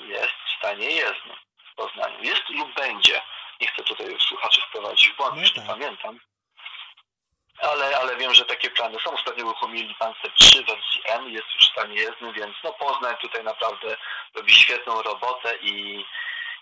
jest 0.07 0.33
w 0.47 0.59
stanie 0.59 0.91
jezdnym 0.91 1.37
w 1.73 1.77
Poznaniu. 1.77 2.23
Jest 2.23 2.43
lub 2.49 2.75
będzie. 2.75 3.23
Nie 3.61 3.67
chcę 3.67 3.85
tutaj 3.85 4.17
słuchaczy 4.29 4.61
wprowadzić 4.69 5.09
w 5.09 5.17
błąd, 5.17 5.35
no 5.35 5.41
już 5.41 5.53
tak. 5.53 5.65
nie 5.65 5.71
pamiętam 5.71 6.21
ale, 7.61 7.99
ale 7.99 8.17
wiem, 8.17 8.35
że 8.35 8.45
takie 8.45 8.71
plany 8.71 8.99
są. 9.05 9.13
Ostatnio 9.13 9.45
uruchomili 9.45 9.95
Panzer 9.95 10.33
3 10.39 10.65
wersji 10.65 11.01
M, 11.05 11.29
jest 11.29 11.47
już 11.55 11.69
w 11.69 11.73
stanie 11.73 11.95
jezdny, 11.95 12.33
więc 12.33 12.57
no 12.65 12.73
Poznań 12.73 13.17
tutaj 13.23 13.45
naprawdę 13.45 13.97
robi 14.35 14.53
świetną 14.53 15.03
robotę 15.03 15.57
i 15.57 16.05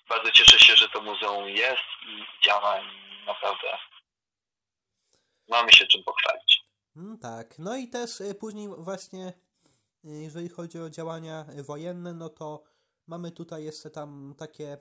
bardzo 0.09 0.31
cieszę 0.31 0.59
się, 0.59 0.77
że 0.77 0.89
to 0.89 1.03
muzeum 1.03 1.49
jest 1.49 1.89
i 2.03 2.25
działa 2.45 2.81
i 2.81 3.25
naprawdę 3.27 3.79
mamy 5.49 5.73
się 5.73 5.87
czym 5.87 6.05
pochwalić. 6.05 6.65
Mm, 6.97 7.19
tak, 7.19 7.59
no 7.59 7.77
i 7.77 7.89
też 7.89 8.21
y, 8.21 8.35
później 8.35 8.69
właśnie 8.79 9.29
y, 9.29 9.33
jeżeli 10.05 10.49
chodzi 10.49 10.79
o 10.79 10.91
działania 10.91 11.45
wojenne, 11.67 12.15
no 12.15 12.29
to 12.29 12.63
Mamy 13.09 13.31
tutaj 13.31 13.65
jeszcze 13.65 13.91
tam 13.91 14.35
takie, 14.39 14.79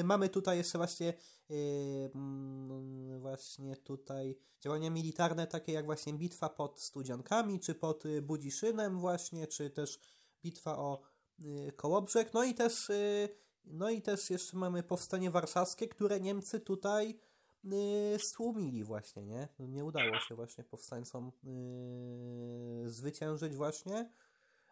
y, 0.00 0.04
mamy 0.04 0.28
tutaj 0.28 0.58
jeszcze 0.58 0.78
właśnie 0.78 1.14
yy, 1.48 3.18
właśnie 3.18 3.76
tutaj 3.76 4.38
działania 4.60 4.90
militarne 4.90 5.46
takie 5.46 5.72
jak 5.72 5.84
właśnie 5.84 6.12
bitwa 6.12 6.48
pod 6.48 6.80
Studziankami, 6.80 7.60
czy 7.60 7.74
pod 7.74 8.06
y, 8.06 8.22
Budziszynem 8.22 8.98
właśnie, 8.98 9.46
czy 9.46 9.70
też 9.70 9.98
bitwa 10.42 10.78
o 10.78 11.00
Kołobrzeg, 11.76 12.34
no 12.34 12.44
i 12.44 12.54
też 12.54 12.90
no 13.64 13.90
i 13.90 14.02
też 14.02 14.30
jeszcze 14.30 14.56
mamy 14.56 14.82
powstanie 14.82 15.30
warszawskie, 15.30 15.88
które 15.88 16.20
Niemcy 16.20 16.60
tutaj 16.60 17.18
stłumili 18.18 18.84
właśnie, 18.84 19.24
nie? 19.24 19.48
Nie 19.58 19.84
udało 19.84 20.20
się 20.20 20.34
właśnie 20.34 20.64
powstańcom 20.64 21.32
zwyciężyć 22.86 23.56
właśnie. 23.56 24.12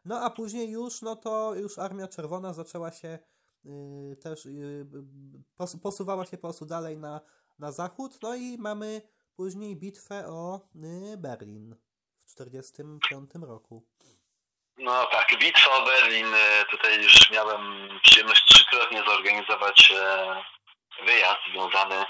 No 0.06 0.20
a 0.20 0.30
później 0.30 0.70
już, 0.70 1.02
no 1.02 1.16
to 1.16 1.54
już 1.54 1.78
Armia 1.78 2.08
Czerwona 2.08 2.52
zaczęła 2.52 2.92
się 2.92 3.18
yy, 3.64 4.16
też, 4.16 4.44
yy, 4.44 4.86
posuwała 5.82 6.26
się 6.26 6.36
po 6.36 6.42
prostu 6.48 6.66
dalej 6.66 6.98
na, 6.98 7.20
na 7.58 7.72
zachód, 7.72 8.22
no 8.22 8.34
i 8.34 8.56
mamy 8.58 9.02
później 9.36 9.76
bitwę 9.76 10.26
o 10.28 10.60
yy, 10.74 11.16
Berlin 11.16 11.76
w 12.18 12.24
1945 12.24 13.30
roku. 13.46 13.86
No 14.78 15.06
tak, 15.06 15.38
bitwa 15.38 15.70
o 15.70 15.84
Berlin, 15.84 16.34
y, 16.34 16.64
tutaj 16.70 17.02
już 17.02 17.30
miałem 17.30 17.88
przyjemność 18.02 18.44
trzykrotnie 18.44 19.02
zorganizować 19.08 19.92
e, 19.96 20.42
wyjazd 21.06 21.38
związany 21.52 22.04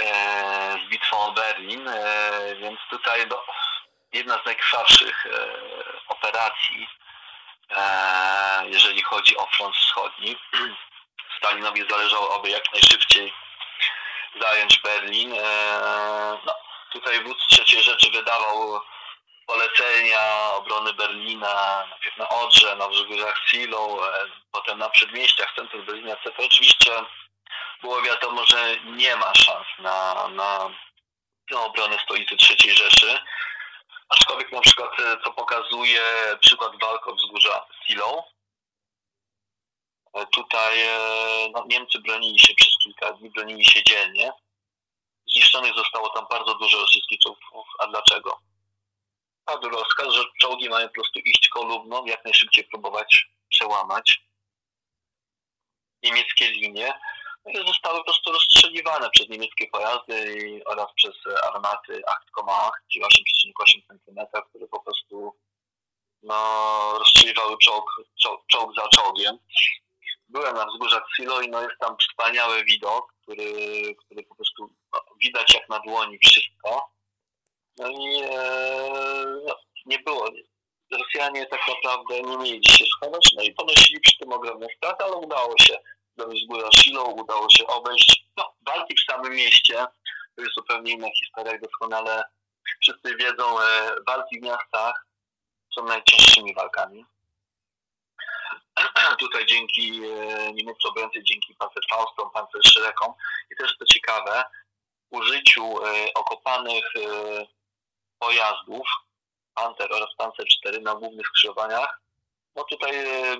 e, 0.00 0.76
z 0.86 0.90
bitwą 0.90 1.18
o 1.18 1.32
Berlin, 1.32 1.88
e, 1.88 2.56
więc 2.60 2.78
tutaj 2.90 3.26
no, 3.30 3.44
jedna 4.12 4.42
z 4.42 4.46
najkrwawszych 4.46 5.26
operacji, 6.26 6.88
e, 7.70 8.62
jeżeli 8.66 9.02
chodzi 9.02 9.36
o 9.36 9.46
front 9.46 9.76
wschodni. 9.76 10.36
Stalinowi 11.38 11.84
zależało, 11.90 12.34
aby 12.38 12.50
jak 12.50 12.72
najszybciej 12.72 13.32
zająć 14.40 14.78
Berlin. 14.78 15.32
E, 15.32 15.42
no, 16.46 16.54
tutaj 16.92 17.24
wódz 17.24 17.46
trzeciej 17.46 17.82
rzeczy 17.82 18.10
wydawał 18.10 18.80
polecenia 19.46 20.50
obrony 20.52 20.94
Berlina, 20.94 21.86
najpierw 21.90 22.16
na 22.16 22.28
Odrze, 22.28 22.76
na 22.76 22.88
wzgórzach 22.88 23.42
Silą, 23.46 24.04
e, 24.04 24.08
potem 24.52 24.78
na 24.78 24.88
przedmieściach, 24.88 25.52
centrum 25.56 25.84
Berlina, 25.84 26.12
etc. 26.12 26.32
Oczywiście 26.38 26.92
było 27.82 28.02
wiadomo, 28.02 28.46
że 28.46 28.76
nie 28.84 29.16
ma 29.16 29.34
szans 29.34 29.66
na, 29.78 30.28
na, 30.28 30.70
na 31.50 31.60
obronę 31.60 31.98
stolicy 32.04 32.36
III 32.40 32.74
Rzeszy. 32.74 33.20
Aczkolwiek 34.08 34.52
na 34.52 34.60
przykład, 34.60 35.00
e, 35.00 35.16
co 35.24 35.32
pokazuje 35.32 36.00
przykład 36.40 36.72
walk 36.82 37.06
o 37.08 37.14
wzgórza 37.14 37.66
Silą, 37.86 38.22
e, 40.14 40.26
tutaj 40.26 40.80
e, 40.80 40.98
no, 41.54 41.64
Niemcy 41.68 41.98
bronili 41.98 42.38
się 42.38 42.54
przez 42.54 42.78
kilka 42.82 43.12
dni, 43.12 43.30
bronili 43.30 43.64
się 43.64 43.84
dziennie. 43.84 44.32
Zniszczonych 45.32 45.74
zostało 45.76 46.08
tam 46.08 46.26
bardzo 46.30 46.54
dużo 46.54 46.78
rosyjskich 46.78 47.18
czołgów. 47.18 47.68
A 47.78 47.86
dlaczego? 47.86 48.38
Padł 49.44 49.68
rozkaz, 49.68 50.14
że 50.14 50.24
czołgi 50.40 50.68
mają 50.68 50.88
po 50.88 50.94
prostu 50.94 51.18
iść 51.18 51.48
kolumną, 51.48 52.06
jak 52.06 52.24
najszybciej 52.24 52.64
próbować 52.64 53.26
przełamać 53.48 54.26
niemieckie 56.02 56.50
linie 56.50 57.00
zostały 57.54 57.98
po 57.98 58.04
prostu 58.04 58.32
rozstrzeliwane 58.32 59.10
przez 59.10 59.28
niemieckie 59.28 59.66
pojazdy 59.66 60.60
oraz 60.66 60.86
przez 60.96 61.14
armaty 61.54 62.02
8,8 62.42 62.70
czy 62.92 63.00
8,8 63.00 63.82
cm, 63.88 64.42
które 64.50 64.68
po 64.68 64.80
prostu 64.80 65.36
no, 66.22 66.98
rozstrzeliwały 66.98 67.56
czołg, 67.58 67.84
czołg, 68.22 68.42
czołg 68.46 68.72
za 68.76 68.88
czołgiem. 68.88 69.38
Byłem 70.28 70.56
na 70.56 70.66
wzgórzach 70.66 71.02
Silo 71.16 71.40
i 71.40 71.48
no, 71.48 71.62
jest 71.62 71.78
tam 71.80 71.96
wspaniały 71.96 72.64
widok, 72.64 73.12
który, 73.22 73.52
który 74.04 74.22
po 74.22 74.34
prostu 74.34 74.68
no, 74.92 75.00
widać 75.22 75.54
jak 75.54 75.68
na 75.68 75.78
dłoni 75.78 76.18
wszystko. 76.18 76.90
No 77.78 77.88
i 77.90 78.22
e, 78.22 79.24
no, 79.46 79.56
nie 79.86 79.98
było. 79.98 80.30
Rosjanie 80.92 81.46
tak 81.46 81.60
naprawdę 81.68 82.22
nie 82.22 82.36
mieli 82.36 82.68
się 82.68 82.84
schować, 82.84 83.32
no 83.36 83.42
i 83.42 83.54
ponosili 83.54 84.00
przy 84.00 84.18
tym 84.18 84.32
ogromne 84.32 84.66
straty, 84.76 85.04
ale 85.04 85.16
udało 85.16 85.58
się 85.58 85.78
do 86.16 86.28
wzgórza 86.28 86.68
Shilo 86.72 87.04
udało 87.04 87.50
się 87.50 87.66
obejść. 87.66 88.26
No, 88.36 88.54
walki 88.66 88.94
w 88.96 89.12
samym 89.12 89.32
mieście, 89.32 89.86
to 90.36 90.42
jest 90.42 90.54
zupełnie 90.54 90.92
inna 90.92 91.08
historia, 91.20 91.52
jak 91.52 91.62
doskonale 91.62 92.24
wszyscy 92.82 93.16
wiedzą, 93.16 93.60
e, 93.60 93.94
walki 94.06 94.40
w 94.40 94.42
miastach 94.42 95.06
są 95.74 95.84
najcięższymi 95.84 96.54
walkami. 96.54 97.04
tutaj 99.18 99.46
dzięki 99.46 100.00
niemieckiej 100.54 100.90
obręcy, 100.90 101.22
dzięki 101.22 101.54
Panzerfaustom, 101.54 102.30
Panzerschreckom 102.30 103.12
i 103.50 103.56
też 103.56 103.78
to 103.78 103.84
ciekawe, 103.84 104.44
użyciu 105.10 105.74
okopanych 106.14 106.92
pojazdów 108.18 108.88
Panter 109.54 109.92
oraz 109.92 110.08
Panzer 110.16 110.46
4 110.46 110.80
na 110.80 110.94
głównych 110.94 111.26
skrzyżowaniach, 111.26 112.00
no 112.56 112.64
tutaj 112.64 112.92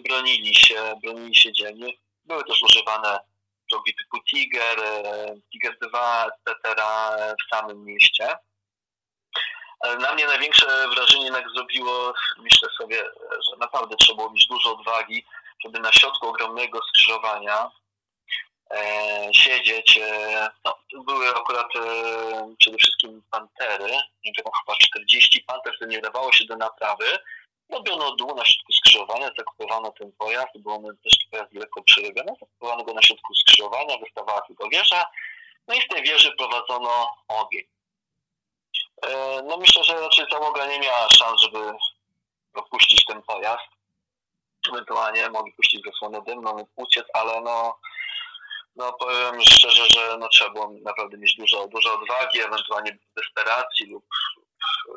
bronili 0.08 0.54
się, 0.54 0.94
bronili 1.02 1.34
się 1.36 1.52
dzielnie. 1.52 1.92
Były 2.26 2.44
też 2.44 2.62
używane 2.62 3.18
czołgi 3.70 3.94
typu 3.94 4.22
Tiger, 4.30 4.78
Tiger 5.52 5.78
2, 5.78 6.26
etc. 6.26 6.82
w 7.44 7.56
samym 7.56 7.84
mieście. 7.84 8.28
Na 10.00 10.14
mnie 10.14 10.26
największe 10.26 10.88
wrażenie 10.88 11.24
jednak 11.24 11.44
zrobiło, 11.54 12.14
myślę 12.38 12.68
sobie, 12.78 12.96
że 13.50 13.56
naprawdę 13.60 13.96
trzeba 13.96 14.16
było 14.16 14.30
mieć 14.30 14.46
dużo 14.46 14.72
odwagi, 14.78 15.24
żeby 15.64 15.80
na 15.80 15.92
środku 15.92 16.28
ogromnego 16.28 16.80
skrzyżowania 16.88 17.70
e, 18.70 19.28
siedzieć. 19.32 19.98
E, 20.02 20.48
no, 20.64 20.78
były 21.04 21.28
akurat 21.28 21.76
e, 21.76 22.54
przede 22.58 22.78
wszystkim 22.78 23.22
pantery, 23.30 23.92
nie 24.24 24.32
wiem, 24.36 24.44
chyba 24.60 24.76
40 24.78 25.44
panter, 25.46 25.74
które 25.74 25.90
nie 25.90 26.00
dawało 26.00 26.32
się 26.32 26.44
do 26.44 26.56
naprawy. 26.56 27.18
Robiono 27.70 28.16
dół 28.16 28.34
na 28.36 28.44
środku 28.44 28.72
skrzyżowania, 28.72 29.30
zakupowano 29.38 29.92
ten 29.92 30.12
pojazd, 30.12 30.58
bo 30.58 30.74
on 30.74 30.96
też 31.04 31.16
pojazd 31.30 31.52
lekko 31.52 31.82
przerobiony, 31.82 32.32
zakupowano 32.40 32.84
go 32.84 32.94
na 32.94 33.02
środku 33.02 33.34
skrzyżowania, 33.34 33.98
wystawała 33.98 34.40
tylko 34.40 34.68
wieża, 34.68 35.04
no 35.68 35.74
i 35.74 35.80
z 35.80 35.88
tej 35.88 36.02
wieży 36.02 36.32
prowadzono 36.38 37.10
ogień. 37.28 37.64
E, 39.06 39.42
no 39.42 39.56
myślę, 39.56 39.84
że 39.84 40.00
raczej 40.00 40.26
załoga 40.30 40.66
nie 40.66 40.80
miała 40.80 41.08
szans, 41.08 41.40
żeby 41.40 41.72
opuścić 42.54 43.04
ten 43.04 43.22
pojazd. 43.22 43.68
Ewentualnie 44.68 45.30
mogli 45.30 45.52
puścić 45.52 45.84
zasłonę 45.84 46.22
dymną, 46.22 46.66
uciec, 46.76 47.04
ale 47.14 47.40
no, 47.40 47.78
no 48.76 48.92
powiem 48.92 49.40
szczerze, 49.40 49.86
że 49.86 50.16
no, 50.18 50.28
trzeba 50.28 50.50
było 50.50 50.70
naprawdę 50.82 51.18
mieć 51.18 51.36
dużo, 51.36 51.66
dużo 51.66 51.94
odwagi, 51.94 52.40
ewentualnie 52.40 52.98
desperacji 53.16 53.86
lub 53.86 54.04
e, 54.88 54.92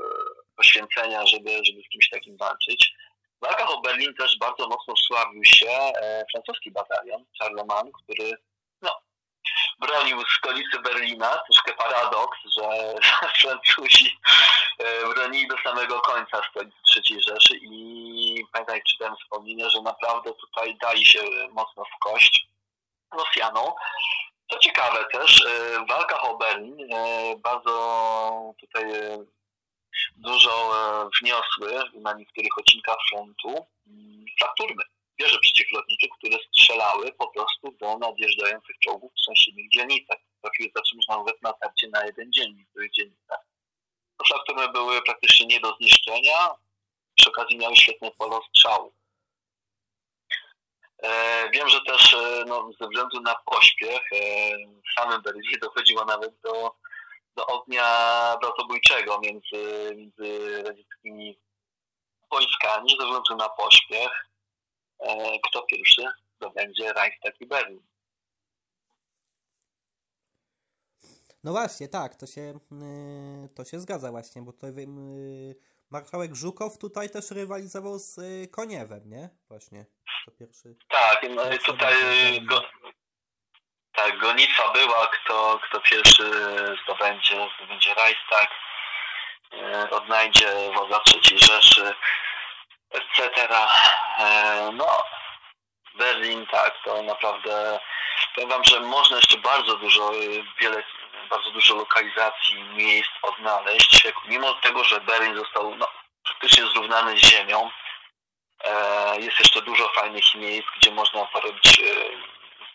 poświęcenia, 0.59 1.25
żeby, 1.25 1.49
żeby 1.65 1.81
z 1.85 1.89
kimś 1.89 2.09
takim 2.09 2.37
walczyć. 2.37 2.93
W 3.41 3.45
walkach 3.45 3.71
o 3.71 3.81
Berlin 3.81 4.13
też 4.13 4.37
bardzo 4.37 4.67
mocno 4.67 4.93
sławił 5.07 5.45
się 5.45 5.71
e, 5.71 6.25
francuski 6.31 6.71
batalion 6.71 7.25
Charlemagne, 7.39 7.91
który 8.03 8.31
no, 8.81 8.91
bronił 9.79 10.23
stolicy 10.37 10.79
Berlina. 10.83 11.29
Troszkę 11.29 11.73
paradoks, 11.73 12.37
że 12.57 12.93
Francuzi 13.41 14.19
e, 14.79 15.07
bronili 15.09 15.47
do 15.47 15.57
samego 15.63 15.99
końca 15.99 16.41
stolicy 16.49 16.77
III 16.95 17.21
Rzeszy 17.21 17.59
i 17.61 18.43
pamiętaj, 18.51 18.81
czytałem 18.83 19.15
wspomnienie, 19.17 19.69
że 19.69 19.81
naprawdę 19.81 20.33
tutaj 20.33 20.77
dali 20.81 21.05
się 21.05 21.19
mocno 21.51 21.83
w 21.85 21.99
kość 21.99 22.47
Rosjanom. 23.13 23.71
Co 24.51 24.59
ciekawe 24.59 25.05
też, 25.11 25.45
e, 25.45 25.79
w 25.85 25.89
walkach 25.89 26.25
o 26.25 26.37
Berlin 26.37 26.93
e, 26.93 27.35
bardzo 27.37 28.53
tutaj 28.59 28.83
dużo 30.19 30.71
wniosły 31.21 31.99
na 32.01 32.13
niektórych 32.13 32.57
odcinkach 32.57 32.97
frontu 33.09 33.65
frakturmy 34.39 34.83
wieże 35.19 35.39
przeciwlotnicze, 35.39 36.07
które 36.17 36.37
strzelały 36.47 37.11
po 37.13 37.27
prostu 37.27 37.71
do 37.81 37.97
nadjeżdżających 37.97 38.75
czołgów 38.79 39.11
w 39.15 39.25
sąsiednich 39.25 39.71
dzielnicach. 39.71 40.17
Trafiły 40.41 40.69
zatrzymać 40.75 41.07
nawet 41.07 41.41
na 41.41 41.53
tarcie 41.53 41.87
na 41.87 42.05
jeden 42.05 42.33
dzień 42.33 42.53
w 42.53 42.57
niektórych 42.57 42.91
dzielnicach. 42.91 43.39
To 44.17 44.39
które 44.39 44.71
były 44.71 45.01
praktycznie 45.01 45.45
nie 45.45 45.59
do 45.59 45.75
zniszczenia, 45.75 46.49
przy 47.15 47.29
okazji 47.29 47.57
miały 47.57 47.75
świetne 47.75 48.11
pole 48.11 48.39
strzału. 48.49 48.93
E, 51.03 51.49
wiem, 51.49 51.69
że 51.69 51.81
też 51.81 52.13
e, 52.13 52.43
no, 52.47 52.69
ze 52.79 52.87
względu 52.87 53.21
na 53.21 53.35
pośpiech 53.35 54.13
e, 54.13 54.17
w 54.57 54.99
samym 54.99 55.21
Berlinie 55.21 55.57
dochodziło 55.57 56.05
nawet 56.05 56.39
do, 56.43 56.75
do 57.35 57.45
ognia 57.47 57.87
bratobójczego 58.41 59.19
między, 59.19 59.95
między 59.95 60.63
radzieckimi 60.63 61.39
wojskami 62.31 62.89
ze 62.89 63.05
względu 63.05 63.35
na 63.35 63.49
pośpiech. 63.49 64.29
E, 64.99 65.39
kto 65.49 65.61
pierwszy 65.61 66.03
zdobędzie 66.35 66.93
Reichstag 66.93 67.41
i 67.41 67.45
Berlin. 67.45 67.89
No 71.43 71.51
właśnie, 71.51 71.87
tak, 71.87 72.15
to 72.15 72.27
się, 72.27 72.41
yy, 72.41 73.49
to 73.55 73.65
się 73.65 73.79
zgadza 73.79 74.11
właśnie, 74.11 74.41
bo 74.41 74.53
tutaj 74.53 74.75
yy, 74.75 75.55
marszałek 75.89 76.35
Żukow 76.35 76.77
tutaj 76.77 77.09
też 77.09 77.31
rywalizował 77.31 77.99
z 77.99 78.17
yy, 78.17 78.47
Koniewem, 78.47 79.09
nie? 79.09 79.29
Właśnie, 79.47 79.85
to 80.25 80.31
pierwszy. 80.31 80.75
Tak, 80.89 81.25
no 81.35 81.53
i 81.53 81.59
tutaj 81.59 81.95
go, 82.45 82.61
tak, 84.03 84.17
gonitwa 84.17 84.71
była, 84.71 85.07
kto, 85.07 85.59
kto 85.63 85.79
pierwszy 85.79 86.31
zdobędzie, 86.83 87.49
zdobędzie 87.57 87.93
Reichstag, 87.93 88.49
yy, 89.51 89.89
odnajdzie 89.89 90.47
wodza 90.75 91.01
III 91.07 91.39
Rzeszy, 91.39 91.93
etc. 92.91 93.47
E, 94.17 94.69
no, 94.73 95.03
Berlin, 95.95 96.45
tak, 96.47 96.73
to 96.83 97.03
naprawdę 97.03 97.79
powiem 98.35 98.49
wam, 98.49 98.63
że 98.63 98.79
można 98.79 99.15
jeszcze 99.15 99.37
bardzo 99.37 99.75
dużo, 99.77 100.11
wiele, 100.59 100.83
bardzo 101.29 101.51
dużo 101.51 101.75
lokalizacji, 101.75 102.63
miejsc 102.63 103.11
odnaleźć, 103.21 104.07
mimo 104.25 104.53
tego, 104.53 104.83
że 104.83 105.01
Berlin 105.01 105.35
został 105.35 105.75
no, 105.75 105.87
praktycznie 106.23 106.63
zrównany 106.63 107.17
z 107.17 107.21
ziemią. 107.21 107.71
E, 108.63 109.19
jest 109.19 109.39
jeszcze 109.39 109.61
dużo 109.61 109.87
fajnych 109.87 110.35
miejsc, 110.35 110.67
gdzie 110.77 110.91
można 110.91 111.25
porobić 111.25 111.79
e, 111.79 111.83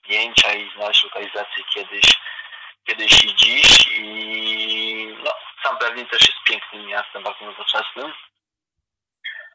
zdjęcia 0.04 0.54
i 0.54 0.70
znaleźć 0.76 1.04
lokalizacje 1.04 1.64
kiedyś, 1.74 2.16
kiedyś 2.84 3.24
i 3.24 3.34
dziś. 3.36 3.88
I 3.98 5.16
no, 5.24 5.30
sam 5.64 5.78
Berlin 5.78 6.06
też 6.06 6.20
jest 6.20 6.42
pięknym 6.46 6.86
miastem, 6.86 7.22
bardzo 7.22 7.44
nowoczesnym. 7.44 8.12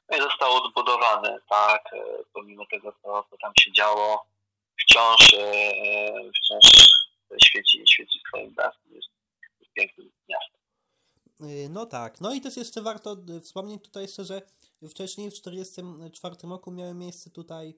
No 0.10 0.18
i 0.18 0.22
został 0.22 0.54
odbudowany, 0.54 1.40
tak, 1.50 1.94
e, 1.94 2.00
pomimo 2.34 2.66
tego, 2.66 2.94
co, 3.02 3.24
co 3.30 3.38
tam 3.38 3.54
się 3.60 3.72
działo, 3.72 4.26
wciąż, 4.82 5.34
e, 5.34 5.72
wciąż 6.36 6.90
świeci, 7.44 7.84
świeci 7.90 8.20
swoim 8.28 8.54
blaskiem, 8.54 8.96
jest, 8.96 9.10
jest 9.60 9.74
pięknym 9.74 10.12
miastem. 10.30 10.60
Y, 11.42 11.70
no 11.70 11.86
tak, 11.86 12.22
no 12.22 12.34
i 12.34 12.42
też 12.42 12.58
jeszcze 12.58 12.82
warto 12.82 13.16
wspomnieć 13.44 13.84
tutaj 13.84 14.04
jeszcze, 14.04 14.24
że 14.24 14.42
wcześniej 14.90 15.32
w 15.32 15.34
1944 15.34 16.36
roku 16.50 16.72
miało 16.72 16.94
miejsce 16.94 17.30
tutaj, 17.30 17.74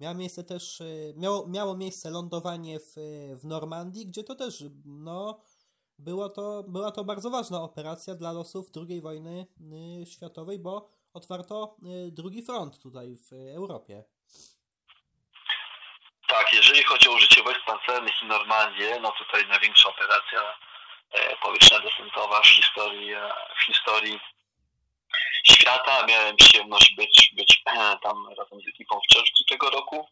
miało 0.00 0.14
miejsce 0.14 0.44
też, 0.44 0.80
y, 0.80 1.14
miało, 1.16 1.46
miało 1.48 1.76
miejsce 1.76 2.10
lądowanie 2.10 2.80
w, 2.80 2.94
w 3.42 3.44
Normandii, 3.44 4.06
gdzie 4.06 4.24
to 4.24 4.34
też, 4.34 4.64
no, 4.84 5.40
było 5.98 6.28
to, 6.28 6.62
była 6.68 6.90
to 6.90 7.04
bardzo 7.04 7.30
ważna 7.30 7.62
operacja 7.62 8.14
dla 8.14 8.32
losów 8.32 8.70
II 8.88 9.00
wojny 9.00 9.46
y, 10.02 10.06
światowej, 10.06 10.58
bo 10.58 10.90
otwarto 11.14 11.76
y, 12.08 12.12
drugi 12.12 12.42
front 12.42 12.78
tutaj 12.78 13.16
w 13.16 13.32
Europie. 13.56 14.04
Tak, 16.28 16.52
jeżeli 16.52 16.84
chodzi 16.84 17.08
o 17.08 17.12
użycie 17.12 17.42
wojsk 17.42 17.60
pancernych 17.66 18.22
i 18.22 18.26
Normandię, 18.26 18.98
no 19.00 19.12
tutaj 19.18 19.48
największa 19.48 19.88
operacja 19.88 20.40
e, 21.10 21.36
powietrzna 21.36 21.78
desantowa 21.80 22.40
w 22.40 22.46
historii, 22.46 23.12
e, 23.12 23.32
w 23.60 23.64
historii 23.66 24.20
świata. 25.46 26.06
Miałem 26.06 26.36
przyjemność 26.36 26.94
być, 26.96 27.32
być 27.36 27.62
e, 27.66 27.98
tam 28.02 28.28
razem 28.28 28.60
z 28.60 28.68
ekipą 28.68 29.00
w 29.00 29.14
czerwcu 29.14 29.44
tego 29.50 29.70
roku. 29.70 30.08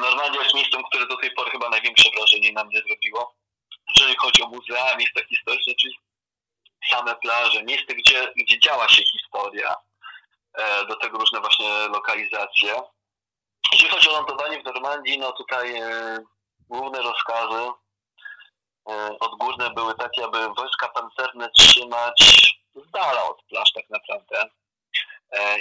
Normandia 0.00 0.42
jest 0.42 0.54
miejscem, 0.54 0.82
które 0.82 1.06
do 1.06 1.16
tej 1.16 1.30
pory 1.30 1.50
chyba 1.50 1.68
największe 1.68 2.10
wrażenie 2.16 2.52
na 2.52 2.64
mnie 2.64 2.80
zrobiło. 2.88 3.34
Jeżeli 3.96 4.16
chodzi 4.16 4.42
o 4.42 4.48
muzea, 4.48 4.96
miejsca 4.96 5.20
historyczne, 5.28 5.74
czyli 5.74 5.94
same 6.90 7.14
plaże, 7.16 7.62
miejsce, 7.62 7.94
gdzie, 7.94 8.32
gdzie 8.36 8.58
działa 8.58 8.88
się 8.88 9.02
historia, 9.02 9.76
e, 10.54 10.86
do 10.86 10.96
tego 10.96 11.18
różne 11.18 11.40
właśnie 11.40 11.70
lokalizacje. 11.88 12.82
Jeśli 13.72 13.88
chodzi 13.88 14.08
o 14.08 14.12
lądowanie 14.12 14.60
w 14.60 14.64
Normandii, 14.64 15.18
no 15.18 15.32
tutaj 15.32 15.76
e, 15.76 16.18
główne 16.68 17.02
rozkazy 17.02 17.70
e, 18.90 19.16
odgórne 19.20 19.70
były 19.70 19.94
takie, 19.94 20.24
aby 20.24 20.48
wojska 20.54 20.88
pancerne 20.88 21.50
trzymać 21.50 22.42
z 22.74 22.90
dala 22.90 23.24
od 23.28 23.42
plaż 23.42 23.72
tak 23.72 23.90
naprawdę. 23.90 24.44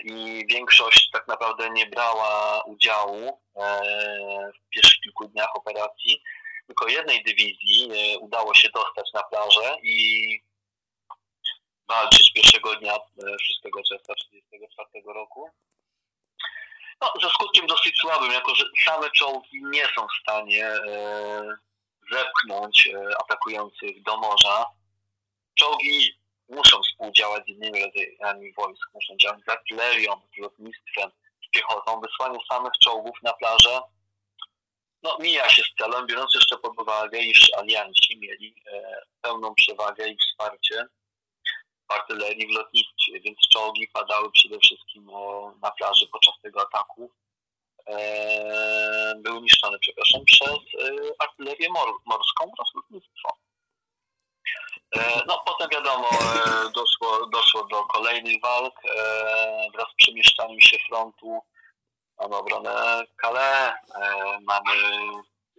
I 0.03 0.45
większość 0.49 1.09
tak 1.11 1.27
naprawdę 1.27 1.69
nie 1.69 1.85
brała 1.85 2.61
udziału 2.61 3.41
w 4.55 4.69
pierwszych 4.69 4.99
kilku 4.99 5.27
dniach 5.27 5.55
operacji. 5.55 6.23
Tylko 6.67 6.87
jednej 6.87 7.23
dywizji 7.23 7.91
udało 8.19 8.55
się 8.55 8.69
dostać 8.69 9.13
na 9.13 9.23
plażę 9.23 9.77
i 9.83 10.41
walczyć 11.87 12.33
pierwszego 12.33 12.75
dnia 12.75 12.93
6 13.41 13.59
e, 13.65 13.83
czerwca 13.89 14.13
1944 14.13 15.03
roku. 15.05 15.49
No, 17.01 17.13
ze 17.21 17.29
skutkiem 17.29 17.67
dosyć 17.67 17.97
słabym, 17.97 18.31
jako 18.31 18.55
że 18.55 18.65
same 18.85 19.11
czołgi 19.11 19.63
nie 19.63 19.85
są 19.95 20.07
w 20.07 20.21
stanie 20.21 20.65
e, 20.65 21.57
zepchnąć 22.11 22.87
e, 22.87 23.17
atakujących 23.23 24.03
do 24.03 24.17
morza. 24.17 24.65
Czołgi 25.55 26.20
muszą 26.51 26.81
współdziałać 26.81 27.43
z 27.45 27.49
innymi 27.49 27.83
rodzajami 27.83 28.53
wojsk, 28.53 28.89
muszą 28.93 29.13
działać 29.21 29.39
z 29.45 29.49
artylerią, 29.49 30.21
z 30.35 30.41
lotnictwem, 30.41 31.11
piechotą, 31.51 32.01
wysłanie 32.01 32.39
samych 32.49 32.73
czołgów 32.83 33.17
na 33.23 33.33
plażę, 33.33 33.81
no 35.03 35.17
mija 35.19 35.49
się 35.49 35.63
z 35.63 35.75
celem, 35.77 36.07
biorąc 36.07 36.35
jeszcze 36.35 36.57
pod 36.57 36.81
uwagę, 36.81 37.19
iż 37.19 37.53
alianci 37.57 38.17
mieli 38.19 38.55
e, 38.73 39.01
pełną 39.21 39.55
przewagę 39.55 40.07
i 40.09 40.17
wsparcie 40.17 40.85
w 41.89 41.93
artylerii, 41.93 42.47
w 42.47 42.55
lotnictwie, 42.55 43.19
więc 43.19 43.37
czołgi 43.53 43.87
padały 43.93 44.31
przede 44.31 44.59
wszystkim 44.59 45.09
o, 45.09 45.53
na 45.61 45.71
plaży 45.71 46.07
podczas 46.07 46.33
tego 46.41 46.61
ataku. 46.61 47.11
E, 47.87 49.13
były 49.17 49.41
niszczone, 49.41 49.77
przepraszam, 49.79 50.25
przez 50.25 50.49
e, 50.49 50.91
artylerię 51.19 51.69
mor 51.69 51.89
morską 52.05 52.51
oraz 52.57 52.75
lotnictwo. 52.75 53.37
E, 54.95 55.21
no 55.27 55.43
potem 55.45 55.69
wiadomo, 55.69 56.09
e, 56.09 56.71
doszło, 56.71 57.25
doszło 57.27 57.67
do 57.67 57.83
kolejnych 57.83 58.41
walk 58.41 58.75
e, 58.85 58.91
wraz 59.73 59.87
z 59.93 59.95
przemieszczaniem 59.95 60.61
się 60.61 60.77
frontu. 60.89 61.39
Mamy 62.19 62.35
obronę 62.35 63.03
Calais, 63.21 63.73
mamy 64.41 64.71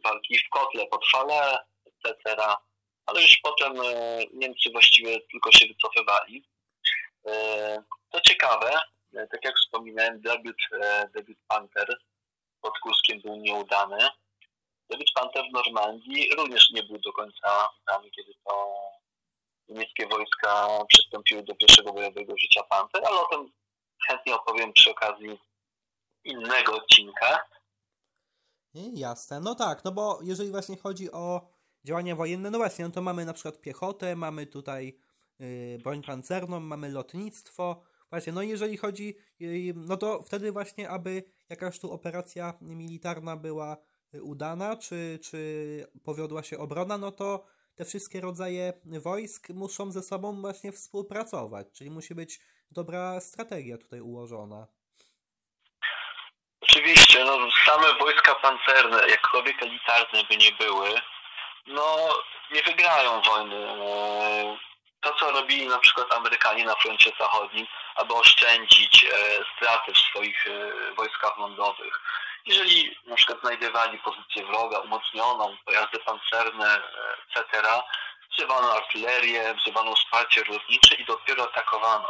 walki 0.04 0.38
w 0.38 0.48
Kotle 0.50 0.86
pod 0.86 1.06
Fale, 1.12 1.58
etc. 1.86 2.36
Ale 3.06 3.22
już 3.22 3.36
potem 3.42 3.72
Niemcy 4.32 4.70
właściwie 4.72 5.20
tylko 5.20 5.52
się 5.52 5.66
wycofywali. 5.66 6.44
Co 8.12 8.20
ciekawe, 8.20 8.80
tak 9.12 9.44
jak 9.44 9.54
wspominałem, 9.56 10.20
debiut, 10.20 10.62
debiut 11.14 11.38
Panther 11.48 11.98
pod 12.60 12.78
Kurskiem 12.78 13.20
był 13.20 13.36
nieudany. 13.36 14.08
Debiut 14.90 15.10
Panther 15.14 15.44
w 15.50 15.52
Normandii 15.52 16.30
również 16.36 16.70
nie 16.70 16.82
był 16.82 16.98
do 16.98 17.12
końca 17.12 17.68
udany, 17.82 18.10
kiedy 18.10 18.32
to 18.44 18.74
niemieckie 19.68 20.06
wojska 20.06 20.68
przystąpiły 20.88 21.42
do 21.42 21.54
pierwszego 21.54 21.92
bojowego 21.92 22.38
życia 22.38 22.62
Panter, 22.62 23.02
ale 23.06 23.20
o 23.20 23.28
tym 23.30 23.52
chętnie 24.08 24.34
opowiem 24.34 24.72
przy 24.72 24.90
okazji 24.90 25.38
innego 26.24 26.76
odcinka. 26.76 27.38
Jasne, 28.74 29.40
no 29.40 29.54
tak, 29.54 29.84
no 29.84 29.92
bo 29.92 30.18
jeżeli 30.22 30.50
właśnie 30.50 30.76
chodzi 30.76 31.12
o 31.12 31.48
działania 31.84 32.16
wojenne, 32.16 32.50
no 32.50 32.58
właśnie, 32.58 32.84
no 32.84 32.90
to 32.90 33.02
mamy 33.02 33.24
na 33.24 33.32
przykład 33.32 33.60
piechotę, 33.60 34.16
mamy 34.16 34.46
tutaj 34.46 34.98
yy, 35.38 35.78
broń 35.82 36.02
pancerną, 36.02 36.60
mamy 36.60 36.90
lotnictwo, 36.90 37.82
właśnie, 38.10 38.32
no 38.32 38.42
jeżeli 38.42 38.76
chodzi, 38.76 39.16
yy, 39.38 39.74
no 39.76 39.96
to 39.96 40.22
wtedy 40.22 40.52
właśnie, 40.52 40.90
aby 40.90 41.24
jakaś 41.48 41.78
tu 41.78 41.92
operacja 41.92 42.54
militarna 42.60 43.36
była 43.36 43.76
udana, 44.20 44.76
czy, 44.76 45.18
czy 45.22 45.86
powiodła 46.04 46.42
się 46.42 46.58
obrona, 46.58 46.98
no 46.98 47.12
to 47.12 47.44
te 47.76 47.84
wszystkie 47.84 48.20
rodzaje 48.20 48.72
wojsk 48.84 49.48
muszą 49.48 49.92
ze 49.92 50.02
sobą 50.02 50.40
właśnie 50.40 50.72
współpracować, 50.72 51.66
czyli 51.78 51.90
musi 51.90 52.14
być 52.14 52.38
dobra 52.70 53.20
strategia 53.20 53.78
tutaj 53.78 54.00
ułożona. 54.00 54.66
Oczywiście, 56.60 57.24
no 57.24 57.38
same 57.66 57.98
wojska 57.98 58.34
pancerne, 58.34 59.08
jakkolwiek 59.08 59.62
elitarne 59.62 60.24
by 60.28 60.36
nie 60.36 60.52
były, 60.52 60.88
no 61.66 61.96
nie 62.52 62.62
wygrają 62.62 63.22
wojny. 63.22 63.66
To, 65.00 65.14
co 65.14 65.30
robili 65.30 65.66
na 65.66 65.78
przykład 65.78 66.12
Amerykanie 66.12 66.64
na 66.64 66.74
froncie 66.74 67.10
zachodnim, 67.20 67.66
aby 67.94 68.14
oszczędzić 68.14 69.04
e, 69.04 69.08
straty 69.56 69.92
w 69.92 69.98
swoich 69.98 70.46
e, 70.46 70.94
wojskach 70.94 71.38
lądowych, 71.38 72.00
jeżeli 72.46 72.96
na 73.06 73.16
przykład 73.16 73.40
znajdowali 73.40 73.98
pozycję 73.98 74.46
wroga 74.46 74.78
umocnioną, 74.78 75.56
pojazdy 75.64 75.98
pancerne, 75.98 76.82
etc., 77.36 77.62
wzywano 78.32 78.72
artylerię, 78.72 79.54
wzywano 79.54 79.94
wsparcie 79.94 80.44
lotnicze 80.44 80.94
i 80.94 81.04
dopiero 81.04 81.44
atakowano. 81.44 82.08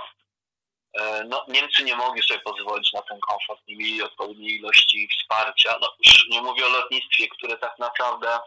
E, 0.94 1.24
no, 1.24 1.44
Niemcy 1.48 1.84
nie 1.84 1.96
mogli 1.96 2.22
sobie 2.22 2.40
pozwolić 2.40 2.92
na 2.92 3.02
ten 3.02 3.20
komfort, 3.20 3.60
nie 3.68 3.76
mieli 3.76 4.02
odpowiedniej 4.02 4.58
ilości 4.58 5.08
wsparcia. 5.08 5.78
No, 5.80 5.88
już 6.04 6.28
nie 6.28 6.42
mówię 6.42 6.66
o 6.66 6.68
lotnictwie, 6.68 7.28
które 7.28 7.56
tak 7.56 7.78
naprawdę 7.78 8.38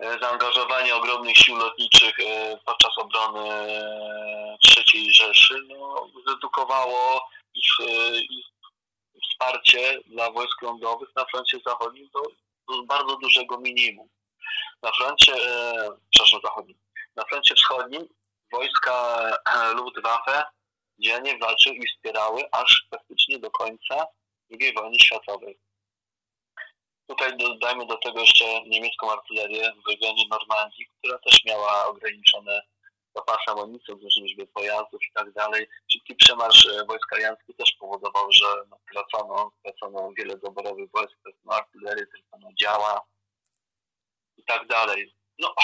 e, 0.00 0.18
zaangażowanie 0.22 0.94
ogromnych 0.94 1.36
sił 1.36 1.56
lotniczych 1.56 2.20
e, 2.20 2.58
podczas 2.64 2.98
obrony 2.98 3.48
III 4.76 5.14
Rzeszy 5.14 5.54
no, 5.68 6.08
zredukowało 6.26 7.28
ich, 7.54 7.72
ich 8.30 8.46
wsparcie 9.36 10.00
dla 10.06 10.30
wojsk 10.30 10.62
lądowych 10.62 11.08
na 11.16 11.24
froncie 11.24 11.58
zachodnim 11.66 12.08
do, 12.14 12.22
do 12.68 12.82
bardzo 12.82 13.16
dużego 13.16 13.58
minimum. 13.58 14.08
Na 14.82 14.92
froncie, 14.92 15.32
e, 15.32 15.88
przepraszam, 16.10 16.40
zachodnim, 16.44 16.78
na 17.16 17.24
froncie 17.24 17.54
wschodnim 17.54 18.08
wojska 18.52 19.26
e, 19.54 19.72
Luftwaffe 19.72 20.44
dzielnie 20.98 21.38
walczyły 21.38 21.76
i 21.76 21.86
wspierały 21.86 22.42
aż 22.52 22.86
praktycznie 22.90 23.38
do 23.38 23.50
końca 23.50 24.06
II 24.60 24.74
wojny 24.74 24.98
światowej. 24.98 25.58
Tutaj 27.08 27.36
dodajmy 27.36 27.86
do 27.86 27.96
tego 27.96 28.20
jeszcze 28.20 28.62
niemiecką 28.62 29.12
artylerię 29.12 29.72
w 29.84 29.88
regionie 29.88 30.24
Normandii, 30.30 30.86
która 30.98 31.18
też 31.18 31.44
miała 31.44 31.86
ograniczone 31.86 32.62
zapasy 33.16 33.50
amunicji, 33.50 33.94
liczby 34.16 34.46
pojazdów 34.46 35.02
i 35.02 35.12
tak 35.14 35.32
dalej. 35.32 35.68
Szybki 35.92 36.14
przemarsz 36.14 36.66
e, 36.66 36.84
wojsk 36.84 37.12
alianckich 37.12 37.56
też 37.56 37.72
powodował, 37.80 38.32
że 38.32 38.46
no, 38.70 38.78
tracono, 38.92 39.52
tracono 39.62 40.12
wiele 40.18 40.36
doborowych 40.36 40.90
wojsk, 40.90 41.16
tracano 41.22 41.52
artylerię, 41.52 42.06
tracano 42.06 42.52
działa 42.60 43.00
i 44.36 44.44
tak 44.44 44.66
dalej. 44.66 45.14
No, 45.38 45.54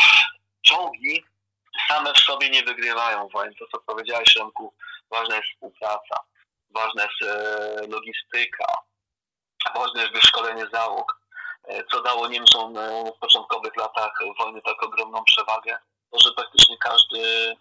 czołgi 0.63 1.25
same 1.89 2.13
w 2.13 2.19
sobie 2.19 2.51
nie 2.51 2.63
wygrywają 2.63 3.29
wojen. 3.29 3.55
To, 3.55 3.65
co 3.73 3.79
powiedziałeś, 3.79 4.37
Remku, 4.37 4.75
ważna 5.11 5.37
jest 5.37 5.49
współpraca, 5.49 6.17
ważna 6.71 7.03
jest 7.03 7.23
e, 7.23 7.87
logistyka, 7.87 8.67
ważne 9.75 10.03
jest 10.03 10.15
wyszkolenie 10.15 10.67
załóg. 10.73 11.23
E, 11.65 11.85
co 11.85 12.03
dało 12.03 12.29
Niemcom 12.29 12.75
w 13.17 13.19
początkowych 13.21 13.77
latach 13.77 14.13
wojny 14.39 14.63
tak 14.63 14.83
ogromną 14.83 15.25
przewagę? 15.25 15.79
To, 16.13 16.19
że 16.19 16.33
praktycznie 16.33 16.77
każdy 16.79 17.53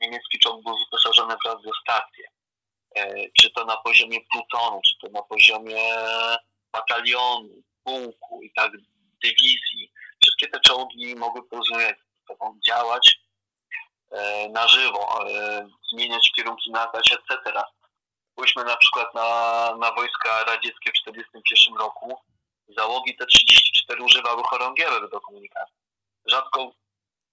niemiecki 0.00 0.38
czołg 0.38 0.64
był 0.64 0.74
wyposażony 0.78 1.34
w 1.36 1.46
radiostację. 1.46 2.28
E, 2.96 3.14
czy 3.32 3.50
to 3.50 3.64
na 3.64 3.76
poziomie 3.76 4.18
plutonu, 4.32 4.80
czy 4.84 4.98
to 5.00 5.12
na 5.12 5.22
poziomie 5.22 5.82
batalionu, 6.72 7.62
pułku 7.84 8.42
i 8.42 8.52
tak 8.52 8.72
dywizji. 9.22 9.92
Wszystkie 10.22 10.48
te 10.48 10.60
czołgi 10.60 11.16
mogły 11.16 11.48
porozmawiać 11.48 11.96
ze 11.98 12.34
sobą, 12.34 12.58
działać 12.66 13.20
e, 14.10 14.48
na 14.48 14.68
żywo, 14.68 15.30
e, 15.30 15.68
zmieniać 15.92 16.32
kierunki 16.36 16.70
latać, 16.70 17.12
etc. 17.12 17.62
Byliśmy 18.36 18.64
na 18.64 18.76
przykład 18.76 19.14
na, 19.14 19.30
na 19.78 19.92
wojska 19.92 20.44
radzieckie 20.44 20.90
w 20.90 21.04
1941 21.04 21.76
roku. 21.76 22.18
Załogi 22.68 23.16
te 23.16 23.26
34 23.26 24.02
używały 24.02 24.42
chorągiewek 24.42 25.10
do 25.10 25.20
komunikacji. 25.20 25.76
Rzadko 26.26 26.72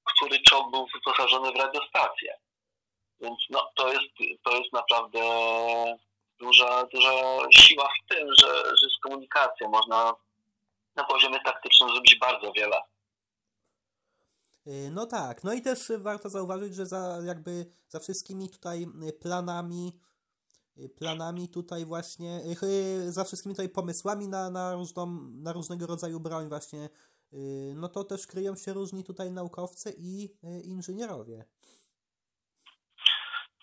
który 0.05 0.41
czołg 0.41 0.71
był 0.71 0.87
wyposażony 0.93 1.51
w 1.51 1.55
radiostację. 1.55 2.37
Więc 3.19 3.39
no, 3.49 3.71
to, 3.75 3.93
jest, 3.93 4.39
to 4.43 4.51
jest 4.57 4.73
naprawdę 4.73 5.19
duża, 6.39 6.85
duża 6.93 7.11
siła 7.51 7.89
w 7.89 8.13
tym, 8.13 8.27
że, 8.39 8.63
że 8.65 8.89
z 8.97 8.99
komunikacją 9.03 9.69
można 9.69 10.13
na 10.95 11.03
poziomie 11.03 11.39
taktycznym 11.45 11.89
zrobić 11.89 12.19
bardzo 12.19 12.51
wiele. 12.51 12.77
Y, 14.67 14.91
no 14.91 15.05
tak, 15.05 15.43
no 15.43 15.53
i 15.53 15.61
też 15.61 15.91
warto 15.97 16.29
zauważyć, 16.29 16.75
że 16.75 16.85
za 16.85 17.19
jakby 17.25 17.65
za 17.89 17.99
wszystkimi 17.99 18.49
tutaj 18.49 18.87
planami, 19.21 19.99
y, 20.77 20.89
planami 20.89 21.49
tutaj 21.49 21.85
właśnie, 21.85 22.41
y, 22.63 23.11
za 23.11 23.23
wszystkimi 23.23 23.55
tutaj 23.55 23.69
pomysłami 23.69 24.27
na, 24.27 24.49
na, 24.49 24.73
różną, 24.73 25.05
na 25.33 25.53
różnego 25.53 25.87
rodzaju 25.87 26.19
broń 26.19 26.49
właśnie 26.49 26.89
no 27.75 27.89
to 27.89 28.03
też 28.03 28.27
kryją 28.27 28.55
się 28.55 28.73
różni 28.73 29.03
tutaj 29.03 29.31
naukowcy 29.31 29.95
i 29.97 30.25
y, 30.25 30.61
inżynierowie. 30.61 31.45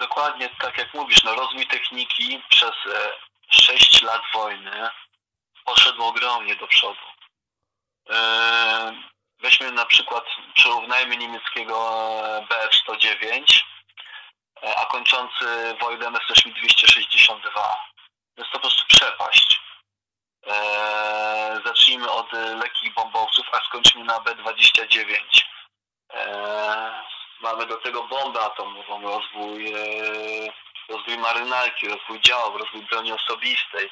Dokładnie 0.03 0.49
tak 0.61 0.79
jak 0.79 0.95
mówisz, 0.95 1.25
no 1.25 1.35
rozwój 1.35 1.67
techniki 1.67 2.43
przez 2.49 2.73
6 3.51 4.03
e, 4.03 4.07
lat 4.07 4.23
wojny 4.35 4.91
poszedł 5.65 6.03
ogromnie 6.03 6.57
do 6.57 6.67
przodu. 6.67 7.07
E, 8.11 9.03
weźmy 9.41 9.73
na 9.73 9.85
przykład, 9.85 10.25
przyrównajmy 10.55 11.17
niemieckiego 11.17 11.77
e, 12.25 12.47
BF-109, 12.47 13.63
a 14.77 14.87
kończący 14.87 15.45
wojnę 15.81 16.11
Messerschmitt-262. 16.11 17.75
Jest 18.37 18.51
to 18.51 18.59
po 18.59 18.61
prostu 18.61 18.87
przepaść. 18.89 19.61
Eee, 20.47 21.61
zacznijmy 21.67 22.11
od 22.11 22.35
e, 22.35 22.57
lekkich 22.57 22.95
bombowców, 22.95 23.47
a 23.53 23.59
skończmy 23.69 24.05
na 24.05 24.21
B-29. 24.21 25.17
Eee, 26.11 26.93
mamy 27.41 27.67
do 27.67 27.77
tego 27.77 28.03
bombę 28.03 28.41
atomową, 28.41 29.03
rozwój, 29.03 29.73
e, 29.73 30.53
rozwój 30.89 31.19
marynarki, 31.19 31.89
rozwój 31.89 32.21
działów, 32.21 32.61
rozwój 32.61 32.83
broni 32.83 33.13
osobistej. 33.13 33.91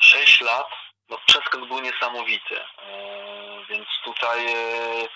Sześć 0.00 0.40
lat, 0.40 0.68
no 1.08 1.18
przeskok 1.26 1.66
był 1.66 1.80
niesamowity. 1.80 2.60
Eee, 2.60 3.64
więc 3.68 3.86
tutaj, 4.04 4.52
e, 4.52 5.08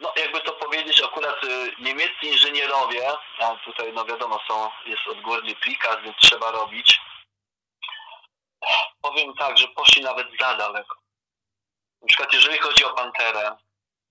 no 0.00 0.12
jakby 0.16 0.40
to 0.40 0.52
powiedzieć, 0.52 1.02
akurat 1.02 1.44
e, 1.44 1.48
niemieccy 1.82 2.26
inżynierowie, 2.26 3.08
a 3.40 3.56
tutaj 3.56 3.92
no 3.92 4.04
wiadomo, 4.04 4.40
są, 4.48 4.70
jest 4.86 5.06
odgórny 5.06 5.54
prikaz, 5.54 5.96
więc 6.02 6.16
trzeba 6.16 6.50
robić, 6.50 7.00
powiem 9.02 9.34
tak, 9.34 9.58
że 9.58 9.68
poszli 9.68 10.02
nawet 10.02 10.26
za 10.40 10.54
daleko. 10.56 10.96
Na 12.02 12.06
przykład 12.06 12.32
jeżeli 12.32 12.58
chodzi 12.58 12.84
o 12.84 12.94
Panterę, 12.94 13.56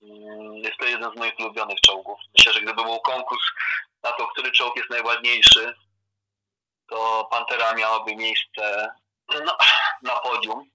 mm, 0.02 0.54
jest 0.54 0.78
to 0.78 0.86
jeden 0.86 1.12
z 1.12 1.16
moich 1.16 1.40
ulubionych 1.40 1.82
czołgów. 1.82 2.20
Myślę, 2.38 2.54
że 2.54 2.62
gdyby 2.62 2.84
był 2.84 3.00
konkurs 3.00 3.44
na 4.04 4.12
to, 4.12 4.28
który 4.28 4.52
czołg 4.52 4.76
jest 4.76 4.90
najładniejszy, 4.90 5.76
to 6.90 7.28
Pantera 7.32 7.74
miałaby 7.74 8.16
miejsce 8.16 8.90
no, 9.46 9.58
na 10.02 10.20
podium 10.20 10.70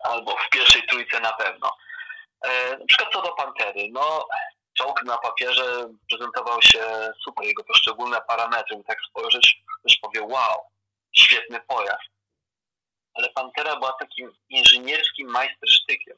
albo 0.00 0.36
w 0.36 0.48
pierwszej 0.48 0.86
trójce 0.86 1.20
na 1.20 1.32
pewno. 1.32 1.76
E, 2.44 2.78
na 2.78 2.86
przykład 2.86 3.12
co 3.12 3.22
do 3.22 3.32
Pantery, 3.32 3.88
no 3.92 4.26
czołg 4.74 5.02
na 5.04 5.18
papierze 5.18 5.88
prezentował 6.08 6.62
się 6.62 7.12
super, 7.24 7.46
jego 7.46 7.64
poszczególne 7.64 8.20
parametry, 8.28 8.82
tak 8.86 8.98
spojrzeć, 9.08 9.62
ktoś 9.80 9.98
powie 9.98 10.22
wow, 10.22 10.60
świetny 11.16 11.60
pojazd. 11.60 12.10
Ale 13.20 13.30
Pantera 13.30 13.76
była 13.76 13.92
takim 13.92 14.32
inżynierskim 14.48 15.28
majstersztykiem. 15.28 16.16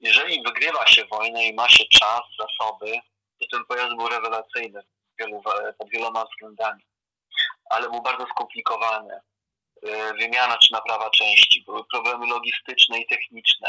Jeżeli 0.00 0.42
wygrywa 0.42 0.86
się 0.86 1.04
wojnę 1.04 1.46
i 1.46 1.54
ma 1.54 1.68
się 1.68 1.84
czas, 1.84 2.20
zasoby, 2.38 2.92
to 3.40 3.46
ten 3.50 3.64
pojazd 3.64 3.96
był 3.96 4.08
rewelacyjny 4.08 4.82
pod 5.78 5.90
wieloma 5.90 6.24
względami. 6.24 6.82
Ale 7.70 7.90
był 7.90 8.02
bardzo 8.02 8.26
skomplikowany. 8.26 9.20
E, 9.82 10.14
wymiana 10.14 10.58
czy 10.58 10.72
naprawa 10.72 11.10
części, 11.10 11.64
były 11.64 11.84
problemy 11.84 12.26
logistyczne 12.26 12.98
i 12.98 13.06
techniczne, 13.06 13.68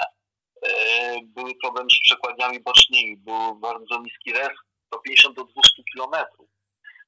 e, 0.61 1.15
były 1.23 1.55
problemy 1.55 1.89
z 1.89 1.99
przekładniami 1.99 2.59
bocznymi, 2.59 3.17
był 3.17 3.55
bardzo 3.55 4.01
niski 4.01 4.33
res, 4.33 4.57
150 4.87 5.35
do 5.35 5.43
200 5.43 5.83
kilometrów. 5.83 6.49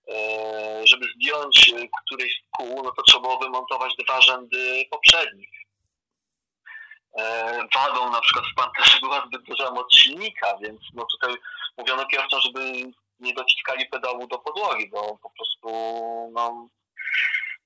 E, 0.10 0.88
żeby 0.88 1.06
zdjąć 1.16 1.74
któryś 2.06 2.34
z 2.34 2.58
kół, 2.58 2.84
no 2.84 2.92
to 2.92 3.04
trzeba 3.04 3.22
było 3.22 3.40
wymontować 3.40 3.94
dwa 3.96 4.22
rzędy 4.22 4.86
poprzednich. 4.92 5.50
Wadą 7.76 8.12
na 8.12 8.22
przykład 8.22 8.46
w 8.46 8.56
Panterze 8.56 9.00
była 9.00 9.26
zbyt 9.28 9.44
duża 9.44 9.72
moc 9.72 9.96
silnika, 9.96 10.58
więc 10.62 10.82
no 10.94 11.06
tutaj 11.06 11.36
mówiono 11.78 12.06
kierowcom, 12.06 12.42
żeby 12.42 12.92
nie 13.20 13.34
dociskali 13.34 13.86
pedału 13.86 14.28
do 14.28 14.40
podłogi, 14.40 14.90
bo 14.90 15.18
po 15.18 15.30
prostu 15.30 15.70
no, 16.34 16.68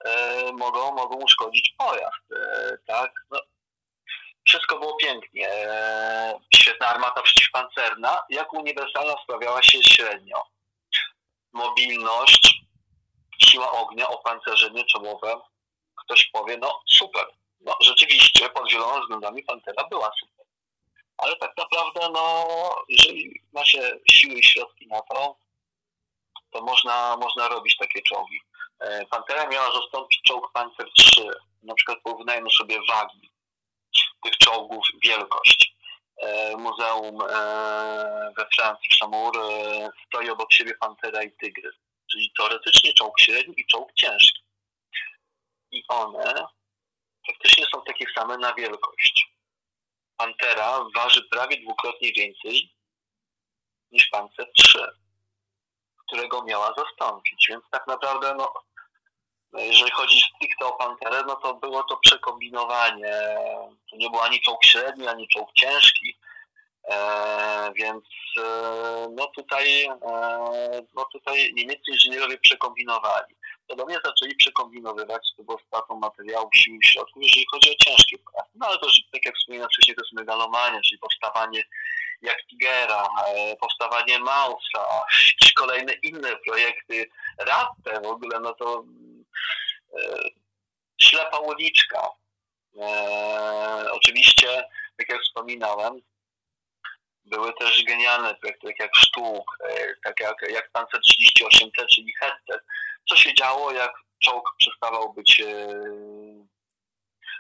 e, 0.05 0.51
mogą, 0.51 0.95
mogą 0.95 1.15
uszkodzić 1.15 1.75
pojazd, 1.77 2.31
e, 2.35 2.77
tak? 2.87 3.11
No, 3.31 3.39
wszystko 4.47 4.79
było 4.79 4.95
pięknie. 4.95 5.49
E, 5.49 6.39
świetna 6.53 6.87
armata 6.87 7.21
przeciwpancerna, 7.21 8.23
jak 8.29 8.53
uniwersalna 8.53 9.13
sprawiała 9.23 9.63
się 9.63 9.83
średnio. 9.83 10.43
Mobilność, 11.57 12.61
siła 13.39 13.71
ognia, 13.71 14.07
opancerzenie 14.07 14.85
czołowe. 14.85 15.35
Ktoś 16.03 16.25
powie, 16.25 16.57
no 16.57 16.81
super. 16.87 17.25
No 17.59 17.75
rzeczywiście, 17.81 18.49
pod 18.49 18.71
wieloma 18.71 19.01
względami 19.01 19.43
Pantera 19.43 19.87
była 19.89 20.11
super. 20.19 20.45
Ale 21.17 21.35
tak 21.35 21.57
naprawdę, 21.57 22.09
no, 22.13 22.47
jeżeli 22.89 23.41
ma 23.53 23.65
się 23.65 23.99
siły 24.11 24.33
i 24.33 24.43
środki 24.43 24.87
na 24.87 25.01
to, 25.01 25.37
to 26.51 26.61
można, 26.61 27.17
można 27.17 27.47
robić 27.47 27.77
takie 27.77 28.01
czołgi. 28.01 28.41
E, 28.79 29.05
Pantera 29.05 29.47
miała 29.47 29.71
zastąpić 29.73 30.21
czołg 30.21 30.51
Panzer 30.53 30.87
III. 31.17 31.29
Na 31.63 31.75
przykład 31.75 31.97
porównajmy 32.03 32.49
sobie 32.49 32.79
wagi 32.89 33.31
tych 34.23 34.37
czołgów, 34.37 34.87
wielkość. 35.03 35.76
E, 36.17 36.57
muzeum 36.57 37.21
e, 37.21 38.33
we 38.37 38.45
Francji, 38.55 38.89
w 38.91 38.95
Samour, 38.95 39.33
stoi 40.07 40.29
obok 40.29 40.53
siebie 40.53 40.73
Pantera 40.79 41.23
i 41.23 41.31
Tygrys. 41.31 41.75
Czyli 42.11 42.31
teoretycznie 42.37 42.93
czołg 42.93 43.19
średni 43.19 43.53
i 43.57 43.65
czołg 43.65 43.93
ciężki. 43.93 44.41
I 45.71 45.83
one 45.87 46.33
praktycznie 47.25 47.65
są 47.73 47.81
takie 47.81 48.05
same 48.17 48.37
na 48.37 48.53
wielkość. 48.53 49.33
Pantera 50.17 50.79
waży 50.95 51.23
prawie 51.31 51.61
dwukrotnie 51.61 52.11
więcej 52.13 52.73
niż 53.91 54.09
Panzer 54.09 54.47
III 54.75 55.07
którego 56.07 56.43
miała 56.43 56.73
zastąpić. 56.77 57.45
Więc 57.49 57.63
tak 57.71 57.87
naprawdę, 57.87 58.35
no, 58.37 58.53
jeżeli 59.53 59.91
chodzi 59.91 60.21
stricte 60.35 60.65
o 60.65 60.71
Panterę, 60.71 61.23
no 61.27 61.35
to 61.35 61.53
było 61.53 61.83
to 61.83 61.97
przekombinowanie. 61.97 63.13
To 63.91 63.97
nie 63.97 64.09
był 64.09 64.19
ani 64.19 64.41
czołg 64.41 64.65
średni, 64.65 65.07
ani 65.07 65.27
czołg 65.27 65.49
ciężki. 65.53 66.17
E, 66.87 67.71
więc 67.75 68.03
e, 68.37 69.07
no 69.11 69.27
tutaj, 69.27 69.85
e, 69.85 70.81
no 70.95 71.05
tutaj 71.13 71.53
niemieccy 71.53 71.91
inżynierowie 71.91 72.37
przekombinowali. 72.37 73.35
Podobnie 73.67 73.97
zaczęli 74.05 74.35
przekombinowywać 74.35 75.27
z 75.27 75.35
tego 75.35 75.57
stratą 75.67 75.95
materiałów, 75.99 76.49
sił 76.55 76.75
i 76.75 76.85
środków, 76.85 77.23
jeżeli 77.23 77.45
chodzi 77.51 77.71
o 77.71 77.75
ciężkie 77.75 78.17
prace. 78.17 78.49
No 78.55 78.67
ale 78.67 78.77
to, 78.77 78.87
tak 79.11 79.25
jak 79.25 79.35
wspominałem 79.35 79.69
wcześniej, 79.69 79.95
to 79.95 80.01
jest 80.01 80.13
megalomania, 80.13 80.81
czyli 80.81 80.99
powstawanie 80.99 81.63
jak 82.21 82.37
Tigera, 82.49 83.07
e, 83.27 83.55
powstawanie 83.55 84.19
Mausa, 84.19 85.05
czy 85.39 85.53
kolejne 85.53 85.93
inne 86.03 86.35
projekty, 86.47 87.09
Ratte 87.39 88.01
w 88.01 88.07
ogóle, 88.07 88.39
no 88.39 88.53
to 88.53 88.83
ślepa 91.01 91.37
uliczka. 91.37 92.09
E, 92.81 93.91
oczywiście, 93.91 94.63
tak 94.97 95.09
jak 95.09 95.21
wspominałem, 95.21 96.01
były 97.25 97.53
też 97.53 97.83
genialne 97.83 98.35
projekty, 98.35 98.67
tak 98.67 98.79
jak 98.79 98.95
Sztuk, 98.95 99.57
e, 99.69 99.93
tak 100.03 100.19
jak, 100.19 100.35
jak 100.49 100.71
Panzer 100.71 100.99
38T, 100.99 101.85
czyli 101.95 102.13
Hettet. 102.19 102.61
Co 103.09 103.15
się 103.15 103.33
działo, 103.33 103.71
jak 103.71 103.91
czołg 104.19 104.49
przestawał 104.59 105.13
być 105.13 105.41
e, 105.41 105.67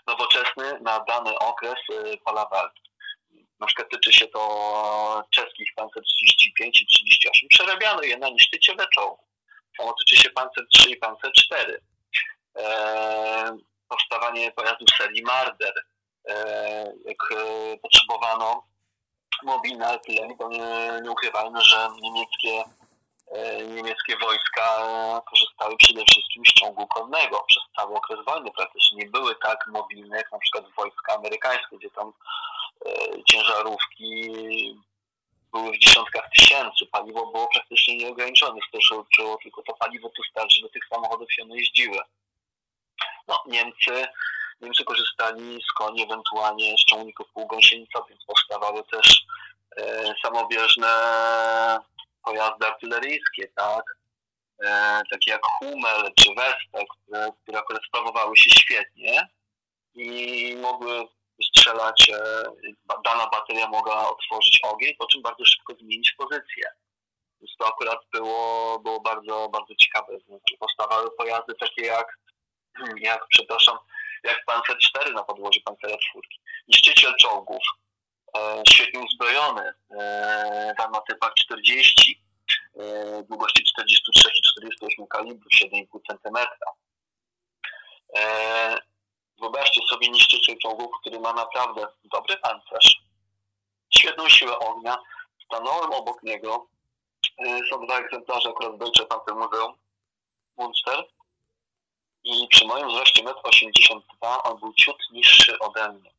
nowoczesny 0.07 0.79
na 0.81 0.99
dany 0.99 1.39
okres 1.39 1.79
e, 1.93 2.17
pola 2.17 2.45
walki. 2.45 2.81
Na 3.59 3.67
przykład 3.67 3.89
tyczy 3.89 4.13
się 4.13 4.27
to 4.27 5.23
czeskich 5.31 5.69
Panzer 5.75 6.03
35 6.03 6.81
i 6.81 6.85
38. 6.85 7.49
Przerabiano 7.49 8.03
je 8.03 8.17
na 8.17 8.29
niszczyciele 8.29 8.87
czołgów. 8.95 9.26
Samo 9.77 9.93
tyczy 9.93 10.17
się 10.23 10.29
Panzer 10.29 10.67
3 10.73 10.89
i 10.89 10.97
Panzer 10.97 11.31
4. 11.31 11.81
Eee, 12.55 13.51
powstawanie 13.89 14.51
pojazdów 14.51 14.89
serii 14.97 15.23
Marder. 15.23 15.73
Eee, 16.25 16.85
jak 17.05 17.17
e, 17.31 17.77
potrzebowano 17.77 18.63
mobilne 19.43 19.87
artylerii, 19.87 20.35
bo 20.35 20.49
nie, 20.49 21.01
nie 21.03 21.11
ukrywajmy, 21.11 21.61
że 21.61 21.87
niemieckie, 22.01 22.63
e, 23.31 23.65
niemieckie 23.65 24.17
wojska 24.17 24.87
korzystały 25.29 25.77
przede 25.77 26.05
wszystkim 26.05 26.43
z 26.45 26.53
ciągu 26.53 26.87
konnego 26.87 27.43
przez 27.47 27.63
cały 27.75 27.95
okres 27.95 28.19
wojny 28.25 28.51
praktycznie. 28.51 28.97
Nie 28.97 29.09
były 29.09 29.35
tak 29.35 29.67
mobilne 29.67 30.17
jak 30.17 30.31
na 30.31 30.39
przykład 30.39 30.65
wojska 30.77 31.15
amerykańskie, 31.15 31.77
gdzie 31.77 31.89
tam 31.89 32.13
E, 32.85 33.23
ciężarówki 33.23 34.11
były 35.57 35.71
w 35.71 35.79
dziesiątkach 35.79 36.29
tysięcy. 36.35 36.85
Paliwo 36.91 37.25
było 37.31 37.47
praktycznie 37.47 37.97
nieograniczone. 37.97 38.59
Wystarczyło 38.61 39.37
tylko 39.43 39.61
to 39.61 39.73
paliwo 39.73 40.09
tu 40.09 40.23
starczy, 40.23 40.61
do 40.61 40.69
tych 40.69 40.87
samochodów 40.87 41.33
się 41.33 41.43
one 41.43 41.57
jeździły. 41.57 41.97
No, 43.27 43.43
Niemcy, 43.47 44.05
Niemcy 44.61 44.83
korzystali 44.83 45.59
z 45.69 45.73
koni, 45.73 46.03
ewentualnie 46.03 46.75
z 46.77 46.85
ciągników 46.85 47.27
półgąsienicowych, 47.33 48.09
więc 48.09 48.25
powstawały 48.25 48.83
też 48.83 49.25
e, 49.77 50.13
samobieżne 50.23 50.87
pojazdy 52.23 52.65
artyleryjskie, 52.65 53.47
tak? 53.55 53.97
E, 54.63 55.01
takie 55.11 55.31
jak 55.31 55.41
Hummel 55.59 56.13
czy 56.15 56.29
Wespe, 56.35 56.85
które, 56.89 57.31
które 57.43 57.59
akurat 57.59 57.83
sprawowały 57.87 58.37
się 58.37 58.49
świetnie 58.49 59.27
i 59.95 60.55
mogły 60.61 61.07
strzelać, 61.43 62.09
e, 62.09 62.43
dana 63.05 63.27
bateria 63.31 63.67
mogła 63.67 64.09
otworzyć 64.09 64.59
ogień, 64.63 64.95
po 64.99 65.07
czym 65.07 65.21
bardzo 65.21 65.45
szybko 65.45 65.73
zmienić 65.73 66.11
pozycję. 66.11 66.63
Więc 67.41 67.51
to 67.59 67.67
akurat 67.67 67.99
było, 68.13 68.79
było 68.79 69.01
bardzo, 69.01 69.49
bardzo 69.49 69.75
ciekawe. 69.75 70.19
Znaczy, 70.19 70.57
powstawały 70.59 71.11
pojazdy 71.17 71.53
takie 71.59 71.85
jak, 71.85 72.17
jak 73.09 73.27
przepraszam, 73.27 73.77
jak 74.23 74.45
Panzer 74.45 74.77
4 74.77 75.13
na 75.13 75.23
podłożu 75.23 75.59
Pancera 75.65 75.97
4. 75.97 76.27
Niszczyciel 76.67 77.15
czołgów, 77.21 77.63
e, 78.37 78.63
świetnie 78.69 78.99
uzbrojony, 78.99 79.73
e, 79.99 80.73
tam 80.77 80.91
na 80.91 81.01
typach 81.01 81.33
40, 81.33 82.23
e, 82.79 83.23
długości 83.23 83.63
43 83.63 84.29
i 84.29 84.41
48 84.41 85.07
kalibrów, 85.07 85.53
7,5 85.53 85.99
cm. 86.07 86.37
E, 88.15 88.77
Wyobraźcie 89.39 89.81
sobie 89.89 90.09
niszczyciel 90.09 90.57
czołgów, 90.57 90.91
który 91.01 91.19
ma 91.19 91.33
naprawdę 91.33 91.87
dobry 92.03 92.37
pancerz, 92.37 93.01
świetną 93.93 94.29
siłę 94.29 94.59
ognia. 94.59 94.97
Stanąłem 95.45 95.93
obok 95.93 96.23
niego. 96.23 96.67
Y, 97.45 97.61
są 97.69 97.85
dwa 97.85 97.99
egzemplarze 97.99 98.49
akurat 98.49 98.77
Deutsche 98.77 99.05
Panzer 99.05 99.35
Museum 99.35 99.73
Munster. 100.57 101.05
I 102.23 102.47
przy 102.47 102.65
moim 102.65 102.87
wzroście 102.87 103.23
1,82 103.23 103.99
m 104.21 104.37
on 104.43 104.59
był 104.59 104.73
ciut 104.73 104.97
niższy 105.11 105.59
ode 105.59 105.89
mnie. 105.89 106.11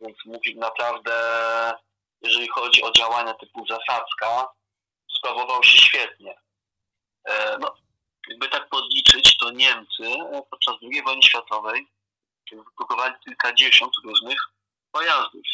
Więc 0.00 0.16
mówi 0.24 0.56
naprawdę, 0.56 1.12
jeżeli 2.20 2.48
chodzi 2.48 2.82
o 2.82 2.92
działania 2.92 3.34
typu 3.34 3.66
zasadzka, 3.66 4.48
sprawował 5.18 5.64
się 5.64 5.78
świetnie. 5.78 6.40
E, 7.24 7.58
no, 7.58 7.74
jakby 8.28 8.48
tak 8.48 8.68
podliczyć, 8.68 9.36
to 9.36 9.50
Niemcy 9.50 10.10
podczas 10.50 10.74
II 10.82 11.02
wojny 11.02 11.22
światowej 11.22 11.86
wyprodukowali 12.50 13.14
kilkadziesiąt 13.24 13.92
różnych 14.04 14.38
pojazdów, 14.92 15.46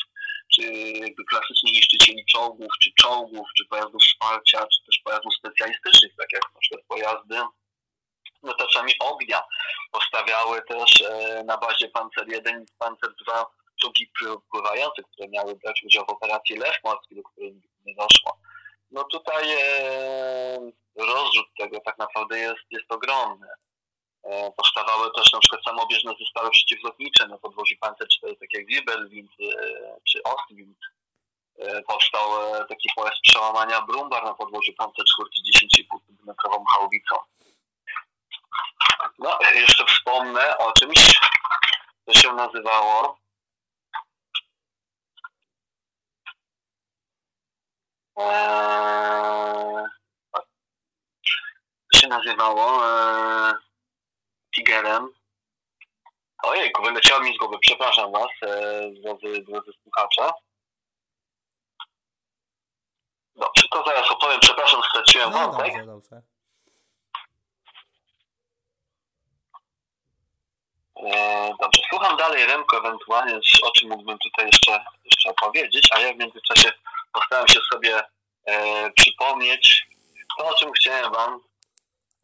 czy 0.55 0.63
jakby 0.93 1.25
klasycznie 1.25 1.73
niszczycieli 1.73 2.25
czołgów, 2.33 2.73
czy 2.83 2.91
czołgów, 2.93 3.49
czy 3.57 3.65
pojazdów 3.67 4.03
wsparcia, 4.03 4.67
czy 4.67 4.85
też 4.87 4.99
pojazdów 5.05 5.35
specjalistycznych, 5.35 6.13
tak 6.19 6.33
jak 6.33 6.43
na 6.55 6.61
przykład 6.61 6.87
pojazdy 6.89 7.37
notaczami 8.43 8.93
ognia. 9.01 9.43
Postawiały 9.93 10.63
też 10.63 11.01
e, 11.01 11.43
na 11.45 11.57
bazie 11.57 11.89
Panzer 11.89 12.29
1 12.29 12.63
i 12.63 12.67
Panzer 12.79 13.11
2 13.27 13.47
czołgi 13.83 14.13
pływające, 14.51 15.03
które 15.03 15.29
miały 15.29 15.55
brać 15.57 15.83
udział 15.85 16.07
w 16.07 16.11
operacji 16.11 16.57
Lew 16.57 16.77
Morski, 16.85 17.17
do 17.17 17.23
której 17.23 17.63
nie 17.87 17.95
doszło. 17.95 18.39
No 18.91 19.05
tutaj 19.05 19.45
e, 19.61 20.71
rozrzut 20.97 21.47
tego 21.59 21.81
tak 21.81 21.99
naprawdę 21.99 22.39
jest, 22.39 22.65
jest 22.71 22.93
ogromny. 22.93 23.47
E, 24.33 24.53
powstawały 24.57 25.11
też 25.13 25.33
na 25.33 25.39
przykład 25.39 25.65
samobieżne 25.65 26.13
zestawy 26.21 26.51
przeciwlotnicze 26.51 27.29
na 27.29 27.39
podwoziu 27.39 27.77
Panzer 27.81 28.09
4, 28.09 28.37
tak 28.37 28.49
jak 28.53 28.67
Wirbelwind 28.67 29.31
e, 29.41 30.01
czy 30.09 30.23
Ostwind. 30.23 30.79
E, 31.59 31.83
powstał 31.83 32.29
taki 32.69 32.89
pojazd 32.97 33.21
przełamania 33.23 33.81
Brumbar 33.81 34.25
na 34.25 34.35
podwoziu 34.35 34.73
Panzer 34.79 35.05
4 35.05 35.31
10,5 35.65 35.99
cm 36.07 36.35
hałwicą. 36.77 37.17
No, 39.19 39.39
jeszcze 39.55 39.85
wspomnę 39.87 40.59
o 40.59 40.73
czymś, 40.73 41.19
co 42.07 42.15
się 42.21 42.33
nazywało 42.33 43.19
eee, 48.17 49.87
się 51.95 52.09
nazywało 52.09 52.87
eee, 52.87 53.72
Tigerem. 54.55 55.09
Ojejku, 56.43 56.83
wyleciało 56.83 57.21
mi 57.21 57.35
z 57.35 57.39
głowy, 57.39 57.57
przepraszam 57.61 58.13
Was, 58.13 58.31
eee, 58.43 59.03
drodzy, 59.03 59.43
drodzy 59.43 59.73
słuchacze. 59.83 60.33
Dobrze, 63.37 63.69
to 63.71 63.85
zaraz 63.87 64.11
opowiem, 64.11 64.41
przepraszam, 64.41 64.83
straciłem 64.83 65.31
no, 65.31 65.39
wątek. 65.39 65.73
Dobrze, 65.73 65.87
dobrze. 65.87 66.23
E, 70.97 71.55
dobrze, 71.61 71.83
słucham 71.91 72.17
dalej 72.17 72.47
Remko 72.47 72.79
ewentualnie, 72.79 73.41
o 73.63 73.71
czym 73.71 73.89
mógłbym 73.89 74.19
tutaj 74.19 74.47
jeszcze, 74.47 74.85
jeszcze 75.05 75.31
opowiedzieć, 75.31 75.89
a 75.93 76.01
ja 76.01 76.15
w 76.15 76.17
międzyczasie 76.17 76.73
postaram 77.13 77.49
się 77.49 77.61
sobie 77.73 78.03
e, 78.47 78.91
przypomnieć 78.91 79.87
to, 80.39 80.47
o 80.47 80.55
czym 80.55 80.73
chciałem 80.73 81.13
Wam 81.13 81.35
e, 81.35 81.41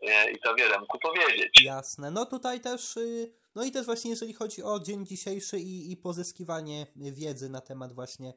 i 0.02 0.38
Tobie 0.38 0.68
Remku 0.68 0.98
powiedzieć. 0.98 1.62
Jasne, 1.64 2.10
no 2.10 2.26
tutaj 2.26 2.60
też, 2.60 2.96
y, 2.96 3.32
no 3.54 3.64
i 3.64 3.72
też 3.72 3.86
właśnie 3.86 4.10
jeżeli 4.10 4.34
chodzi 4.34 4.62
o 4.62 4.80
dzień 4.80 5.06
dzisiejszy 5.06 5.58
i, 5.58 5.92
i 5.92 5.96
pozyskiwanie 5.96 6.86
wiedzy 6.96 7.48
na 7.48 7.60
temat 7.60 7.92
właśnie 7.92 8.34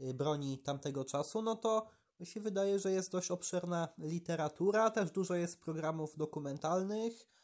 y, 0.00 0.14
broni 0.14 0.58
tamtego 0.58 1.04
czasu, 1.04 1.42
no 1.42 1.56
to 1.56 1.86
mi 2.20 2.26
się 2.26 2.40
wydaje, 2.40 2.78
że 2.78 2.92
jest 2.92 3.12
dość 3.12 3.30
obszerna 3.30 3.88
literatura, 3.98 4.90
też 4.90 5.10
dużo 5.10 5.34
jest 5.34 5.60
programów 5.60 6.16
dokumentalnych, 6.16 7.34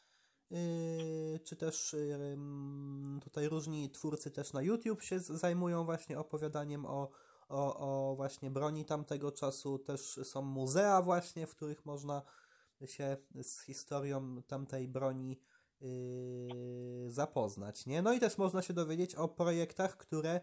Yy, 0.50 1.40
czy 1.44 1.56
też 1.56 1.96
tutaj 3.22 3.48
różni 3.48 3.90
twórcy 3.90 4.30
też 4.30 4.52
na 4.52 4.62
YouTube 4.62 5.02
się 5.02 5.20
zajmują 5.20 5.84
właśnie 5.84 6.18
opowiadaniem 6.18 6.86
o, 6.86 7.10
o, 7.48 7.76
o 8.10 8.16
właśnie 8.16 8.50
broni 8.50 8.84
tamtego 8.84 9.32
czasu. 9.32 9.78
Też 9.78 10.20
są 10.24 10.42
muzea 10.42 11.02
właśnie, 11.02 11.46
w 11.46 11.56
których 11.56 11.86
można 11.86 12.22
się 12.86 13.16
z 13.42 13.60
historią 13.60 14.42
tamtej 14.48 14.88
broni 14.88 15.40
yy, 15.80 17.10
zapoznać, 17.10 17.86
nie? 17.86 18.02
No 18.02 18.12
i 18.12 18.20
też 18.20 18.38
można 18.38 18.62
się 18.62 18.72
dowiedzieć 18.72 19.14
o 19.14 19.28
projektach, 19.28 19.96
które 19.96 20.40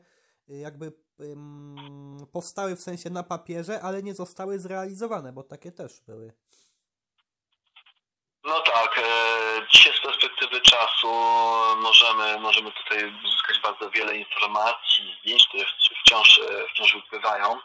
yy, 0.48 0.58
jakby 0.58 0.92
powstały 2.32 2.76
w 2.76 2.82
sensie 2.82 3.10
na 3.10 3.24
papierze, 3.24 3.82
ale 3.82 4.04
nie 4.04 4.14
zostały 4.14 4.60
zrealizowane, 4.60 5.34
bo 5.34 5.44
takie 5.44 5.72
też 5.72 6.02
były. 6.02 6.34
No 8.44 8.62
tak, 8.62 9.00
e, 9.04 9.68
dzisiaj 9.72 9.94
z 9.94 10.02
perspektywy 10.02 10.62
czasu 10.62 11.08
możemy, 11.78 12.40
możemy 12.40 12.72
tutaj 12.72 13.14
uzyskać 13.26 13.60
bardzo 13.60 13.90
wiele 13.90 14.18
informacji, 14.18 15.18
zdjęć, 15.22 15.48
które 15.48 15.66
wciąż, 16.02 16.42
wciąż 16.74 16.96
wypływają. 16.96 17.60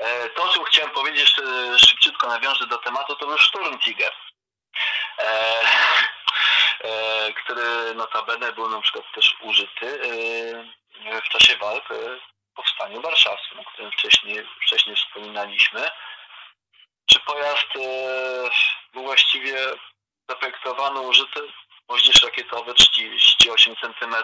E, 0.00 0.28
to, 0.28 0.42
o 0.42 0.48
czym 0.48 0.64
chciałem 0.64 0.90
powiedzieć, 0.90 1.20
jeszcze 1.20 1.78
szybciutko 1.78 2.28
nawiążę 2.28 2.66
do 2.66 2.78
tematu, 2.78 3.16
to 3.16 3.26
był 3.26 3.38
Sturm 3.38 3.78
Tiger, 3.78 4.12
który 7.36 7.94
notabene 7.94 8.52
był 8.52 8.68
na 8.68 8.80
przykład 8.80 9.04
też 9.14 9.36
użyty 9.40 10.00
w 11.24 11.28
czasie 11.28 11.56
walk 11.56 11.88
Powstaniu 12.54 13.02
Warszawskim, 13.02 13.60
o 13.60 13.64
którym 13.64 13.92
wcześniej, 13.92 14.46
wcześniej 14.66 14.96
wspominaliśmy. 14.96 15.90
Czy 17.06 17.20
pojazd 17.20 17.68
był 18.92 19.02
właściwie 19.02 19.56
zaprojektowano 20.28 21.00
użyty 21.00 21.40
moździerz 21.88 22.22
rakietowy 22.22 22.74
38 22.74 23.76
cm. 23.76 24.14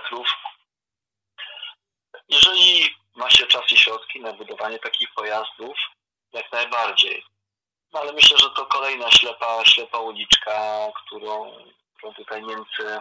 Jeżeli 2.28 2.96
ma 3.16 3.30
się 3.30 3.46
czas 3.46 3.72
i 3.72 3.76
środki 3.76 4.20
na 4.20 4.32
budowanie 4.32 4.78
takich 4.78 5.08
pojazdów, 5.14 5.76
jak 6.32 6.52
najbardziej. 6.52 7.24
No 7.92 8.00
ale 8.00 8.12
myślę, 8.12 8.38
że 8.38 8.50
to 8.50 8.66
kolejna 8.66 9.10
ślepa, 9.10 9.64
ślepa 9.64 9.98
uliczka, 9.98 10.86
którą, 10.94 11.52
którą 11.96 12.14
tutaj 12.14 12.42
Niemcy, 12.42 13.00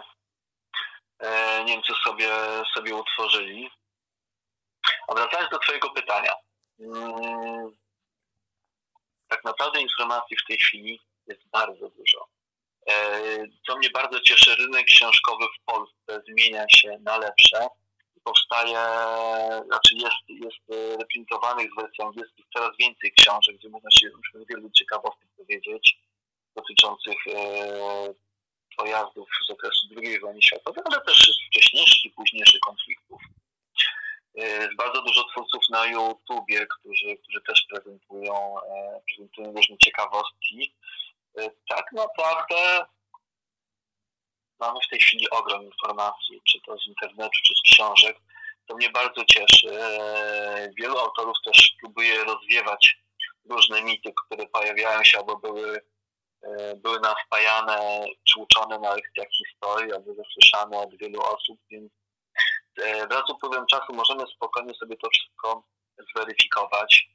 e, 1.18 1.64
Niemcy 1.64 1.92
sobie, 2.04 2.28
sobie 2.74 2.94
utworzyli. 2.94 3.70
A 5.08 5.14
wracając 5.14 5.50
do 5.50 5.58
Twojego 5.58 5.90
pytania. 5.90 6.32
Mm, 6.80 7.76
tak 9.28 9.44
naprawdę 9.44 9.80
informacji 9.80 10.36
w 10.36 10.46
tej 10.48 10.58
chwili 10.58 11.00
jest 11.26 11.48
bardzo 11.48 11.88
dużo. 11.88 12.28
E, 12.88 13.20
co 13.66 13.76
mnie 13.76 13.90
bardzo 13.90 14.20
cieszy, 14.20 14.56
rynek 14.56 14.86
książkowy 14.86 15.44
w 15.44 15.64
Polsce 15.64 16.22
zmienia 16.28 16.68
się 16.68 16.98
na 17.00 17.18
lepsze. 17.18 17.68
Powstaje, 18.26 18.78
znaczy 19.66 19.94
jest, 19.94 20.44
jest 20.44 20.82
reprintowanych 21.00 21.70
w 21.72 21.80
wersji 21.80 22.04
angielskiej 22.04 22.44
coraz 22.56 22.70
więcej 22.78 23.12
książek, 23.12 23.56
gdzie 23.56 23.68
można 23.68 23.90
się 23.90 24.06
już 24.06 24.46
wielu 24.48 24.70
ciekawostek 24.70 25.28
dowiedzieć 25.38 25.98
dotyczących 26.56 27.16
e, 27.26 28.14
pojazdów 28.76 29.28
z 29.48 29.50
okresu 29.50 29.86
II 29.96 30.20
wojny 30.20 30.42
światowej, 30.42 30.82
ale 30.86 31.00
też 31.00 31.30
wcześniejszych 31.48 32.04
i 32.04 32.10
późniejszych 32.10 32.60
konfliktów. 32.60 33.20
E, 34.38 34.46
jest 34.46 34.76
bardzo 34.76 35.02
dużo 35.02 35.24
twórców 35.24 35.62
na 35.70 35.86
YouTubie, 35.86 36.66
którzy, 36.66 37.16
którzy 37.16 37.40
też 37.46 37.66
prezentują, 37.70 38.54
prezentują 39.06 39.52
różne 39.52 39.76
ciekawostki. 39.78 40.74
Tak 41.68 41.92
naprawdę 41.92 42.86
mamy 44.60 44.78
w 44.86 44.90
tej 44.90 44.98
chwili 44.98 45.30
ogrom 45.30 45.64
informacji, 45.64 46.42
czy 46.44 46.58
to 46.66 46.78
z 46.78 46.86
internetu, 46.86 47.38
czy 47.46 47.54
z 47.54 47.72
książek. 47.72 48.16
To 48.66 48.76
mnie 48.76 48.90
bardzo 48.90 49.24
cieszy. 49.24 49.78
Wielu 50.78 50.98
autorów 50.98 51.36
też 51.44 51.74
próbuje 51.80 52.24
rozwiewać 52.24 52.96
różne 53.50 53.82
mity, 53.82 54.12
które 54.24 54.46
pojawiają 54.46 55.04
się 55.04 55.18
albo 55.18 55.36
były, 55.36 55.80
były 56.76 57.00
nam 57.00 57.14
wpajane, 57.26 58.04
czy 58.28 58.40
uczone 58.40 58.78
na 58.78 58.94
lekcjach 58.94 59.28
historii, 59.38 59.92
albo 59.92 60.14
zasłyszane 60.14 60.78
od 60.78 60.96
wielu 60.96 61.20
osób, 61.22 61.60
więc 61.70 61.92
wraz 63.10 63.22
z 63.26 63.30
upływem 63.30 63.66
czasu 63.66 63.92
możemy 63.94 64.26
spokojnie 64.26 64.74
sobie 64.74 64.96
to 64.96 65.08
wszystko 65.10 65.62
zweryfikować. 66.10 67.08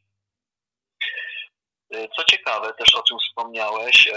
Co 2.16 2.24
ciekawe, 2.24 2.74
też 2.74 2.96
o 2.96 3.04
czym 3.04 3.18
wspomniałeś, 3.20 4.10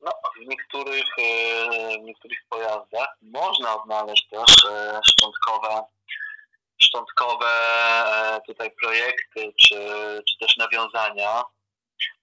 no, 0.00 0.12
w, 0.36 0.48
niektórych, 0.48 1.18
e, 1.18 1.98
w 1.98 2.02
niektórych 2.02 2.38
pojazdach 2.48 3.08
można 3.22 3.82
odnaleźć 3.82 4.28
też 4.28 4.50
szczątkowe, 5.04 5.84
szczątkowe 6.82 7.46
tutaj 8.46 8.70
projekty, 8.70 9.52
czy, 9.56 9.76
czy 10.28 10.38
też 10.38 10.56
nawiązania 10.56 11.42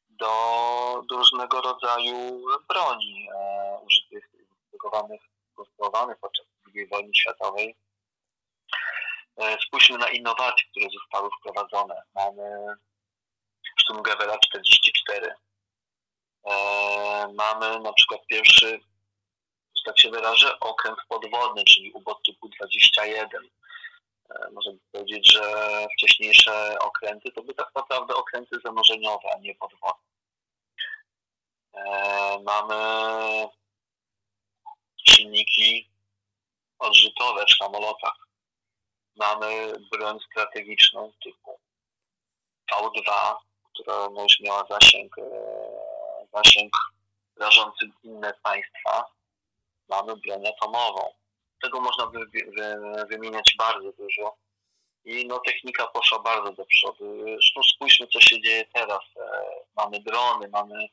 do, 0.10 1.04
do 1.10 1.18
różnego 1.18 1.62
rodzaju 1.62 2.46
broni 2.68 3.30
użytych, 3.86 4.30
produkowanych, 4.70 5.22
konstruowanych 5.56 6.18
podczas 6.22 6.46
II 6.76 6.88
wojny 6.88 7.12
światowej. 7.16 7.76
Spójrzmy 9.68 9.98
na 9.98 10.10
innowacje, 10.10 10.64
które 10.72 10.88
zostały 10.90 11.30
wprowadzone. 11.40 12.02
Mamy 12.16 12.76
Sturmgewela 13.82 14.38
44. 14.38 15.36
E, 16.46 16.54
mamy 17.34 17.80
na 17.80 17.94
przykład 17.94 18.26
pierwszy, 18.28 18.80
że 19.76 19.84
tak 19.86 20.00
się 20.00 20.10
wyrażę, 20.10 20.60
okręt 20.60 20.98
podwodny, 21.10 21.64
czyli 21.64 21.92
ubot 21.92 22.18
typu 22.26 22.50
21. 22.50 23.50
E, 24.30 24.52
możemy 24.52 24.78
powiedzieć, 24.92 25.34
że 25.34 25.42
wcześniejsze 25.98 26.80
okręty 26.80 27.32
to 27.32 27.42
były 27.42 27.54
tak 27.54 27.72
naprawdę 27.76 28.16
okręty 28.16 28.58
zanurzeniowe, 28.66 29.30
a 29.36 29.40
nie 29.40 29.56
podwodne. 29.56 30.06
E, 31.74 32.40
mamy 32.44 32.76
silniki 35.08 35.90
odrzutowe 36.80 37.46
w 37.46 37.58
samolotach. 37.58 38.16
Mamy 39.16 39.74
broń 39.92 40.20
strategiczną 40.32 41.14
typu 41.24 41.60
V2, 42.72 43.36
która 43.74 44.24
już 44.24 44.40
miała 44.40 44.66
zasięg, 44.70 45.18
e, 45.18 45.24
zasięg 46.36 46.74
rażący 47.40 47.86
inne 48.04 48.34
państwa. 48.44 49.06
Mamy 49.90 50.16
broń 50.16 50.48
atomową. 50.48 51.14
Tego 51.62 51.82
można 51.82 52.08
by 52.08 52.20
wymieniać 53.10 53.56
bardzo 53.58 53.92
dużo. 53.92 54.36
I 55.06 55.28
no, 55.28 55.40
technika 55.40 55.88
poszła 55.88 56.20
bardzo 56.20 56.52
do 56.52 56.66
przodu. 56.66 57.26
Zresztą 57.26 57.62
spójrzmy, 57.64 58.08
co 58.08 58.22
się 58.22 58.42
dzieje 58.42 58.66
teraz. 58.74 59.00
E, 59.18 59.42
mamy 59.76 60.00
drony, 60.00 60.48
mamy, 60.48 60.88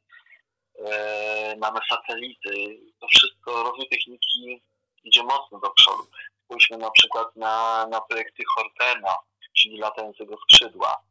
e, 0.85 1.57
mamy 1.57 1.81
satelity. 1.91 2.81
To 3.01 3.07
wszystko, 3.07 3.63
rozwój 3.63 3.89
techniki 3.89 4.63
idzie 5.05 5.23
mocno 5.23 5.59
do 5.59 5.71
przodu. 5.71 6.07
Spójrzmy 6.45 6.77
na 6.77 6.91
przykład 6.91 7.37
na, 7.37 7.87
na 7.87 8.01
projekty 8.01 8.43
Hortena, 8.55 9.17
czyli 9.57 9.79
latającego 9.79 10.37
skrzydła, 10.37 11.03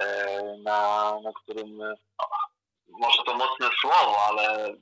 e, 0.00 0.42
na, 0.58 1.12
na 1.20 1.32
którym, 1.32 1.82
może 2.98 3.22
to 3.26 3.34
mocne 3.34 3.70
słowo, 3.80 4.16
ale 4.28 4.74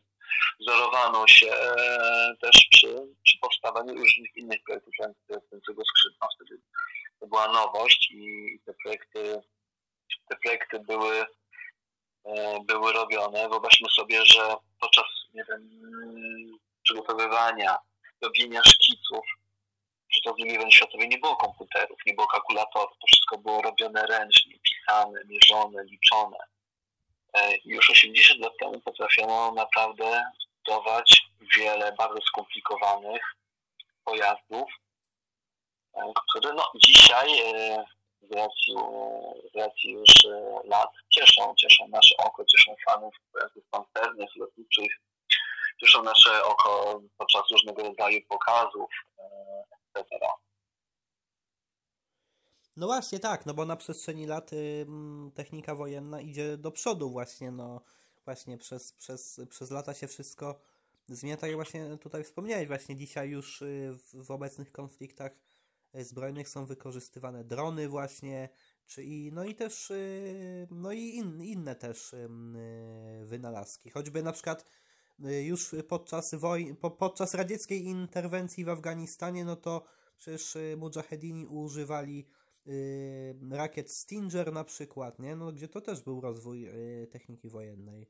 wzorowano 0.61 1.27
się 1.27 1.53
e, 1.53 2.37
też 2.41 2.69
przy, 2.71 2.97
przy 3.25 3.39
powstawaniu 3.39 3.95
różnych 3.95 4.37
innych 4.37 4.63
projektów 4.63 4.95
latającego 4.99 5.83
skrzydła. 5.85 6.29
Wtedy 6.35 6.61
to 7.21 7.27
była 7.27 7.49
nowość 7.49 8.11
i 8.11 8.61
te 8.67 8.75
projekty, 8.83 9.41
te 10.29 10.37
projekty 10.37 10.81
były, 10.81 11.27
e, 12.25 12.59
były 12.65 12.93
robione. 12.93 13.49
Wyobraźmy 13.49 13.89
sobie, 13.91 14.25
że 14.27 14.57
podczas 14.81 15.05
nie 15.35 15.45
wiem, 15.45 15.71
przygotowywania 16.83 17.79
robienia 18.23 18.63
szkiców, 18.65 19.25
że 20.11 20.21
to 20.25 20.35
w 20.35 20.37
II 20.41 20.73
światowej 20.73 21.09
nie 21.09 21.19
było 21.19 21.37
komputerów, 21.37 21.99
nie 22.07 22.15
było 22.15 22.27
kalkulatorów, 22.27 22.99
to 23.01 23.07
wszystko 23.07 23.39
było 23.39 23.63
robione 23.63 24.07
ręcznie, 24.07 24.55
pisane, 24.63 25.21
mierzone, 25.25 25.85
liczone. 25.85 26.39
E, 27.35 27.59
już 27.65 27.91
80 27.91 28.41
lat 28.41 28.53
temu 28.61 28.81
potrafiono 28.81 29.53
naprawdę 29.53 30.25
budować 30.57 31.23
wiele 31.57 31.93
bardzo 31.93 32.21
skomplikowanych 32.23 33.23
pojazdów, 34.05 34.71
e, 35.95 36.13
które 36.31 36.55
no, 36.55 36.65
dzisiaj 36.77 37.41
e, 37.41 37.85
z 38.23 38.33
racji, 38.33 38.75
z 39.55 39.57
racji 39.57 39.91
już 39.93 40.13
lat 40.65 40.91
cieszą, 41.11 41.55
cieszą 41.55 41.89
nasze 41.89 42.17
oko, 42.17 42.45
cieszą 42.45 42.75
fanów 42.89 43.15
pojazdów 43.33 43.65
pancernych, 43.71 44.37
lotniczych, 44.37 45.01
cieszą 45.81 46.03
nasze 46.03 46.45
oko 46.45 47.01
podczas 47.19 47.43
różnego 47.51 47.83
rodzaju 47.83 48.21
pokazów, 48.29 48.91
etc. 49.95 50.27
No 52.79 52.87
właśnie 52.87 53.19
tak, 53.19 53.47
no 53.47 53.55
bo 53.55 53.65
na 53.65 53.77
przestrzeni 53.77 54.27
lat 54.27 54.53
y, 54.53 54.87
technika 55.35 55.75
wojenna 55.75 56.21
idzie 56.21 56.57
do 56.57 56.71
przodu 56.71 57.11
właśnie, 57.11 57.51
no 57.51 57.81
właśnie 58.25 58.59
przez, 58.59 58.93
przez, 58.93 59.41
przez 59.51 59.71
lata 59.71 59.95
się 59.95 60.07
wszystko 60.07 60.61
zmienia, 61.09 61.37
tak 61.37 61.51
jak 61.51 61.57
właśnie 61.57 61.99
tutaj 61.99 62.25
wspomniałeś, 62.25 62.69
właśnie 62.69 62.97
dzisiaj 62.97 63.31
już 63.31 63.63
y, 63.63 63.99
w, 63.99 64.25
w 64.27 64.31
obecnych 64.31 64.73
konfliktach 64.73 65.33
y, 65.95 66.05
zbrojnych 66.05 66.49
są 66.49 66.67
wykorzystywane 66.67 67.45
drony 67.45 67.89
właśnie, 67.89 68.49
czy 68.87 69.05
i, 69.05 69.33
no 69.33 69.45
i 69.45 69.55
też, 69.55 69.91
y, 69.91 70.69
no 70.71 70.93
i 70.93 71.01
in, 71.01 71.43
inne 71.43 71.77
też 71.77 72.15
wynalazki, 73.25 73.91
choćby 73.91 74.23
na 74.23 74.33
przykład 74.33 74.65
Y, 75.25 75.43
już 75.45 75.75
podczas, 75.89 76.35
woj- 76.35 76.75
po, 76.75 76.91
podczas 76.91 77.35
radzieckiej 77.35 77.85
interwencji 77.85 78.65
w 78.65 78.69
Afganistanie, 78.69 79.45
no 79.45 79.57
to 79.57 79.85
przecież 80.19 80.57
y, 80.57 80.77
mujahedini 80.79 81.47
używali 81.47 82.27
y, 82.29 82.38
rakiet 83.53 83.93
Stinger 83.93 84.53
na 84.53 84.65
przykład, 84.65 85.19
nie? 85.19 85.37
No, 85.37 85.53
gdzie 85.53 85.69
to 85.69 85.81
też 85.81 86.01
był 86.01 86.21
rozwój 86.21 86.67
y, 86.67 87.07
techniki 87.13 87.51
wojennej. 87.51 88.07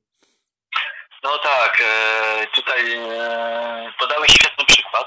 No 1.23 1.39
tak, 1.39 1.83
e, 1.85 2.47
tutaj 2.47 2.93
e, 2.93 3.93
podałeś 3.99 4.33
świetny 4.33 4.65
przykład, 4.65 5.07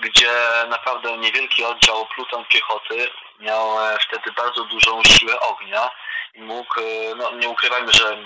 gdzie 0.00 0.30
naprawdę 0.68 1.18
niewielki 1.18 1.64
oddział 1.64 2.06
pluton 2.06 2.44
piechoty 2.44 3.10
miał 3.40 3.80
e, 3.80 3.98
wtedy 4.00 4.32
bardzo 4.32 4.64
dużą 4.64 5.02
siłę 5.04 5.40
ognia 5.40 5.90
i 6.34 6.42
mógł, 6.42 6.80
no 7.16 7.30
nie 7.30 7.48
ukrywajmy, 7.48 7.92
że 7.92 8.16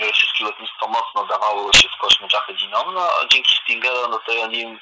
rosyjskie 0.00 0.44
lotnictwo 0.44 0.88
mocno 0.88 1.26
dawało 1.26 1.72
się 1.72 1.88
w 1.88 2.00
kosz 2.00 2.20
mujahedinom, 2.20 2.94
no 2.94 3.08
dzięki 3.30 3.58
Stingerom, 3.62 4.10
no 4.10 4.18
to 4.26 4.42
oni 4.42 4.78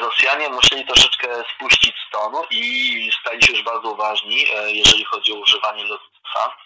Rosjanie 0.00 0.48
musieli 0.48 0.86
troszeczkę 0.86 1.28
spuścić 1.54 1.94
z 2.08 2.10
tonu 2.10 2.44
i 2.50 3.10
stali 3.20 3.42
się 3.42 3.52
już 3.52 3.62
bardzo 3.62 3.88
uważni, 3.88 4.44
e, 4.54 4.72
jeżeli 4.72 5.04
chodzi 5.04 5.32
o 5.32 5.36
używanie 5.36 5.84
lotnictwa 5.84 6.56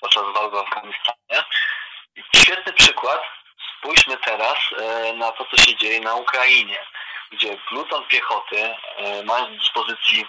podczas 0.00 0.22
walk 0.34 0.54
w 0.54 0.58
Afganistanie. 0.58 1.44
Świetny 2.36 2.72
przykład. 2.72 3.22
Spójrzmy 3.78 4.16
teraz 4.16 4.58
e, 4.78 5.12
na 5.12 5.32
to, 5.32 5.44
co 5.44 5.56
się 5.56 5.76
dzieje 5.76 6.00
na 6.00 6.14
Ukrainie, 6.14 6.78
gdzie 7.32 7.56
pluton 7.68 8.04
piechoty, 8.04 8.74
mając 9.24 9.50
do 9.50 9.58
dyspozycji 9.58 10.26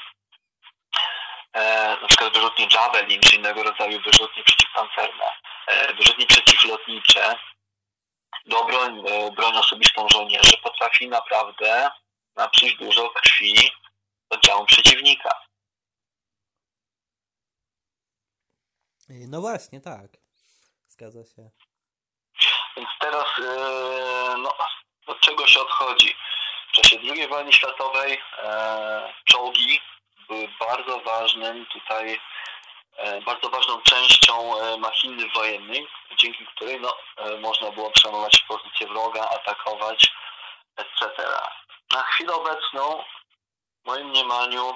na 2.01 2.07
przykład 2.07 2.33
wyrzutnie 2.33 2.67
Javelin 2.73 3.21
czy 3.21 3.35
innego 3.35 3.63
rodzaju 3.63 4.01
wyrzutnie 4.01 4.43
przeciwpancerne, 4.43 5.31
E, 5.67 5.93
wyrzutnie 5.93 6.25
przeciwlotnicze 6.25 7.35
do 8.45 8.63
broń, 8.63 9.03
e, 9.07 9.31
broń 9.31 9.57
osobistą 9.57 10.09
żołnierzy 10.09 10.57
potrafi 10.57 11.07
naprawdę 11.07 11.89
napsuć 12.35 12.75
dużo 12.75 13.09
krwi 13.09 13.71
oddziału 14.29 14.65
przeciwnika. 14.65 15.29
E, 19.09 19.13
no 19.29 19.41
właśnie, 19.41 19.81
tak. 19.81 20.11
Zgadza 20.87 21.25
się. 21.25 21.49
Więc 22.77 22.89
teraz 22.99 23.25
no, 24.37 24.53
od 25.07 25.19
czego 25.19 25.47
się 25.47 25.59
odchodzi? 25.61 26.15
W 26.69 26.71
czasie 26.71 26.99
II 26.99 27.27
wojny 27.27 27.53
światowej 27.53 28.21
czołgi 29.25 29.81
były 30.27 30.47
bardzo 30.59 30.99
ważnym 30.99 31.65
tutaj 31.65 32.19
E, 32.97 33.21
bardzo 33.21 33.49
ważną 33.49 33.81
częścią 33.81 34.59
e, 34.59 34.77
machiny 34.77 35.29
wojennej, 35.35 35.87
dzięki 36.17 36.45
której 36.45 36.81
no, 36.81 36.93
e, 37.17 37.37
można 37.37 37.71
było 37.71 37.91
przejmować 37.91 38.45
pozycję 38.47 38.87
wroga, 38.87 39.29
atakować, 39.29 40.11
etc. 40.77 41.11
Na 41.95 42.03
chwilę 42.03 42.33
obecną, 42.33 43.03
w 43.83 43.87
moim 43.87 44.09
mniemaniu, 44.09 44.73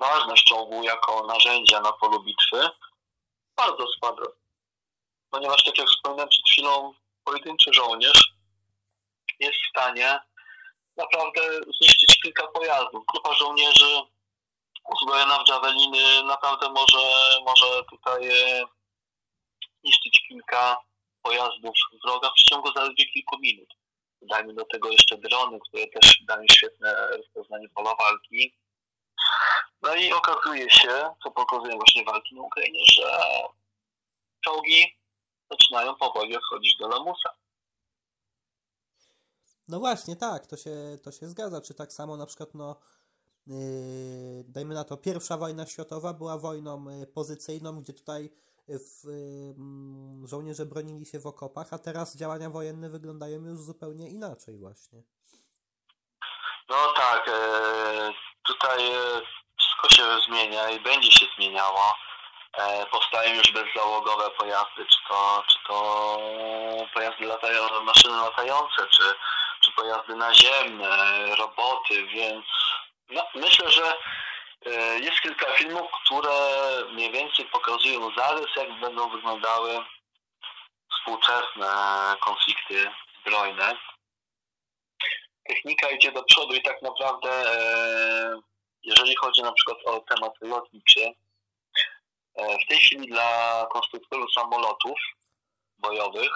ważność 0.00 0.44
czołgu 0.44 0.82
jako 0.82 1.26
narzędzia 1.26 1.80
na 1.80 1.92
polu 1.92 2.22
bitwy 2.22 2.68
bardzo 3.56 3.86
spadła. 3.96 4.26
Ponieważ, 5.30 5.64
tak 5.64 5.78
jak 5.78 5.88
wspomniałem 5.88 6.28
przed 6.28 6.46
chwilą, 6.48 6.94
pojedynczy 7.24 7.72
żołnierz 7.72 8.32
jest 9.40 9.54
w 9.54 9.68
stanie 9.70 10.20
naprawdę 10.96 11.40
zniszczyć 11.80 12.20
kilka 12.22 12.46
pojazdów. 12.46 13.04
Grupa 13.12 13.34
żołnierzy 13.34 14.00
uzbrojona 14.84 15.44
w 15.44 15.48
Javeliny 15.48 16.22
naprawdę 16.22 16.68
może, 16.68 17.38
może 17.46 17.84
tutaj 17.90 18.28
e, 18.28 18.62
niszczyć 19.84 20.24
kilka 20.28 20.76
pojazdów 21.22 21.74
wroga 22.04 22.30
w 22.30 22.34
przeciągu 22.34 22.72
zaledwie 22.72 23.06
kilku 23.06 23.38
minut. 23.38 23.77
Dajmy 24.22 24.54
do 24.54 24.64
tego 24.64 24.90
jeszcze 24.90 25.18
drony, 25.18 25.58
które 25.68 25.86
też 25.86 26.22
dają 26.28 26.42
świetne 26.50 27.08
rozpoznanie 27.16 27.68
pola 27.68 27.94
walki. 27.94 28.58
No 29.82 29.94
i 29.94 30.12
okazuje 30.12 30.70
się, 30.70 31.10
co 31.22 31.30
pokazują 31.30 31.76
właśnie 31.76 32.04
walki 32.04 32.34
na 32.34 32.42
Ukrainie, 32.42 32.80
że 32.84 33.20
czołgi 34.44 34.98
zaczynają 35.50 35.94
powoli 35.94 36.36
odchodzić 36.36 36.76
do 36.76 36.88
lamusa. 36.88 37.30
No 39.68 39.78
właśnie, 39.78 40.16
tak, 40.16 40.46
to 40.46 40.56
się, 40.56 40.98
to 41.04 41.12
się 41.12 41.26
zgadza. 41.26 41.60
Czy 41.60 41.74
tak 41.74 41.92
samo 41.92 42.16
na 42.16 42.26
przykład, 42.26 42.54
no, 42.54 42.76
Yy, 43.48 44.44
dajmy 44.48 44.74
na 44.74 44.84
to, 44.84 44.96
pierwsza 44.96 45.36
wojna 45.36 45.66
światowa 45.66 46.14
była 46.14 46.38
wojną 46.38 46.90
yy, 46.90 47.06
pozycyjną, 47.06 47.80
gdzie 47.80 47.92
tutaj 47.92 48.30
w, 48.68 49.04
żołnierze 50.28 50.66
bronili 50.66 51.06
się 51.06 51.20
w 51.20 51.26
okopach, 51.26 51.72
a 51.72 51.78
teraz 51.78 52.16
działania 52.16 52.50
wojenne 52.50 52.90
wyglądają 52.90 53.44
już 53.44 53.58
zupełnie 53.58 54.08
inaczej 54.08 54.58
właśnie. 54.58 55.02
No 56.68 56.76
tak, 56.96 57.28
e, 57.28 58.12
tutaj 58.42 58.92
e, 58.92 59.22
wszystko 59.58 59.88
się 59.88 60.02
zmienia 60.26 60.70
i 60.70 60.80
będzie 60.80 61.12
się 61.12 61.26
zmieniało. 61.36 61.94
E, 62.58 62.86
powstają 62.86 63.34
już 63.34 63.52
bezzałogowe 63.52 64.30
pojazdy, 64.30 64.86
czy 64.86 64.96
to, 65.08 65.42
czy 65.48 65.58
to 65.68 66.18
pojazdy 66.94 67.26
latają, 67.26 67.82
maszyny 67.82 68.16
latające, 68.16 68.86
czy, 68.90 69.14
czy 69.60 69.72
pojazdy 69.72 70.14
naziemne, 70.14 71.26
roboty, 71.36 72.06
więc 72.06 72.44
no, 73.10 73.22
myślę, 73.34 73.70
że 73.70 73.94
jest 75.02 75.20
kilka 75.20 75.52
filmów, 75.52 75.86
które 76.04 76.30
mniej 76.92 77.12
więcej 77.12 77.44
pokazują 77.44 78.10
zarys, 78.16 78.56
jak 78.56 78.80
będą 78.80 79.10
wyglądały 79.10 79.78
współczesne 80.92 81.66
konflikty 82.20 82.90
zbrojne. 83.20 83.76
technika 85.48 85.90
idzie 85.90 86.12
do 86.12 86.22
przodu 86.24 86.54
i 86.54 86.62
tak 86.62 86.82
naprawdę, 86.82 87.30
e, 87.30 88.40
jeżeli 88.82 89.16
chodzi 89.16 89.42
na 89.42 89.52
przykład 89.52 89.78
o 89.84 90.00
temat 90.00 90.32
lotniczy, 90.40 91.06
e, 92.34 92.58
w 92.58 92.68
tej 92.68 92.78
chwili 92.78 93.08
dla 93.08 93.66
konstruktorów 93.72 94.32
samolotów 94.32 94.98
bojowych 95.78 96.30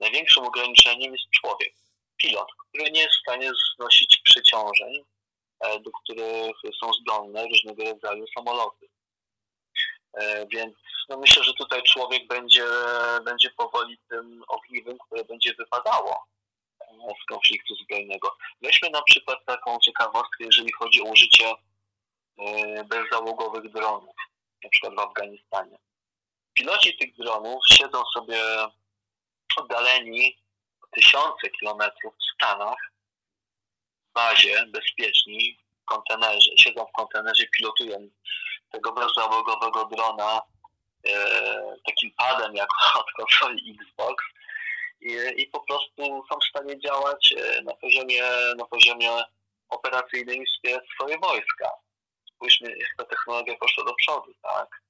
największym 0.00 0.44
ograniczeniem 0.44 1.12
jest 1.12 1.30
człowiek, 1.40 1.74
pilot, 2.16 2.48
który 2.68 2.90
nie 2.90 3.00
jest 3.00 3.14
w 3.14 3.20
stanie 3.20 3.50
znosić 3.76 4.20
przeciążeń, 4.24 4.94
e, 4.96 5.13
do 5.84 5.90
których 5.90 6.56
są 6.80 6.92
zdolne 6.92 7.46
różnego 7.48 7.84
rodzaju 7.84 8.24
samoloty. 8.36 8.88
Więc 10.52 10.74
no 11.08 11.18
myślę, 11.18 11.44
że 11.44 11.54
tutaj 11.54 11.82
człowiek 11.82 12.26
będzie, 12.26 12.64
będzie 13.24 13.50
powoli 13.50 13.98
tym 14.08 14.44
ogniwem, 14.48 14.98
które 14.98 15.24
będzie 15.24 15.54
wypadało 15.54 16.26
z 17.22 17.26
konfliktu 17.28 17.74
zbrojnego. 17.74 18.36
Weźmy 18.62 18.90
na 18.90 19.02
przykład 19.02 19.38
taką 19.46 19.78
ciekawostkę, 19.78 20.44
jeżeli 20.44 20.72
chodzi 20.72 21.02
o 21.02 21.04
użycie 21.04 21.52
e, 22.38 22.84
bezzałogowych 22.84 23.72
dronów, 23.72 24.16
na 24.64 24.70
przykład 24.70 24.94
w 24.94 24.98
Afganistanie. 24.98 25.78
Piloci 26.54 26.96
tych 26.96 27.16
dronów 27.16 27.58
siedzą 27.68 28.02
sobie 28.14 28.38
oddaleni 29.56 30.38
tysiące 30.90 31.50
kilometrów 31.50 32.14
w 32.14 32.34
Stanach, 32.34 32.93
bazie, 34.14 34.66
bezpieczni, 34.66 35.58
w 35.82 35.84
kontenerze. 35.84 36.50
Siedzą 36.58 36.86
w 36.86 36.92
kontenerze, 36.92 37.44
pilotują 37.58 38.08
tego 38.70 38.92
bezzałogowego 38.92 39.84
drona 39.84 40.42
e, 41.06 41.12
takim 41.86 42.10
padem 42.16 42.54
jak 42.54 42.68
od 43.00 43.12
konsoli 43.12 43.78
Xbox 43.80 44.24
i, 45.00 45.16
i 45.36 45.46
po 45.46 45.60
prostu 45.60 46.26
są 46.32 46.38
w 46.38 46.48
stanie 46.48 46.80
działać 46.80 47.34
e, 47.38 47.62
na 47.62 47.74
poziomie, 47.74 48.22
na 48.56 48.64
poziomie 48.64 49.10
operacyjnym 49.68 50.44
swoje 50.94 51.18
wojska. 51.18 51.70
Spójrzmy, 52.34 52.70
jak 52.70 52.94
ta 52.96 53.04
technologia 53.04 53.54
poszła 53.60 53.84
do 53.84 53.94
przodu, 53.94 54.34
tak? 54.42 54.82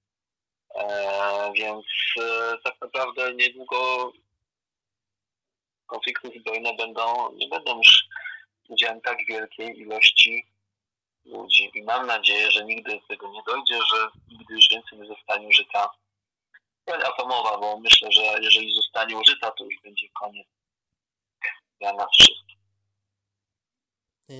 E, 0.74 1.52
więc 1.56 1.86
e, 2.20 2.55
tak 2.64 2.74
naprawdę 2.80 3.34
niedługo 3.34 4.12
konflikty 5.86 6.30
zbrojne 6.40 6.74
będą, 6.74 7.32
nie 7.32 7.48
będą 7.48 7.76
już 7.76 8.05
udziałem 8.74 9.01
tak 9.01 9.18
wielkiej 9.28 9.78
ilości 9.80 10.46
ludzi. 11.24 11.70
I 11.74 11.82
mam 11.82 12.06
nadzieję, 12.06 12.51
że 12.51 12.64
nigdy 12.64 12.92
do 12.92 13.06
tego 13.06 13.28
nie 13.28 13.42
dojdzie, 13.46 13.78
że 13.92 14.09
nigdy 14.28 14.55
już 14.55 14.68
więcej 14.68 14.98
nie 14.98 15.09
zostanie 15.09 15.48
użyta 15.48 15.90
broń 16.86 17.02
atomowa, 17.02 17.59
bo 17.59 17.80
myślę, 17.80 18.12
że 18.12 18.22
jeżeli 18.22 18.74
zostanie 18.74 19.16
użyta, 19.16 19.51
to 19.51 19.64
już 19.64 19.82
będzie 19.82 20.09
koniec 20.20 20.46
dla 21.80 21.92
nas 21.92 22.06
wszystkich. 22.12 22.59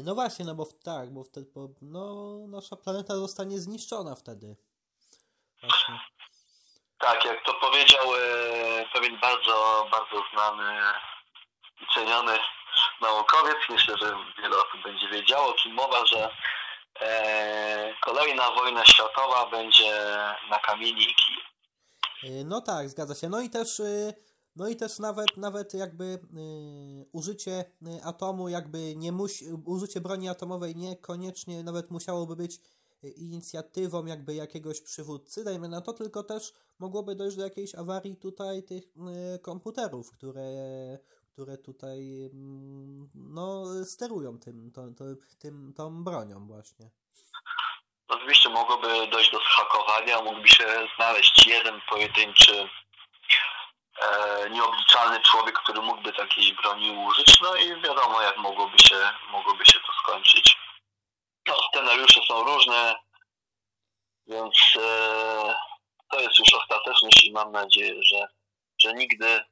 No 0.05 0.15
właśnie, 0.15 0.45
no 0.45 0.55
bo 0.55 0.67
tak, 0.85 1.11
bo 1.11 1.25
wtedy 1.25 1.51
bo, 1.55 1.69
no, 1.83 2.39
nasza 2.49 2.77
planeta 2.77 3.17
zostanie 3.17 3.59
zniszczona 3.59 4.15
wtedy. 4.15 4.57
Właśnie. 5.63 6.01
Tak, 6.99 7.25
jak 7.25 7.45
to 7.47 7.55
powiedział 7.55 8.15
e, 8.15 8.85
pewien 8.93 9.21
bardzo, 9.21 9.87
bardzo 9.91 10.23
znany 10.33 10.83
i 11.83 11.95
ceniony 11.95 12.39
naukowiec, 13.01 13.57
myślę, 13.71 13.97
że 13.99 14.07
wiele 14.43 14.57
osób 14.57 14.83
będzie 14.85 15.09
wiedziało, 15.09 15.49
o 15.49 15.53
czym 15.53 15.73
mowa, 15.73 16.07
że 16.07 16.31
e, 17.01 17.95
kolejna 18.01 18.51
wojna 18.51 18.85
światowa 18.85 19.47
będzie 19.51 19.93
na 20.51 20.59
kamieni 20.59 21.03
i 21.03 21.15
kij. 21.15 21.37
Y, 22.25 22.45
no 22.45 22.61
tak, 22.61 22.89
zgadza 22.89 23.15
się. 23.15 23.29
No 23.29 23.41
i 23.41 23.51
też, 23.51 23.81
y, 23.81 24.15
no 24.57 24.69
i 24.69 24.77
też 24.77 24.99
nawet, 24.99 25.37
nawet 25.37 25.75
jakby 25.75 26.05
y, 26.05 26.19
użycie 27.13 27.65
atomu, 28.05 28.49
jakby 28.49 28.97
nie 28.97 29.13
musi, 29.13 29.45
użycie 29.65 30.01
broni 30.01 30.29
atomowej 30.29 30.77
niekoniecznie 30.77 31.63
nawet 31.63 31.91
musiałoby 31.91 32.37
być 32.37 32.61
inicjatywą 33.17 34.07
jakby 34.07 34.35
jakiegoś 34.35 34.81
przywódcy, 34.81 35.45
dajmy 35.45 35.69
na 35.69 35.81
to, 35.81 35.93
tylko 35.93 36.23
też 36.23 36.53
mogłoby 36.79 37.15
dojść 37.15 37.37
do 37.37 37.45
jakiejś 37.45 37.75
awarii 37.75 38.17
tutaj 38.17 38.63
tych 38.63 38.85
komputerów, 39.43 40.11
które, 40.11 40.43
które 41.35 41.59
tutaj 41.59 41.99
mm, 42.33 43.11
no, 43.15 43.65
sterują 43.85 44.39
tym, 44.39 44.73
to, 44.75 44.83
to, 44.99 45.05
tym, 45.41 45.73
tą 45.77 46.05
bronią 46.05 46.47
właśnie. 46.47 46.91
Oczywiście 48.09 48.49
mogłoby 48.49 49.07
dojść 49.07 49.31
do 49.31 49.39
schakowania, 49.41 50.23
mógłby 50.23 50.49
się 50.49 50.65
znaleźć 50.97 51.47
jeden 51.47 51.81
pojedynczy 51.91 52.69
e, 54.03 54.51
nieobliczalny 54.51 55.21
człowiek, 55.21 55.59
który 55.59 55.83
mógłby 55.83 56.13
takiej 56.13 56.55
broni 56.63 56.91
użyć, 56.91 57.41
no 57.41 57.57
i 57.57 57.83
wiadomo 57.83 58.23
jak 58.23 58.37
mogłoby 58.37 58.79
się, 58.79 58.97
mogłoby 59.33 59.67
się 59.67 59.79
to 59.81 59.93
skończyć. 60.03 60.57
No, 61.49 61.55
scenariusze 61.71 62.21
są 62.29 62.45
różne, 62.45 62.95
więc 64.27 64.55
e, 64.77 65.55
to 66.11 66.21
jest 66.21 66.39
już 66.39 66.55
ostateczność 66.55 67.25
i 67.25 67.33
mam 67.33 67.53
nadzieję, 67.53 67.95
że, 68.03 68.27
że 68.81 68.93
nigdy 68.93 69.45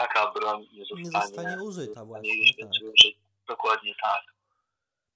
taka 0.00 0.30
broń 0.30 0.68
nie 0.72 0.84
zostanie, 0.84 1.02
nie 1.04 1.10
zostanie 1.10 1.62
użyta 1.62 2.04
właśnie. 2.04 2.38
Nie 2.38 2.54
tak. 2.54 2.70
Dokładnie 3.48 3.94
tak. 4.02 4.22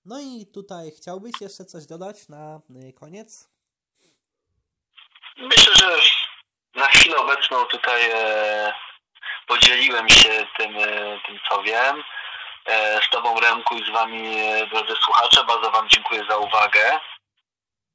No 0.04 0.20
i 0.20 0.46
tutaj 0.46 0.90
chciałbyś 0.96 1.32
jeszcze 1.40 1.64
coś 1.64 1.86
dodać 1.86 2.28
na 2.28 2.60
y, 2.88 2.92
koniec? 2.92 3.48
Myślę, 5.36 5.74
że 5.74 5.98
na 6.74 6.86
chwilę 6.86 7.16
obecną 7.16 7.64
tutaj 7.64 8.10
e, 8.14 8.72
podzieliłem 9.46 10.08
się 10.08 10.46
tym, 10.58 10.76
e, 10.76 11.20
tym 11.26 11.38
co 11.50 11.62
wiem. 11.62 12.02
E, 12.66 13.00
z 13.02 13.10
Tobą 13.10 13.40
Remku 13.40 13.74
i 13.74 13.86
z 13.86 13.90
Wami, 13.90 14.38
e, 14.38 14.66
drodzy 14.66 14.94
słuchacze, 15.04 15.44
bardzo 15.44 15.70
Wam 15.70 15.88
dziękuję 15.88 16.22
za 16.30 16.36
uwagę. 16.36 17.00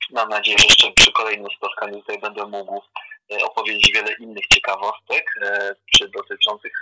Mam 0.09 0.29
nadzieję, 0.29 0.57
że 0.59 0.65
jeszcze 0.65 0.91
przy 0.91 1.11
kolejnym 1.11 1.51
spotkaniu 1.57 1.99
tutaj 1.99 2.19
będę 2.19 2.45
mógł 2.45 2.81
opowiedzieć 3.43 3.91
wiele 3.93 4.13
innych 4.13 4.47
ciekawostek, 4.47 5.35
e, 5.41 5.75
czy 5.95 6.09
dotyczących 6.09 6.73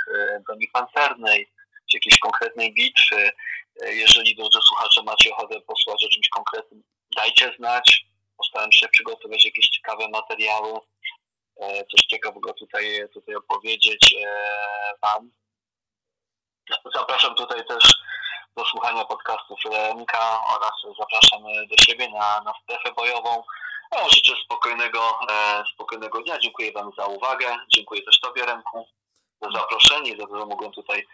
broni 0.46 0.68
pancernej, 0.68 1.48
czy 1.92 1.98
jakiejś 1.98 2.20
konkretnej 2.20 2.74
bitwy, 2.74 3.30
jeżeli 3.82 4.36
drodzy 4.36 4.60
słuchacze 4.68 5.04
macie 5.04 5.32
ochotę 5.32 5.62
posłuchać 5.62 6.06
o 6.06 6.10
czymś 6.10 6.30
konkretnym, 6.30 6.84
dajcie 7.18 7.54
znać. 7.58 8.06
Postaram 8.38 8.72
się 8.72 8.88
przygotować 8.88 9.46
jakieś 9.46 9.70
ciekawe 9.70 10.08
materiały, 10.10 10.80
coś 11.92 12.02
ciekawego 12.02 12.54
tutaj, 12.54 13.00
tutaj 13.14 13.36
opowiedzieć 13.36 14.16
Wam. 15.02 15.32
Zapraszam 16.96 17.36
tutaj 17.36 17.66
też 17.66 17.96
do 18.58 18.66
słuchania 18.66 19.06
podcastów 19.06 19.60
Remka 19.72 20.40
oraz 20.56 20.98
zapraszam 21.00 21.44
do 21.44 21.78
siebie 21.78 22.10
na, 22.10 22.42
na 22.42 22.54
strefę 22.64 22.92
bojową. 22.96 23.44
Ja 23.92 24.10
życzę 24.10 24.34
spokojnego, 24.46 25.00
spokojnego 25.74 26.22
dnia. 26.22 26.40
Dziękuję 26.40 26.72
Wam 26.72 26.92
za 26.98 27.06
uwagę. 27.06 27.58
Dziękuję 27.74 28.02
też 28.02 28.20
Tobie, 28.20 28.46
Remku, 28.46 28.86
za 29.42 29.52
zaproszenie, 29.52 30.18
za 30.18 30.28
to, 30.28 30.40
że 30.40 30.46
mogłem 30.46 30.72
tutaj 30.72 31.08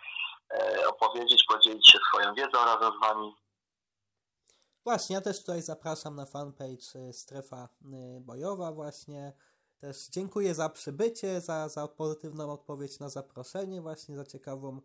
E, 0.53 0.87
opowiedzieć, 0.87 1.43
podzielić 1.43 1.91
się 1.91 1.99
swoją 2.09 2.33
wiedzą 2.33 2.65
razem 2.65 2.93
z 2.97 3.01
Wami. 3.01 3.35
Właśnie, 4.83 5.13
ja 5.13 5.21
też 5.21 5.39
tutaj 5.39 5.61
zapraszam 5.61 6.15
na 6.15 6.25
fanpage 6.25 6.99
e, 7.09 7.13
Strefa 7.13 7.69
e, 7.85 8.19
Bojowa 8.19 8.71
właśnie. 8.71 9.33
Też 9.77 10.07
dziękuję 10.07 10.55
za 10.55 10.69
przybycie, 10.69 11.41
za, 11.41 11.69
za 11.69 11.87
pozytywną 11.87 12.51
odpowiedź 12.51 12.99
na 12.99 13.09
zaproszenie, 13.09 13.81
właśnie 13.81 14.15
za 14.15 14.25
ciekawą 14.25 14.81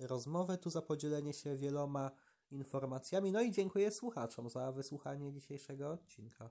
rozmowę, 0.00 0.58
tu 0.58 0.70
za 0.70 0.82
podzielenie 0.82 1.32
się 1.32 1.56
wieloma 1.56 2.10
informacjami. 2.50 3.32
No 3.32 3.40
i 3.40 3.50
dziękuję 3.50 3.90
słuchaczom 3.90 4.50
za 4.50 4.72
wysłuchanie 4.72 5.32
dzisiejszego 5.32 5.90
odcinka. 5.90 6.50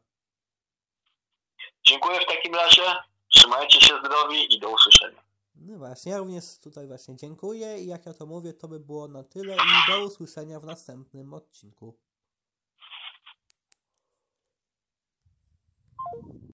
Dziękuję 1.88 2.20
w 2.20 2.26
takim 2.26 2.56
razie. 2.56 2.82
Trzymajcie 3.30 3.82
się 3.82 3.94
zdrowi 3.99 4.56
i 4.56 4.60
do 4.60 4.70
usłyszenia. 4.70 5.24
No 5.56 5.78
właśnie, 5.78 6.12
ja 6.12 6.18
również 6.18 6.44
tutaj 6.64 6.88
właśnie 6.88 7.16
dziękuję 7.16 7.80
i 7.80 7.88
jak 7.88 8.06
ja 8.06 8.14
to 8.14 8.26
mówię, 8.26 8.53
to 8.53 8.68
by 8.68 8.80
było 8.80 9.08
na 9.08 9.24
tyle 9.24 9.56
i 9.56 9.91
do 9.91 10.06
usłyszenia 10.06 10.60
w 10.60 10.66
następnym 10.66 11.34
odcinku. 11.34 11.98